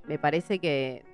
me 0.06 0.18
parece 0.18 0.58
que 0.58 1.04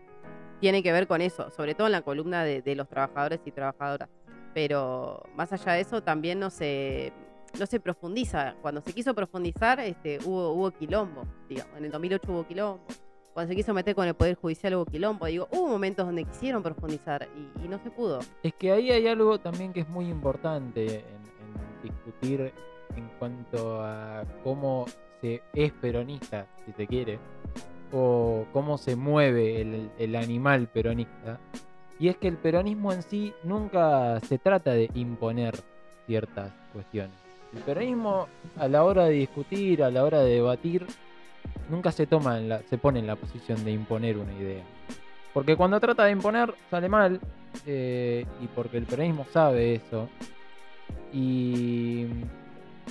tiene 0.61 0.83
que 0.83 0.91
ver 0.91 1.07
con 1.07 1.21
eso, 1.21 1.51
sobre 1.51 1.75
todo 1.75 1.87
en 1.87 1.93
la 1.93 2.03
columna 2.03 2.43
de 2.43 2.75
los 2.75 2.89
trabajadores 2.89 3.41
y 3.45 3.53
trabajadoras. 3.53 4.09
Pero 4.55 5.23
más 5.37 5.53
allá 5.53 5.73
de 5.73 5.83
eso, 5.83 6.03
también 6.03 6.41
no 6.41 6.49
se, 6.49 7.13
no 7.59 7.67
se 7.67 7.81
profundiza. 7.81 8.55
Cuando 8.63 8.81
se 8.81 8.93
quiso 8.93 9.15
profundizar, 9.15 9.81
este, 9.81 10.19
hubo, 10.25 10.53
hubo 10.53 10.71
quilombo, 10.71 11.23
digamos. 11.49 11.77
En 11.77 11.85
el 11.85 11.91
2008 11.91 12.33
hubo 12.33 12.47
quilombo. 12.47 12.81
Cuando 13.33 13.51
se 13.51 13.57
quiso 13.57 13.75
meter 13.75 13.95
con 13.95 14.09
el 14.09 14.15
Poder 14.15 14.35
Judicial 14.37 14.75
hubo 14.77 14.87
quilombo. 14.87 15.27
Digo, 15.27 15.49
hubo 15.53 15.69
momentos 15.69 16.07
donde 16.07 16.25
quisieron 16.25 16.63
profundizar 16.63 17.29
y, 17.63 17.69
no 17.69 17.79
se 17.79 17.91
pudo. 17.91 18.21
Es 18.43 18.55
que 18.55 18.73
ahí 18.73 18.91
hay 18.91 19.07
algo 19.09 19.39
también 19.39 19.73
que 19.73 19.81
es 19.81 19.89
muy 19.89 20.07
importante 20.07 21.01
en, 21.01 21.83
discutir 21.83 22.53
en 22.97 23.09
cuanto 23.19 23.83
a 23.83 24.25
cómo 24.43 24.87
se 25.21 25.43
es 25.53 25.73
peronista, 25.73 26.47
si 26.65 26.73
se 26.73 26.87
quiere, 26.87 27.19
o 27.93 28.47
cómo 28.53 28.79
se 28.79 28.97
mueve 28.97 29.91
el 29.99 30.17
animal 30.17 30.69
peronista. 30.69 31.39
Y 31.99 32.09
es 32.09 32.17
que 32.17 32.29
el 32.29 32.37
peronismo 32.37 32.93
en 32.93 33.03
sí 33.03 33.33
nunca 33.43 34.21
se 34.21 34.39
trata 34.39 34.73
de 34.73 34.91
imponer 34.95 35.55
ciertas 36.07 36.53
cuestiones. 36.73 37.26
El 37.55 37.63
peronismo 37.63 38.29
a 38.57 38.69
la 38.69 38.85
hora 38.85 39.05
de 39.05 39.13
discutir, 39.13 39.83
a 39.83 39.91
la 39.91 40.05
hora 40.05 40.21
de 40.21 40.35
debatir, 40.35 40.87
nunca 41.71 41.93
se 41.93 42.07
toma 42.07 42.41
se 42.69 42.79
pone 42.79 42.99
en 42.99 43.07
la 43.07 43.17
posición 43.17 43.65
de 43.65 43.73
imponer 43.73 44.17
una 44.17 44.33
idea. 44.35 44.63
Porque 45.33 45.57
cuando 45.57 45.81
trata 45.81 46.05
de 46.05 46.13
imponer 46.13 46.55
sale 46.71 46.89
mal, 46.89 47.21
eh, 47.67 48.27
y 48.43 48.47
porque 48.49 48.79
el 48.79 48.87
peronismo 48.87 49.27
sabe 49.33 49.75
eso. 49.75 50.09
Y 51.13 52.07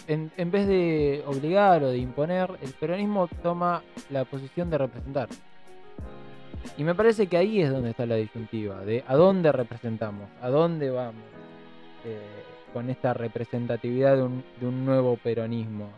en, 0.08 0.32
en 0.38 0.51
vez 0.51 0.68
de 0.68 1.24
obligar 1.26 1.84
o 1.84 1.89
de 1.89 1.97
imponer, 1.97 2.49
el 2.62 2.72
peronismo 2.72 3.28
toma 3.43 3.84
la 4.10 4.26
posición 4.26 4.70
de 4.70 4.78
representar. 4.78 5.30
Y 6.78 6.84
me 6.84 6.95
parece 6.95 7.28
que 7.28 7.38
ahí 7.38 7.62
es 7.62 7.72
donde 7.72 7.91
está 7.91 8.06
la 8.06 8.16
disyuntiva, 8.16 8.82
de 8.82 9.03
a 9.08 9.16
dónde 9.16 9.51
representamos, 9.51 10.28
a 10.41 10.49
dónde 10.49 10.89
vamos 10.89 11.24
eh, 12.06 12.20
con 12.76 12.89
esta 12.89 13.13
representatividad 13.13 14.17
de 14.17 14.23
un, 14.23 14.43
de 14.59 14.67
un 14.67 14.84
nuevo 14.84 15.15
peronismo. 15.15 15.93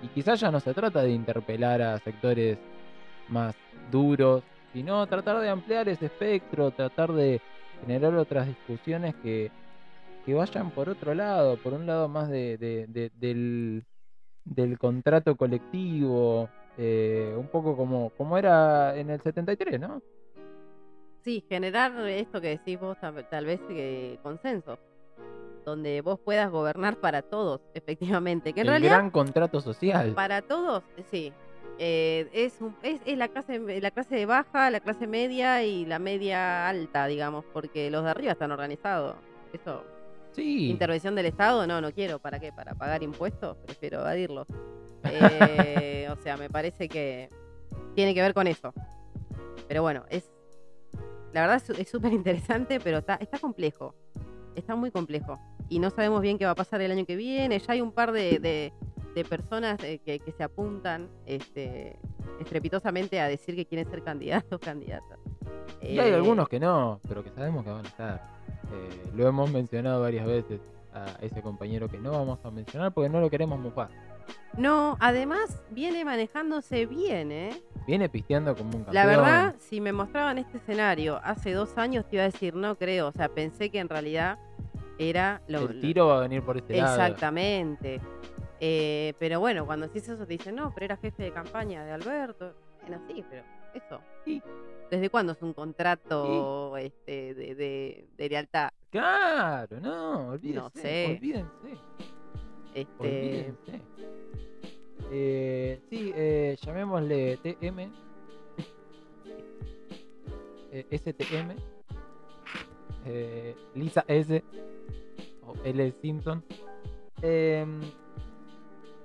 Y 0.00 0.06
quizás 0.06 0.38
ya 0.38 0.48
no 0.52 0.60
se 0.60 0.72
trata 0.74 1.02
de 1.02 1.10
interpelar 1.10 1.82
a 1.82 1.98
sectores 1.98 2.56
más 3.26 3.56
duros, 3.90 4.44
sino 4.72 5.04
tratar 5.08 5.40
de 5.40 5.48
ampliar 5.48 5.88
ese 5.88 6.06
espectro, 6.06 6.70
tratar 6.70 7.12
de 7.12 7.40
generar 7.80 8.14
otras 8.14 8.46
discusiones 8.46 9.12
que, 9.24 9.50
que 10.24 10.34
vayan 10.34 10.70
por 10.70 10.88
otro 10.88 11.14
lado, 11.14 11.56
por 11.56 11.74
un 11.74 11.84
lado 11.84 12.08
más 12.08 12.30
de, 12.30 12.56
de- 12.58 12.86
de- 12.86 13.10
del, 13.18 13.82
del 14.44 14.78
contrato 14.78 15.34
colectivo, 15.34 16.48
eh, 16.78 17.34
un 17.36 17.48
poco 17.48 17.76
como, 17.76 18.10
como 18.10 18.38
era 18.38 18.96
en 18.96 19.10
el 19.10 19.20
73, 19.20 19.80
¿no? 19.80 20.00
Sí, 21.24 21.44
generar 21.48 21.92
esto 22.08 22.40
que 22.40 22.50
decís 22.50 22.78
vos, 22.78 22.96
tal, 23.00 23.28
tal 23.28 23.46
vez 23.46 23.60
eh, 23.70 24.16
consenso, 24.22 24.78
donde 25.64 26.00
vos 26.00 26.18
puedas 26.20 26.50
gobernar 26.50 26.96
para 26.96 27.22
todos, 27.22 27.60
efectivamente. 27.74 28.52
Que 28.52 28.60
en 28.62 28.66
el 28.66 28.70
realidad, 28.72 28.96
gran 28.98 29.10
contrato 29.10 29.60
social. 29.60 30.12
para 30.14 30.42
todos, 30.42 30.82
sí. 31.10 31.32
eh, 31.78 32.28
es, 32.32 32.60
un- 32.60 32.76
es, 32.82 33.00
es 33.06 33.16
la, 33.16 33.28
clase, 33.28 33.58
la 33.80 33.90
clase 33.90 34.26
baja, 34.26 34.70
la 34.70 34.80
clase 34.80 35.06
media 35.06 35.62
y 35.64 35.86
la 35.86 35.98
media 35.98 36.68
alta, 36.68 37.06
digamos, 37.06 37.44
porque 37.52 37.90
los 37.90 38.04
de 38.04 38.10
arriba 38.10 38.32
están 38.32 38.50
organizados. 38.52 39.16
Eso, 39.52 39.84
Sí. 40.32 40.70
intervención 40.70 41.14
del 41.14 41.26
Estado, 41.26 41.66
no, 41.66 41.80
no 41.80 41.92
quiero. 41.92 42.18
¿Para 42.18 42.38
qué? 42.40 42.52
¿Para 42.52 42.74
pagar 42.74 43.02
impuestos? 43.02 43.56
Prefiero 43.66 44.00
evadirlos. 44.00 44.46
Eh, 45.04 46.08
o 46.10 46.16
sea, 46.22 46.36
me 46.36 46.48
parece 46.48 46.88
que 46.88 47.28
tiene 47.94 48.14
que 48.14 48.22
ver 48.22 48.32
con 48.34 48.46
eso. 48.46 48.72
Pero 49.68 49.82
bueno, 49.82 50.04
es. 50.08 50.30
La 51.32 51.40
verdad 51.42 51.56
es- 51.56 51.78
es 51.78 51.88
súper 51.90 52.12
interesante, 52.12 52.78
pero 52.80 52.98
está, 52.98 53.14
está 53.16 53.38
complejo. 53.38 53.94
Está 54.54 54.74
muy 54.76 54.90
complejo. 54.90 55.38
Y 55.68 55.78
no 55.78 55.90
sabemos 55.90 56.20
bien 56.22 56.38
qué 56.38 56.44
va 56.44 56.52
a 56.52 56.54
pasar 56.54 56.80
el 56.82 56.90
año 56.90 57.04
que 57.06 57.16
viene. 57.16 57.58
Ya 57.58 57.72
hay 57.72 57.80
un 57.80 57.92
par 57.92 58.12
de, 58.12 58.38
de- 58.38 58.72
de 59.14 59.24
personas 59.26 59.82
eh, 59.84 60.00
que, 60.04 60.20
que 60.20 60.32
se 60.32 60.42
apuntan 60.42 61.08
este, 61.26 61.98
estrepitosamente 62.40 63.20
a 63.20 63.28
decir 63.28 63.54
que 63.54 63.66
quieren 63.66 63.88
ser 63.90 64.02
candidatos 64.02 64.58
candidatas. 64.64 65.18
Y 65.82 65.98
hay 65.98 66.10
Eh, 66.10 66.14
algunos 66.14 66.48
que 66.48 66.58
no, 66.60 67.00
pero 67.08 67.22
que 67.22 67.30
sabemos 67.30 67.64
que 67.64 67.70
van 67.70 67.84
a 67.84 67.88
estar. 67.88 68.22
Eh, 68.72 69.10
lo 69.14 69.26
hemos 69.28 69.50
mencionado 69.50 70.00
varias 70.02 70.26
veces 70.26 70.60
a 70.94 71.06
ese 71.22 71.42
compañero 71.42 71.88
que 71.88 71.98
no 71.98 72.10
vamos 72.12 72.38
a 72.44 72.50
mencionar 72.50 72.92
porque 72.92 73.08
no 73.10 73.20
lo 73.20 73.28
queremos 73.30 73.58
mufar. 73.58 73.88
No, 74.56 74.96
además 75.00 75.62
viene 75.70 76.04
manejándose 76.04 76.86
bien, 76.86 77.32
¿eh? 77.32 77.50
Viene 77.86 78.08
pisteando 78.08 78.54
como 78.54 78.76
un 78.76 78.84
campeón. 78.84 78.94
La 78.94 79.06
verdad, 79.06 79.54
si 79.58 79.80
me 79.80 79.92
mostraban 79.92 80.38
este 80.38 80.58
escenario 80.58 81.20
hace 81.24 81.52
dos 81.52 81.76
años, 81.78 82.06
te 82.08 82.16
iba 82.16 82.22
a 82.24 82.28
decir, 82.30 82.54
no 82.54 82.76
creo. 82.76 83.08
O 83.08 83.12
sea, 83.12 83.28
pensé 83.28 83.70
que 83.70 83.78
en 83.80 83.88
realidad 83.88 84.38
era 85.10 85.42
lo. 85.48 85.68
el 85.70 85.80
tiro 85.80 86.06
va 86.08 86.18
a 86.18 86.20
venir 86.20 86.42
por 86.42 86.56
este 86.56 86.76
lado. 86.76 86.92
Exactamente. 87.02 88.00
Eh, 88.60 89.14
pero 89.18 89.40
bueno, 89.40 89.66
cuando 89.66 89.86
decís 89.88 90.08
eso, 90.08 90.24
te 90.26 90.32
dicen, 90.34 90.54
no, 90.54 90.72
pero 90.72 90.84
era 90.86 90.96
jefe 90.96 91.24
de 91.24 91.32
campaña 91.32 91.84
de 91.84 91.92
Alberto. 91.92 92.54
Bueno, 92.82 93.02
sí, 93.08 93.24
pero 93.28 93.42
eso. 93.74 94.00
Sí. 94.24 94.42
¿Desde 94.90 95.08
cuándo 95.10 95.32
es 95.32 95.42
un 95.42 95.52
contrato 95.54 96.76
este, 96.76 97.34
de, 97.34 97.54
de- 97.54 98.06
de 98.16 98.28
lealtad? 98.28 98.70
Claro, 98.90 99.80
no, 99.80 100.28
olvídense. 100.28 100.60
No 100.60 100.70
sé. 100.74 101.06
Olvídense. 101.16 101.78
Este, 102.74 102.92
olvídense. 102.98 103.80
Eh, 105.10 105.80
sí, 105.90 106.12
eh, 106.14 106.56
llamémosle 106.62 107.36
TM. 107.38 107.90
Eh, 110.72 110.86
STM. 110.90 111.54
Eh, 113.06 113.54
Lisa 113.74 114.04
S. 114.08 114.42
O 115.46 115.54
L. 115.64 115.92
Simpson. 116.00 116.42
Em, 117.20 117.80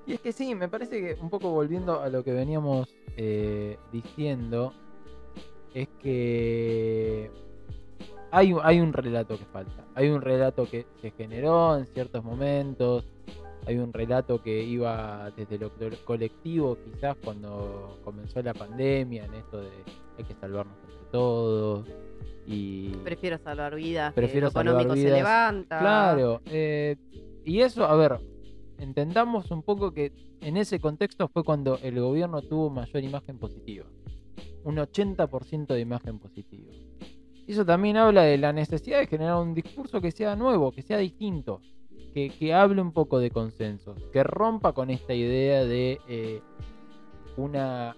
y 0.06 0.14
es 0.14 0.20
que 0.22 0.32
sí, 0.32 0.56
me 0.56 0.68
parece 0.70 1.00
que 1.02 1.22
un 1.22 1.30
poco 1.30 1.50
volviendo 1.50 2.02
a 2.02 2.10
lo 2.10 2.24
que 2.24 2.32
veníamos 2.32 2.88
eh, 3.18 3.78
diciendo, 3.92 4.74
es 5.74 5.88
que 6.02 7.30
hay, 8.32 8.56
hay 8.64 8.80
un 8.80 8.94
relato 8.94 9.38
que 9.38 9.46
falta. 9.46 9.86
Hay 9.96 10.10
un 10.10 10.22
relato 10.22 10.66
que 10.70 10.86
se 11.02 11.12
generó 11.12 11.78
en 11.78 11.86
ciertos 11.88 12.24
momentos. 12.24 13.06
Hay 13.66 13.78
un 13.78 13.92
relato 13.92 14.42
que 14.42 14.64
iba 14.64 15.30
desde 15.36 15.58
lo 15.60 15.70
co- 15.72 15.90
colectivo, 16.06 16.78
quizás 16.86 17.18
cuando 17.22 18.00
comenzó 18.06 18.42
la 18.42 18.54
pandemia, 18.54 19.26
en 19.26 19.34
esto 19.34 19.60
de 19.60 19.70
hay 20.18 20.24
que 20.24 20.34
salvarnos 20.36 20.78
entre 20.86 21.12
todos. 21.12 21.86
Y 22.46 22.90
prefiero 23.04 23.38
salvar 23.38 23.76
vidas. 23.76 24.14
que 24.14 24.22
Prefiero 24.22 24.46
lo 24.48 24.52
económico 24.52 24.82
salvar 24.82 24.98
se 24.98 25.04
vidas. 25.04 25.18
levanta. 25.20 25.80
Claro, 25.80 26.42
eh, 26.46 26.96
y 27.44 27.60
eso, 27.62 27.86
a 27.86 27.96
ver, 27.96 28.20
entendamos 28.80 29.52
un 29.52 29.64
poco 29.64 29.92
que 29.94 30.12
en 30.42 30.56
ese 30.58 30.80
contexto 30.80 31.28
fue 31.28 31.44
cuando 31.44 31.78
el 31.82 32.00
gobierno 32.00 32.42
tuvo 32.42 32.70
mayor 32.70 33.04
imagen 33.04 33.38
positiva. 33.38 33.86
Un 34.64 34.78
80% 34.78 35.68
de 35.68 35.80
imagen 35.80 36.20
positiva. 36.20 36.72
Y 37.46 37.52
Eso 37.52 37.66
también 37.66 37.98
habla 37.98 38.24
de 38.24 38.38
la 38.38 38.54
necesidad 38.54 39.00
de 39.00 39.08
generar 39.08 39.38
un 39.38 39.54
discurso 39.54 40.00
que 40.02 40.12
sea 40.12 40.36
nuevo, 40.36 40.72
que 40.72 40.82
sea 40.82 40.98
distinto, 40.98 41.62
que, 42.14 42.30
que 42.30 42.54
hable 42.54 42.82
un 42.82 42.92
poco 42.92 43.20
de 43.20 43.32
consensos, 43.32 43.98
que 44.12 44.24
rompa 44.24 44.74
con 44.74 44.90
esta 44.90 45.14
idea 45.14 45.64
de 45.64 46.00
eh, 46.08 46.42
una 47.38 47.96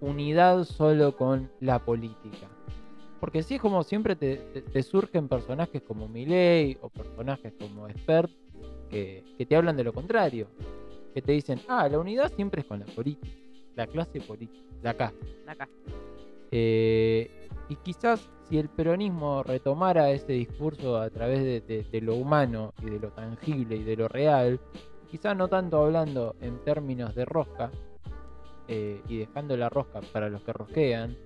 unidad 0.00 0.64
solo 0.64 1.16
con 1.16 1.50
la 1.60 1.78
política. 1.84 2.48
Porque 3.20 3.42
si 3.42 3.56
es 3.56 3.60
como 3.60 3.82
siempre 3.82 4.14
te, 4.16 4.36
te- 4.36 4.62
te 4.62 4.82
surgen 4.82 5.28
personajes 5.28 5.82
como 5.82 6.08
Milei 6.08 6.76
o 6.80 6.88
personajes 6.88 7.52
como 7.58 7.88
Expert 7.88 8.30
que, 8.90 9.24
que 9.36 9.46
te 9.46 9.56
hablan 9.56 9.76
de 9.76 9.84
lo 9.84 9.92
contrario. 9.92 10.48
Que 11.14 11.22
te 11.22 11.32
dicen, 11.32 11.60
ah, 11.68 11.88
la 11.88 11.98
unidad 11.98 12.32
siempre 12.34 12.60
es 12.60 12.66
con 12.66 12.78
la 12.80 12.86
política, 12.86 13.26
la 13.74 13.86
clase 13.86 14.20
política, 14.20 14.62
la 14.82 14.90
acá. 14.90 15.12
Acá. 15.46 15.68
Eh, 16.50 17.48
y 17.68 17.76
quizás 17.76 18.30
si 18.48 18.58
el 18.58 18.68
peronismo 18.68 19.42
retomara 19.42 20.10
ese 20.10 20.32
discurso 20.32 20.96
a 20.98 21.10
través 21.10 21.40
de, 21.40 21.60
de- 21.60 21.82
de 21.82 22.00
lo 22.00 22.14
humano 22.14 22.72
y 22.82 22.86
de 22.90 23.00
lo 23.00 23.10
tangible 23.10 23.76
y 23.76 23.82
de 23.82 23.96
lo 23.96 24.08
real, 24.08 24.60
quizás 25.10 25.36
no 25.36 25.48
tanto 25.48 25.82
hablando 25.84 26.36
en 26.40 26.58
términos 26.64 27.14
de 27.14 27.24
rosca 27.24 27.70
eh, 28.68 29.02
y 29.08 29.18
dejando 29.18 29.56
la 29.56 29.68
rosca 29.68 30.00
para 30.12 30.28
los 30.28 30.42
que 30.42 30.52
rosquean, 30.52 31.16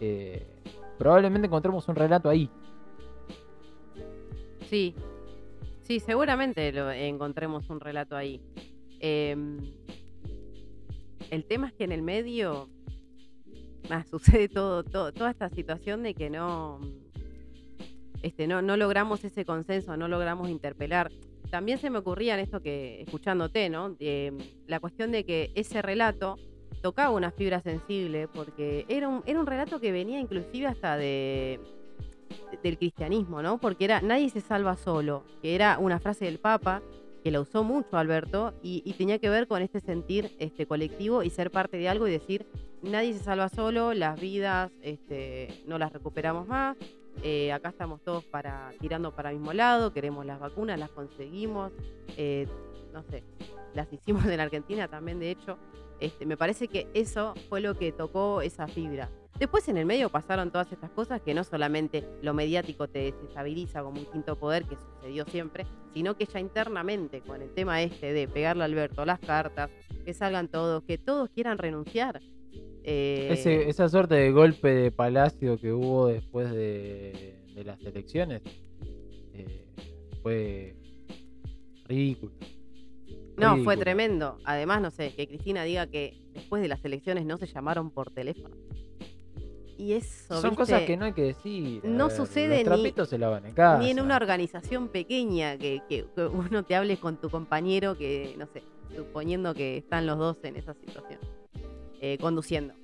eh, 0.00 0.51
probablemente 0.98 1.46
encontremos 1.46 1.88
un 1.88 1.96
relato 1.96 2.28
ahí. 2.28 2.50
Sí, 4.68 4.94
sí, 5.82 6.00
seguramente 6.00 6.72
lo 6.72 6.90
encontremos 6.90 7.68
un 7.70 7.80
relato 7.80 8.16
ahí. 8.16 8.40
Em, 9.00 9.58
el 11.30 11.44
tema 11.44 11.68
es 11.68 11.72
que 11.74 11.84
en 11.84 11.92
el 11.92 12.02
medio 12.02 12.68
ah, 13.90 14.04
sucede 14.10 14.48
todo, 14.48 14.84
toda 14.84 15.30
esta 15.30 15.48
situación 15.48 16.02
de 16.02 16.14
que 16.14 16.30
no, 16.30 16.80
este, 18.22 18.46
no, 18.46 18.62
logramos 18.62 19.24
ese 19.24 19.44
consenso, 19.44 19.96
no 19.96 20.08
logramos 20.08 20.48
interpelar. 20.48 21.10
También 21.50 21.78
se 21.78 21.90
me 21.90 21.98
ocurría 21.98 22.34
en 22.34 22.40
esto 22.40 22.60
que, 22.60 23.02
escuchándote, 23.02 23.68
¿no? 23.68 23.90
De, 23.90 24.32
la 24.66 24.80
cuestión 24.80 25.10
de 25.12 25.24
que 25.24 25.50
ese 25.54 25.82
relato 25.82 26.38
tocaba 26.82 27.10
una 27.10 27.30
fibra 27.30 27.60
sensible, 27.60 28.28
porque 28.28 28.84
era 28.88 29.08
un, 29.08 29.22
era 29.24 29.40
un 29.40 29.46
relato 29.46 29.80
que 29.80 29.92
venía 29.92 30.20
inclusive 30.20 30.66
hasta 30.66 30.96
de, 30.96 31.60
del 32.62 32.76
cristianismo, 32.76 33.40
¿no? 33.42 33.58
Porque 33.58 33.84
era 33.84 34.02
nadie 34.02 34.28
se 34.28 34.40
salva 34.40 34.76
solo, 34.76 35.24
que 35.40 35.54
era 35.54 35.78
una 35.78 35.98
frase 35.98 36.26
del 36.26 36.38
Papa 36.38 36.82
que 37.22 37.30
la 37.30 37.40
usó 37.40 37.62
mucho 37.62 37.96
Alberto 37.96 38.52
y, 38.62 38.92
tenía 38.94 39.18
que 39.18 39.30
ver 39.30 39.46
con 39.46 39.62
este 39.62 39.80
sentir 39.80 40.34
este 40.38 40.66
colectivo 40.66 41.22
y 41.22 41.30
ser 41.30 41.52
parte 41.52 41.76
de 41.76 41.88
algo 41.88 42.08
y 42.08 42.10
decir 42.10 42.46
nadie 42.82 43.12
se 43.12 43.20
salva 43.20 43.48
solo, 43.48 43.94
las 43.94 44.20
vidas 44.20 44.72
este, 44.82 45.62
no 45.66 45.78
las 45.78 45.92
recuperamos 45.92 46.48
más, 46.48 46.76
eh, 47.22 47.52
acá 47.52 47.68
estamos 47.68 48.02
todos 48.02 48.24
para 48.24 48.72
tirando 48.80 49.14
para 49.14 49.30
el 49.30 49.36
mismo 49.36 49.52
lado, 49.52 49.92
queremos 49.92 50.26
las 50.26 50.40
vacunas, 50.40 50.78
las 50.80 50.90
conseguimos, 50.90 51.70
eh, 52.16 52.48
no 52.92 53.04
sé, 53.04 53.22
las 53.74 53.92
hicimos 53.92 54.26
en 54.26 54.40
Argentina 54.40 54.88
también 54.88 55.20
de 55.20 55.30
hecho. 55.30 55.58
Este, 56.02 56.26
me 56.26 56.36
parece 56.36 56.66
que 56.68 56.88
eso 56.94 57.34
fue 57.48 57.60
lo 57.60 57.76
que 57.76 57.92
tocó 57.92 58.42
esa 58.42 58.66
fibra. 58.66 59.08
Después 59.38 59.66
en 59.68 59.76
el 59.76 59.86
medio 59.86 60.08
pasaron 60.10 60.50
todas 60.50 60.70
estas 60.72 60.90
cosas 60.90 61.20
que 61.22 61.32
no 61.32 61.42
solamente 61.44 62.04
lo 62.22 62.34
mediático 62.34 62.88
te 62.88 63.12
desestabiliza 63.12 63.82
como 63.82 64.00
un 64.00 64.06
quinto 64.06 64.36
poder 64.38 64.64
que 64.64 64.76
sucedió 64.76 65.24
siempre, 65.26 65.64
sino 65.94 66.16
que 66.16 66.26
ya 66.26 66.38
internamente 66.40 67.20
con 67.22 67.40
el 67.40 67.50
tema 67.54 67.82
este 67.82 68.12
de 68.12 68.28
pegarle 68.28 68.62
a 68.62 68.66
Alberto 68.66 69.04
las 69.04 69.18
cartas, 69.20 69.70
que 70.04 70.12
salgan 70.12 70.48
todos, 70.48 70.82
que 70.82 70.98
todos 70.98 71.30
quieran 71.30 71.58
renunciar. 71.58 72.20
eh, 72.84 73.28
Ese- 73.30 73.68
esa 73.68 73.88
suerte 73.88 74.16
de 74.16 74.32
golpe 74.32 74.68
de 74.68 74.90
palacio 74.90 75.56
que 75.56 75.72
hubo 75.72 76.08
después 76.08 76.50
de, 76.50 77.38
las 77.64 77.80
elecciones 77.84 78.42
eh, 79.34 79.66
fue 80.22 80.74
ridículo. 81.86 82.32
No, 83.36 83.56
fue 83.64 83.76
tremendo. 83.76 84.38
Además, 84.44 84.80
no 84.82 84.90
sé, 84.90 85.14
que 85.14 85.26
Cristina 85.26 85.64
diga 85.64 85.86
que 85.86 86.16
después 86.34 86.62
de 86.62 86.68
las 86.68 86.84
elecciones 86.84 87.24
no 87.26 87.36
se 87.38 87.46
llamaron 87.46 87.90
por 87.90 88.10
teléfono. 88.10 88.54
Y 89.78 89.94
eso, 89.94 90.34
Son 90.40 90.50
¿viste? 90.50 90.56
cosas 90.56 90.82
que 90.82 90.96
no 90.96 91.06
hay 91.06 91.12
que 91.12 91.22
decir. 91.22 91.82
a 91.84 91.88
No 91.88 92.06
ver, 92.08 92.16
sucede 92.16 92.64
los 92.64 92.80
ni- 92.80 92.92
se 93.06 93.18
lavan 93.18 93.46
en 93.46 93.54
casa. 93.54 93.78
Ni 93.82 93.90
en 93.90 94.00
una 94.00 94.16
organización 94.16 94.88
pequeña 94.88 95.56
que, 95.58 95.82
que- 95.88 96.06
que 96.14 96.26
uno 96.26 96.62
te 96.62 96.76
hable 96.76 96.98
con 96.98 97.16
tu 97.16 97.30
compañero 97.30 97.96
que, 97.96 98.34
no 98.38 98.46
sé, 98.46 98.62
suponiendo 98.94 99.54
que 99.54 99.78
están 99.78 100.06
los 100.06 100.18
dos 100.18 100.36
en 100.44 100.56
esa 100.56 100.74
situación, 100.74 101.18
eh, 102.00 102.18
conduciendo. 102.20 102.74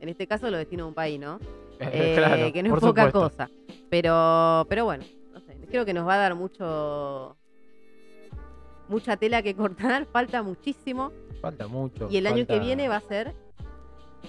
En 0.00 0.08
este 0.10 0.26
caso 0.26 0.50
lo 0.50 0.58
destino 0.58 0.84
a 0.84 0.88
un 0.88 0.94
país, 0.94 1.18
¿no? 1.18 1.38
Eh, 1.80 2.14
Claro, 2.16 2.52
que 2.52 2.62
no 2.62 2.74
es 2.74 2.80
poca 2.80 3.06
supuesto. 3.10 3.20
cosa. 3.20 3.50
Pero, 3.88 4.66
pero 4.68 4.84
bueno, 4.84 5.04
no 5.32 5.40
sé, 5.40 5.56
creo 5.68 5.84
que 5.84 5.94
nos 5.94 6.06
va 6.06 6.14
a 6.14 6.18
dar 6.18 6.34
mucho 6.34 7.36
mucha 8.88 9.16
tela 9.16 9.42
que 9.42 9.54
cortar, 9.54 10.06
falta 10.12 10.42
muchísimo 10.42 11.12
Falta 11.40 11.66
mucho. 11.68 12.08
y 12.10 12.16
el 12.16 12.26
año 12.26 12.46
que 12.46 12.58
viene 12.58 12.88
va 12.88 12.96
a 12.96 13.00
ser 13.00 13.34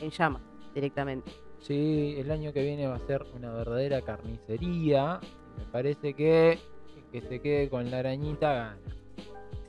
en 0.01 0.09
llamas 0.11 0.41
directamente. 0.73 1.31
Sí, 1.59 2.15
el 2.19 2.29
año 2.31 2.51
que 2.53 2.61
viene 2.61 2.87
va 2.87 2.95
a 2.95 2.99
ser 3.07 3.25
una 3.33 3.51
verdadera 3.53 4.01
carnicería. 4.01 5.19
Me 5.57 5.63
parece 5.71 6.13
que 6.13 6.51
el 6.51 7.03
que 7.11 7.21
se 7.21 7.39
quede 7.41 7.69
con 7.69 7.89
la 7.89 7.99
arañita 7.99 8.53
gana. 8.53 8.77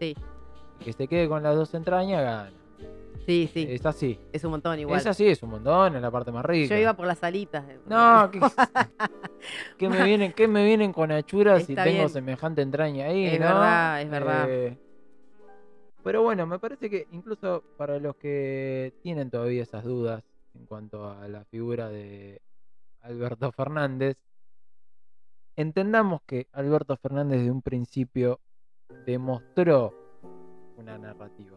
Sí, 0.01 0.15
El 0.81 0.85
que 0.85 0.93
se 0.93 1.07
quede 1.09 1.29
con 1.29 1.43
las 1.43 1.55
dos 1.57 1.73
entrañas 1.75 2.23
gana. 2.23 2.53
Sí, 3.27 3.51
sí, 3.53 3.67
Es 3.69 3.85
así. 3.85 4.19
es 4.33 4.43
un 4.45 4.53
montón 4.53 4.79
igual. 4.79 4.99
Es 4.99 5.07
así, 5.07 5.27
es 5.27 5.43
un 5.43 5.51
montón, 5.51 5.97
es 5.97 6.03
la 6.03 6.11
parte 6.11 6.31
más 6.33 6.45
rica. 6.45 6.75
Yo 6.75 6.81
iba 6.81 6.95
por 6.95 7.07
las 7.07 7.23
alitas. 7.23 7.65
No, 7.87 8.31
que, 8.31 8.41
que 9.79 9.89
me 9.89 10.03
vienen, 10.05 10.33
que 10.33 10.49
me 10.49 10.65
vienen 10.65 10.93
con 10.93 11.11
achuras 11.13 11.65
si 11.65 11.75
tengo 11.75 11.91
bien. 11.91 12.09
semejante 12.09 12.63
entraña 12.63 13.07
ahí, 13.07 13.27
Es 13.27 13.41
¿no? 13.41 13.47
verdad, 13.47 14.03
es 14.03 14.11
verdad. 14.11 14.47
Eh, 14.49 14.79
pero 16.03 16.23
bueno, 16.23 16.47
me 16.47 16.59
parece 16.61 16.89
que 16.89 17.09
incluso 17.11 17.65
para 17.77 17.99
los 17.99 18.15
que 18.17 18.95
tienen 19.03 19.29
todavía 19.29 19.63
esas 19.65 19.83
dudas 19.85 20.23
en 20.55 20.65
cuanto 20.67 21.11
a 21.11 21.27
la 21.29 21.45
figura 21.45 21.89
de 21.91 22.41
Alberto 23.03 23.51
Fernández, 23.53 24.17
entendamos 25.57 26.21
que 26.27 26.47
Alberto 26.53 26.97
Fernández 26.97 27.43
de 27.43 27.51
un 27.51 27.61
principio 27.63 28.41
demostró 29.05 29.93
una 30.77 30.97
narrativa. 30.97 31.57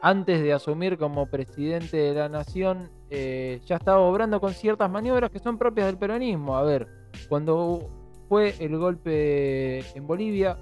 Antes 0.00 0.42
de 0.42 0.52
asumir 0.52 0.96
como 0.96 1.26
presidente 1.26 1.96
de 1.96 2.14
la 2.14 2.28
nación, 2.28 2.90
eh, 3.10 3.60
ya 3.66 3.76
estaba 3.76 4.00
obrando 4.00 4.40
con 4.40 4.52
ciertas 4.52 4.90
maniobras 4.90 5.30
que 5.30 5.40
son 5.40 5.58
propias 5.58 5.86
del 5.86 5.98
peronismo. 5.98 6.56
A 6.56 6.62
ver, 6.62 6.86
cuando 7.28 7.90
fue 8.28 8.54
el 8.60 8.76
golpe 8.78 9.80
en 9.96 10.06
Bolivia, 10.06 10.56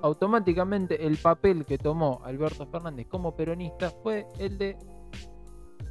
automáticamente 0.00 1.06
el 1.06 1.18
papel 1.18 1.66
que 1.66 1.76
tomó 1.76 2.20
Alberto 2.24 2.66
Fernández 2.66 3.06
como 3.08 3.34
peronista 3.36 3.90
fue 4.02 4.26
el 4.38 4.56
de 4.56 4.76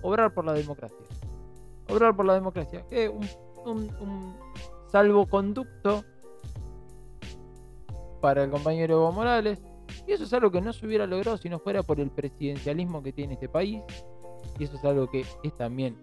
obrar 0.01 0.33
por 0.33 0.45
la 0.45 0.53
democracia. 0.53 1.05
Obrar 1.89 2.15
por 2.15 2.25
la 2.25 2.33
democracia, 2.33 2.85
que 2.89 3.09
un 3.09 4.35
salvoconducto 4.87 6.03
para 8.21 8.45
el 8.45 8.51
compañero 8.51 8.95
Evo 8.95 9.11
Morales. 9.11 9.61
Y 10.07 10.11
eso 10.11 10.23
es 10.25 10.33
algo 10.33 10.51
que 10.51 10.61
no 10.61 10.73
se 10.73 10.85
hubiera 10.85 11.07
logrado 11.07 11.37
si 11.37 11.49
no 11.49 11.59
fuera 11.59 11.83
por 11.83 11.99
el 11.99 12.09
presidencialismo 12.11 13.01
que 13.01 13.13
tiene 13.13 13.33
este 13.35 13.47
país. 13.49 13.81
Y 14.59 14.63
eso 14.65 14.75
es 14.75 14.83
algo 14.83 15.09
que 15.09 15.21
es 15.43 15.57
también 15.57 15.95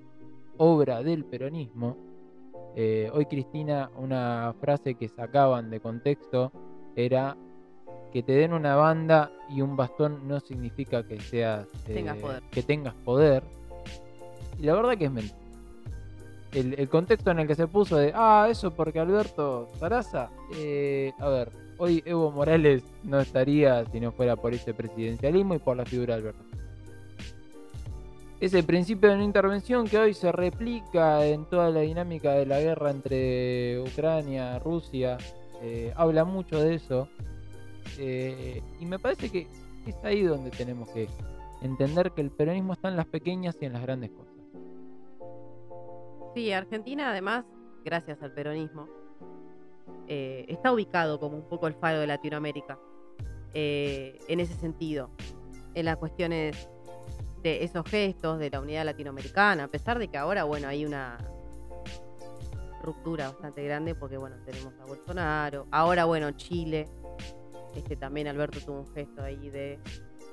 obra 0.56 1.02
del 1.02 1.24
peronismo. 1.24 1.96
Eh, 2.76 3.10
hoy 3.12 3.26
Cristina, 3.26 3.90
una 3.96 4.54
frase 4.60 4.94
que 4.94 5.08
sacaban 5.08 5.70
de 5.70 5.80
contexto 5.80 6.52
era 6.96 7.36
que 8.12 8.22
te 8.22 8.32
den 8.32 8.52
una 8.52 8.74
banda 8.76 9.30
y 9.48 9.60
un 9.60 9.76
bastón 9.76 10.26
no 10.26 10.40
significa 10.40 11.06
que 11.06 11.20
seas 11.20 11.66
eh, 11.88 11.94
Tengas 11.94 12.16
poder. 12.18 12.42
que 12.50 12.62
tengas 12.62 12.94
poder. 12.94 13.42
Y 14.58 14.62
la 14.62 14.74
verdad 14.74 14.96
que 14.96 15.04
es 15.06 15.12
mentira. 15.12 15.36
El, 16.52 16.88
contexto 16.88 17.30
en 17.30 17.38
el 17.38 17.46
que 17.46 17.54
se 17.54 17.68
puso 17.68 17.96
de, 17.96 18.12
ah, 18.14 18.48
eso 18.50 18.72
porque 18.72 18.98
Alberto 18.98 19.70
Zaraza, 19.78 20.30
eh, 20.56 21.12
a 21.20 21.28
ver, 21.28 21.52
hoy 21.78 22.02
Evo 22.04 22.32
Morales 22.32 22.82
no 23.04 23.20
estaría 23.20 23.84
si 23.86 24.00
no 24.00 24.10
fuera 24.10 24.34
por 24.34 24.52
ese 24.52 24.74
presidencialismo 24.74 25.54
y 25.54 25.58
por 25.58 25.76
la 25.76 25.84
figura 25.84 26.14
de 26.14 26.20
Alberto. 26.20 26.44
Ese 28.40 28.62
principio 28.62 29.10
de 29.10 29.16
una 29.16 29.24
intervención 29.24 29.86
que 29.86 29.98
hoy 29.98 30.14
se 30.14 30.32
replica 30.32 31.24
en 31.26 31.44
toda 31.44 31.70
la 31.70 31.80
dinámica 31.80 32.32
de 32.32 32.46
la 32.46 32.58
guerra 32.58 32.90
entre 32.90 33.80
Ucrania, 33.82 34.58
Rusia, 34.58 35.18
eh, 35.62 35.92
habla 35.94 36.24
mucho 36.24 36.58
de 36.58 36.74
eso. 36.74 37.08
Eh, 37.98 38.62
y 38.80 38.86
me 38.86 38.98
parece 38.98 39.28
que 39.30 39.46
es 39.86 39.96
ahí 40.04 40.22
donde 40.22 40.50
tenemos 40.50 40.88
que 40.90 41.06
entender 41.60 42.12
que 42.12 42.22
el 42.22 42.30
peronismo 42.30 42.72
está 42.72 42.88
en 42.88 42.96
las 42.96 43.06
pequeñas 43.06 43.56
y 43.60 43.66
en 43.66 43.74
las 43.74 43.82
grandes 43.82 44.10
cosas. 44.10 44.29
Sí, 46.34 46.52
Argentina 46.52 47.10
además, 47.10 47.44
gracias 47.84 48.22
al 48.22 48.32
peronismo, 48.32 48.88
eh, 50.06 50.44
está 50.48 50.72
ubicado 50.72 51.18
como 51.18 51.36
un 51.36 51.48
poco 51.48 51.66
el 51.66 51.74
faro 51.74 51.98
de 51.98 52.06
Latinoamérica 52.06 52.78
eh, 53.52 54.16
en 54.28 54.38
ese 54.38 54.54
sentido, 54.54 55.10
en 55.74 55.84
las 55.86 55.96
cuestiones 55.96 56.68
de 57.42 57.64
esos 57.64 57.84
gestos 57.88 58.38
de 58.38 58.48
la 58.50 58.60
unidad 58.60 58.84
latinoamericana, 58.84 59.64
a 59.64 59.68
pesar 59.68 59.98
de 59.98 60.06
que 60.06 60.18
ahora, 60.18 60.44
bueno, 60.44 60.68
hay 60.68 60.84
una 60.84 61.18
ruptura 62.82 63.28
bastante 63.30 63.64
grande 63.64 63.96
porque, 63.96 64.16
bueno, 64.16 64.36
tenemos 64.44 64.72
a 64.80 64.84
Bolsonaro, 64.84 65.66
ahora, 65.72 66.04
bueno, 66.04 66.30
Chile, 66.32 66.86
este 67.74 67.96
también 67.96 68.28
Alberto 68.28 68.60
tuvo 68.60 68.80
un 68.80 68.94
gesto 68.94 69.22
ahí 69.22 69.50
de 69.50 69.80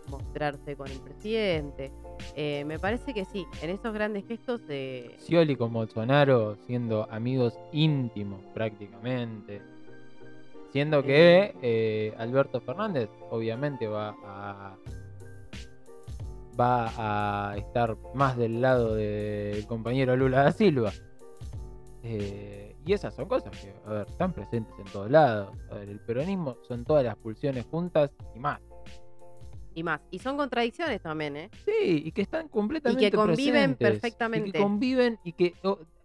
mostrarse 0.09 0.75
con 0.75 0.87
el 0.89 0.99
presidente. 0.99 1.91
Eh, 2.35 2.63
me 2.65 2.79
parece 2.79 3.13
que 3.13 3.25
sí, 3.25 3.45
en 3.61 3.69
esos 3.69 3.93
grandes 3.93 4.25
gestos 4.27 4.65
de... 4.67 5.15
Scioli 5.19 5.55
con 5.55 5.73
Bolsonaro 5.73 6.55
siendo 6.65 7.07
amigos 7.11 7.57
íntimos 7.71 8.41
prácticamente. 8.53 9.61
Siendo 10.71 11.03
que 11.03 11.55
eh, 11.61 12.13
Alberto 12.17 12.59
Fernández 12.59 13.09
obviamente 13.29 13.87
va 13.87 14.15
a 14.23 14.75
va 16.59 17.51
a 17.51 17.57
estar 17.57 17.95
más 18.13 18.35
del 18.37 18.61
lado 18.61 18.95
del 18.95 19.65
compañero 19.67 20.15
Lula 20.15 20.43
da 20.43 20.51
Silva. 20.51 20.91
Eh, 22.03 22.75
y 22.85 22.93
esas 22.93 23.13
son 23.13 23.27
cosas 23.27 23.51
que, 23.59 23.73
a 23.85 23.91
ver, 23.91 24.07
están 24.07 24.33
presentes 24.33 24.73
en 24.79 24.85
todos 24.85 25.11
lados. 25.11 25.55
A 25.69 25.75
ver, 25.75 25.89
el 25.89 25.99
peronismo 25.99 26.57
son 26.67 26.85
todas 26.85 27.03
las 27.03 27.15
pulsiones 27.17 27.65
juntas 27.65 28.11
y 28.33 28.39
más. 28.39 28.61
Y 29.77 29.83
más. 29.83 30.01
Y 30.09 30.17
son 30.17 30.37
contradicciones 30.37 30.99
también, 31.03 31.37
¿eh? 31.37 31.51
Sí, 31.63 32.01
y 32.05 32.11
que 32.11 32.23
están 32.23 32.47
completamente 32.47 33.11
conviven 33.11 33.75
presentes, 33.75 33.77
Y 33.77 33.91
perfectamente. 33.91 34.51
que 34.51 34.57
conviven 34.57 35.19
y 35.23 35.33
que 35.33 35.53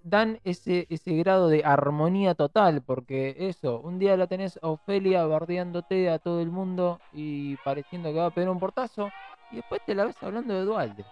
dan 0.02 0.38
ese, 0.44 0.86
ese 0.90 1.14
grado 1.16 1.48
de 1.48 1.64
armonía 1.64 2.34
total, 2.34 2.82
porque 2.82 3.34
eso, 3.38 3.80
un 3.80 3.98
día 3.98 4.14
la 4.18 4.26
tenés 4.26 4.58
a 4.62 4.68
Ofelia 4.68 5.24
bardeándote 5.24 6.10
a 6.10 6.18
todo 6.18 6.42
el 6.42 6.50
mundo 6.50 7.00
y 7.14 7.56
pareciendo 7.64 8.12
que 8.12 8.18
va 8.18 8.26
a 8.26 8.30
pegar 8.30 8.50
un 8.50 8.60
portazo, 8.60 9.08
y 9.50 9.56
después 9.56 9.80
te 9.86 9.94
la 9.94 10.04
ves 10.04 10.22
hablando 10.22 10.52
de 10.52 10.64
Dualde. 10.66 11.04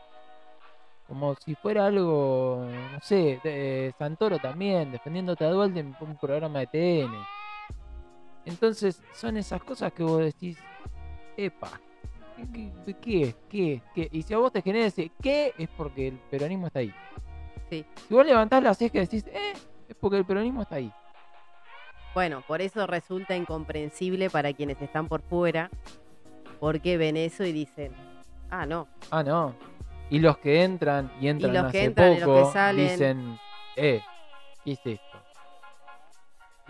Como 1.08 1.34
si 1.36 1.54
fuera 1.54 1.86
algo, 1.86 2.62
no 2.92 3.00
sé, 3.00 3.40
de- 3.42 3.94
Santoro 3.96 4.38
también, 4.38 4.92
defendiéndote 4.92 5.46
a 5.46 5.50
Dualde 5.50 5.80
en 5.80 5.96
un 5.98 6.18
programa 6.18 6.58
de 6.58 6.66
TN. 6.66 7.16
Entonces, 8.44 9.00
son 9.14 9.38
esas 9.38 9.62
cosas 9.64 9.94
que 9.94 10.02
vos 10.02 10.18
decís, 10.22 10.58
epa, 11.38 11.80
¿qué, 12.52 12.72
qué, 12.84 12.94
qué, 13.00 13.34
qué, 13.48 13.82
qué? 13.94 14.08
Y 14.12 14.22
si 14.22 14.34
a 14.34 14.38
vos 14.38 14.52
te 14.52 14.62
genera 14.62 14.86
ese 14.86 15.10
qué, 15.22 15.52
es 15.58 15.68
porque 15.76 16.08
el 16.08 16.18
peronismo 16.30 16.66
está 16.66 16.80
ahí. 16.80 16.94
Sí. 17.68 17.84
Si 18.08 18.14
vos 18.14 18.26
levantás 18.26 18.62
la 18.62 18.74
ceja 18.74 18.98
y 18.98 19.00
decís, 19.02 19.24
eh, 19.28 19.52
es 19.88 19.96
porque 19.96 20.18
el 20.18 20.24
peronismo 20.24 20.62
está 20.62 20.76
ahí. 20.76 20.92
Bueno, 22.14 22.42
por 22.46 22.60
eso 22.60 22.86
resulta 22.86 23.36
incomprensible 23.36 24.30
para 24.30 24.52
quienes 24.52 24.80
están 24.82 25.06
por 25.06 25.22
fuera, 25.22 25.70
porque 26.58 26.96
ven 26.96 27.16
eso 27.16 27.44
y 27.44 27.52
dicen, 27.52 27.92
ah, 28.50 28.66
no, 28.66 28.88
Ah, 29.10 29.22
no. 29.22 29.54
Y 30.10 30.18
los 30.18 30.38
que 30.38 30.64
entran 30.64 31.12
y 31.20 31.28
entran 31.28 31.54
los 31.54 31.64
hace 31.64 31.72
que 31.72 31.84
entran 31.84 32.12
y 32.14 32.14
los 32.14 32.20
que 32.20 32.26
poco 32.26 32.52
salen. 32.52 32.88
dicen, 32.88 33.38
eh, 33.76 34.02
¿qué 34.64 34.72
es 34.72 34.80
esto? 34.84 35.09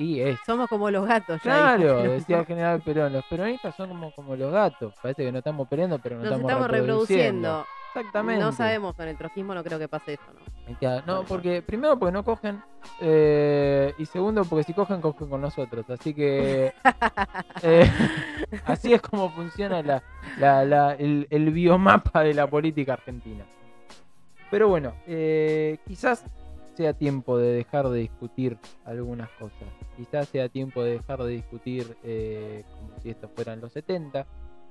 Y 0.01 0.21
es. 0.21 0.39
somos 0.47 0.69
como 0.69 0.91
los 0.91 1.07
gatos. 1.07 1.37
ya 1.43 1.51
Claro, 1.77 2.03
dijo. 2.03 2.13
decía 2.15 2.39
el 2.41 2.47
general 2.47 2.81
Perón, 2.81 3.13
los 3.13 3.25
peronistas 3.27 3.75
son 3.77 3.89
como, 3.91 4.11
como 4.13 4.35
los 4.35 4.51
gatos. 4.53 4.95
Parece 5.03 5.25
que 5.25 5.31
no 5.33 5.39
estamos 5.39 5.69
peleando, 5.69 5.99
pero 5.99 6.17
no 6.17 6.23
Nos 6.23 6.33
estamos, 6.33 6.51
estamos 6.51 6.71
reproduciendo. 6.71 7.67
Exactamente. 7.95 8.41
No 8.41 8.53
sabemos, 8.53 8.95
con 8.95 9.09
el 9.09 9.17
trotskismo 9.17 9.53
no 9.53 9.65
creo 9.65 9.77
que 9.79 9.89
pase 9.89 10.13
eso, 10.15 10.23
¿no? 10.33 11.03
No, 11.07 11.25
porque 11.25 11.61
primero 11.61 11.99
porque 11.99 12.13
no 12.13 12.23
cogen 12.25 12.63
eh, 13.01 13.93
y 13.99 14.07
segundo 14.07 14.45
porque 14.45 14.63
si 14.63 14.73
cogen, 14.73 15.01
cogen 15.01 15.29
con 15.29 15.41
nosotros. 15.41 15.91
Así 15.91 16.15
que 16.15 16.73
eh, 17.63 17.91
así 18.65 18.93
es 18.95 19.03
como 19.03 19.31
funciona 19.31 19.83
la, 19.83 20.03
la- 20.39 20.65
la- 20.65 20.95
el, 20.95 21.27
el 21.31 21.51
biomapa 21.51 22.23
de 22.23 22.33
la 22.35 22.47
política 22.47 22.93
argentina. 22.95 23.45
Pero 24.53 24.69
bueno, 24.69 24.93
eh, 25.09 25.79
quizás 25.87 26.25
sea 26.81 26.95
tiempo 26.95 27.37
de 27.37 27.53
dejar 27.53 27.91
de 27.91 27.99
discutir 27.99 28.57
algunas 28.87 29.29
cosas. 29.33 29.69
Quizás 29.99 30.29
sea 30.29 30.49
tiempo 30.49 30.83
de 30.83 30.93
dejar 30.93 31.23
de 31.23 31.33
discutir 31.33 31.95
eh, 32.03 32.65
como 32.75 32.99
si 33.03 33.11
estos 33.11 33.31
fueran 33.33 33.61
los 33.61 33.71
70. 33.73 34.27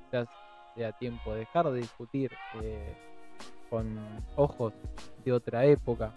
Quizás 0.05 0.27
sea 0.75 0.91
tiempo 0.93 1.33
de 1.33 1.41
dejar 1.41 1.69
de 1.69 1.81
discutir 1.81 2.31
eh, 2.63 2.95
con 3.69 3.99
ojos 4.37 4.73
de 5.23 5.31
otra 5.31 5.65
época 5.65 6.11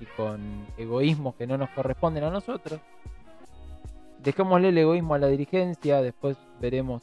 y 0.00 0.06
con 0.16 0.40
egoísmos 0.78 1.34
que 1.34 1.46
no 1.46 1.58
nos 1.58 1.68
corresponden 1.68 2.24
a 2.24 2.30
nosotros. 2.30 2.80
Dejémosle 4.20 4.70
el 4.70 4.78
egoísmo 4.78 5.12
a 5.12 5.18
la 5.18 5.26
dirigencia, 5.26 6.00
después 6.00 6.38
veremos 6.62 7.02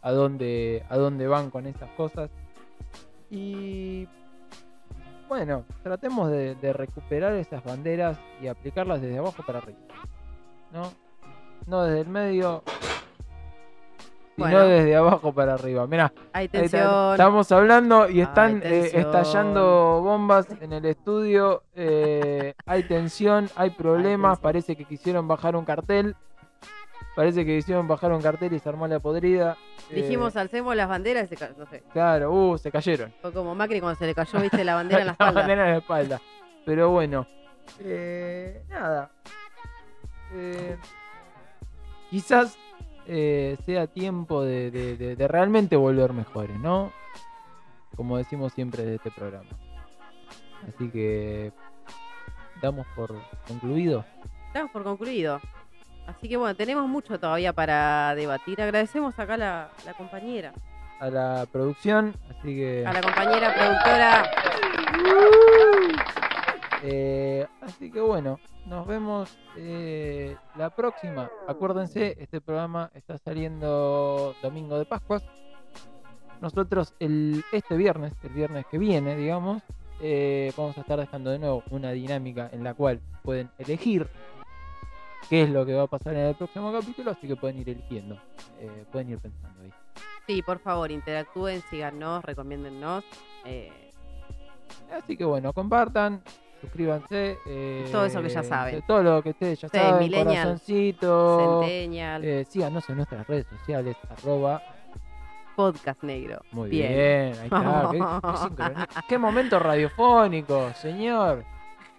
a 0.00 0.12
dónde, 0.12 0.84
a 0.88 0.96
dónde 0.96 1.26
van 1.26 1.50
con 1.50 1.66
esas 1.66 1.90
cosas. 1.96 2.30
Y 3.32 4.06
bueno, 5.32 5.64
tratemos 5.82 6.30
de, 6.30 6.56
de 6.56 6.74
recuperar 6.74 7.32
esas 7.36 7.64
banderas 7.64 8.18
y 8.42 8.48
aplicarlas 8.48 9.00
desde 9.00 9.16
abajo 9.16 9.42
para 9.46 9.60
arriba. 9.60 9.78
¿No? 10.70 10.92
No 11.66 11.84
desde 11.84 12.00
el 12.02 12.08
medio, 12.08 12.62
sino 14.36 14.60
desde 14.66 14.94
abajo 14.94 15.32
para 15.32 15.54
arriba. 15.54 15.86
Mirá. 15.86 16.12
Estamos 16.34 17.50
hablando 17.50 18.10
y 18.10 18.20
están 18.20 18.60
eh, 18.62 18.90
estallando 18.92 20.02
bombas 20.02 20.48
en 20.60 20.74
el 20.74 20.84
estudio. 20.84 21.62
eh, 21.74 22.52
hay 22.66 22.82
tensión, 22.82 23.48
hay 23.56 23.70
problemas. 23.84 24.38
Parece 24.38 24.76
que 24.76 24.84
quisieron 24.84 25.26
bajar 25.26 25.56
un 25.56 25.64
cartel. 25.64 26.14
Parece 27.14 27.44
que 27.44 27.56
quisieron 27.56 27.86
bajar 27.86 28.10
un 28.12 28.22
cartel 28.22 28.52
y 28.54 28.58
se 28.58 28.68
armó 28.68 28.86
la 28.88 28.98
podrida. 28.98 29.56
eh, 29.90 29.96
Dijimos, 29.96 30.34
alcemos 30.36 30.74
las 30.74 30.88
banderas 30.88 31.30
y 31.30 31.36
se 31.36 31.50
no 31.58 31.66
sé. 31.66 31.82
Claro, 31.92 32.32
uh, 32.32 32.56
se 32.58 32.70
cayeron. 32.70 33.12
Fue 33.20 33.32
como 33.32 33.54
Macri 33.54 33.80
cuando 33.80 33.98
se 33.98 34.06
le 34.06 34.14
cayó, 34.14 34.40
viste, 34.40 34.64
la 34.64 34.76
bandera 34.76 35.00
en 35.02 35.06
la 35.08 35.10
La 35.18 35.24
espalda. 35.26 35.40
bandera 35.40 35.64
en 35.66 35.70
la 35.72 35.78
espalda. 35.78 36.20
Pero 36.64 36.90
bueno, 36.90 37.26
eh, 37.80 38.62
nada. 38.70 39.10
Eh, 40.34 40.76
quizás 42.10 42.56
eh, 43.06 43.58
sea 43.66 43.86
tiempo 43.86 44.42
de, 44.42 44.70
de- 44.70 44.96
de- 44.96 45.16
de 45.16 45.28
realmente 45.28 45.76
volver 45.76 46.12
mejores, 46.14 46.58
¿no? 46.60 46.92
Como 47.96 48.16
decimos 48.16 48.54
siempre 48.54 48.84
de 48.86 48.94
este 48.94 49.10
programa. 49.10 49.50
Así 50.66 50.88
que 50.88 51.52
damos 52.62 52.86
por 52.96 53.12
concluido. 53.46 54.04
Damos 54.54 54.70
por 54.70 54.82
concluido. 54.84 55.40
Así 56.06 56.28
que 56.28 56.36
bueno, 56.36 56.54
tenemos 56.54 56.88
mucho 56.88 57.18
todavía 57.18 57.52
para 57.52 58.14
debatir. 58.14 58.60
Agradecemos 58.60 59.18
acá 59.18 59.34
a 59.34 59.38
la, 59.38 59.70
la 59.84 59.94
compañera, 59.94 60.52
a 61.02 61.10
la 61.10 61.46
producción. 61.50 62.14
Así 62.30 62.54
que. 62.54 62.86
a 62.86 62.92
la 62.92 63.00
compañera 63.00 63.54
productora. 63.54 64.30
Eh, 66.84 67.46
así 67.60 67.90
que 67.90 68.00
bueno, 68.00 68.40
nos 68.66 68.86
vemos 68.86 69.36
eh, 69.56 70.36
la 70.56 70.70
próxima. 70.70 71.30
Acuérdense, 71.46 72.16
este 72.18 72.40
programa 72.40 72.90
está 72.94 73.18
saliendo 73.18 74.34
domingo 74.42 74.78
de 74.78 74.84
Pascuas. 74.84 75.24
Nosotros 76.40 76.94
el, 76.98 77.44
este 77.52 77.76
viernes, 77.76 78.12
el 78.24 78.30
viernes 78.30 78.66
que 78.66 78.78
viene, 78.78 79.16
digamos, 79.16 79.62
eh, 80.00 80.52
vamos 80.56 80.76
a 80.76 80.80
estar 80.80 80.98
dejando 80.98 81.30
de 81.30 81.38
nuevo 81.38 81.62
una 81.70 81.92
dinámica 81.92 82.50
en 82.52 82.64
la 82.64 82.74
cual 82.74 83.00
pueden 83.22 83.50
elegir 83.58 84.08
qué 85.32 85.44
es 85.44 85.48
lo 85.48 85.64
que 85.64 85.72
va 85.72 85.84
a 85.84 85.86
pasar 85.86 86.12
en 86.12 86.26
el 86.26 86.34
próximo 86.34 86.70
capítulo, 86.70 87.10
así 87.10 87.26
que 87.26 87.36
pueden 87.36 87.58
ir 87.58 87.70
eligiendo, 87.70 88.18
eh, 88.60 88.84
pueden 88.92 89.08
ir 89.08 89.18
pensando 89.18 89.62
ahí. 89.62 89.72
Sí, 90.26 90.42
por 90.42 90.58
favor, 90.58 90.90
interactúen, 90.90 91.62
síganos, 91.70 92.22
recomiéndennos. 92.22 93.02
Eh, 93.46 93.72
Así 94.94 95.16
que 95.16 95.24
bueno, 95.24 95.54
compartan, 95.54 96.22
suscríbanse. 96.60 97.38
eh, 97.46 97.88
Todo 97.90 98.04
eso 98.04 98.20
que 98.20 98.28
ya 98.28 98.42
saben. 98.42 98.82
Todo 98.86 99.02
lo 99.02 99.22
que 99.22 99.30
ustedes 99.30 99.58
ya 99.58 99.68
Sí, 99.70 99.78
saben, 99.78 100.00
millennial, 100.00 100.26
corazoncito. 100.48 101.60
Centennial, 101.62 102.24
Eh, 102.26 102.44
síganos 102.46 102.86
en 102.90 102.96
nuestras 102.96 103.26
redes 103.26 103.46
sociales, 103.46 103.96
arroba. 104.10 104.62
podcast 105.56 106.02
negro. 106.02 106.42
Muy 106.52 106.68
Bien. 106.68 106.92
bien, 106.92 107.34
ahí 107.40 107.44
está. 107.46 107.88
Qué, 107.90 107.98
qué 107.98 108.36
sincronía. 108.48 108.88
Qué 109.08 109.16
momento 109.18 109.58
radiofónico, 109.58 110.74
señor. 110.74 111.42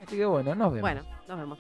Así 0.06 0.18
que 0.18 0.26
bueno, 0.26 0.54
nos 0.54 0.72
vemos. 0.72 0.82
Bueno, 0.82 1.02
nos 1.28 1.38
vemos. 1.40 1.60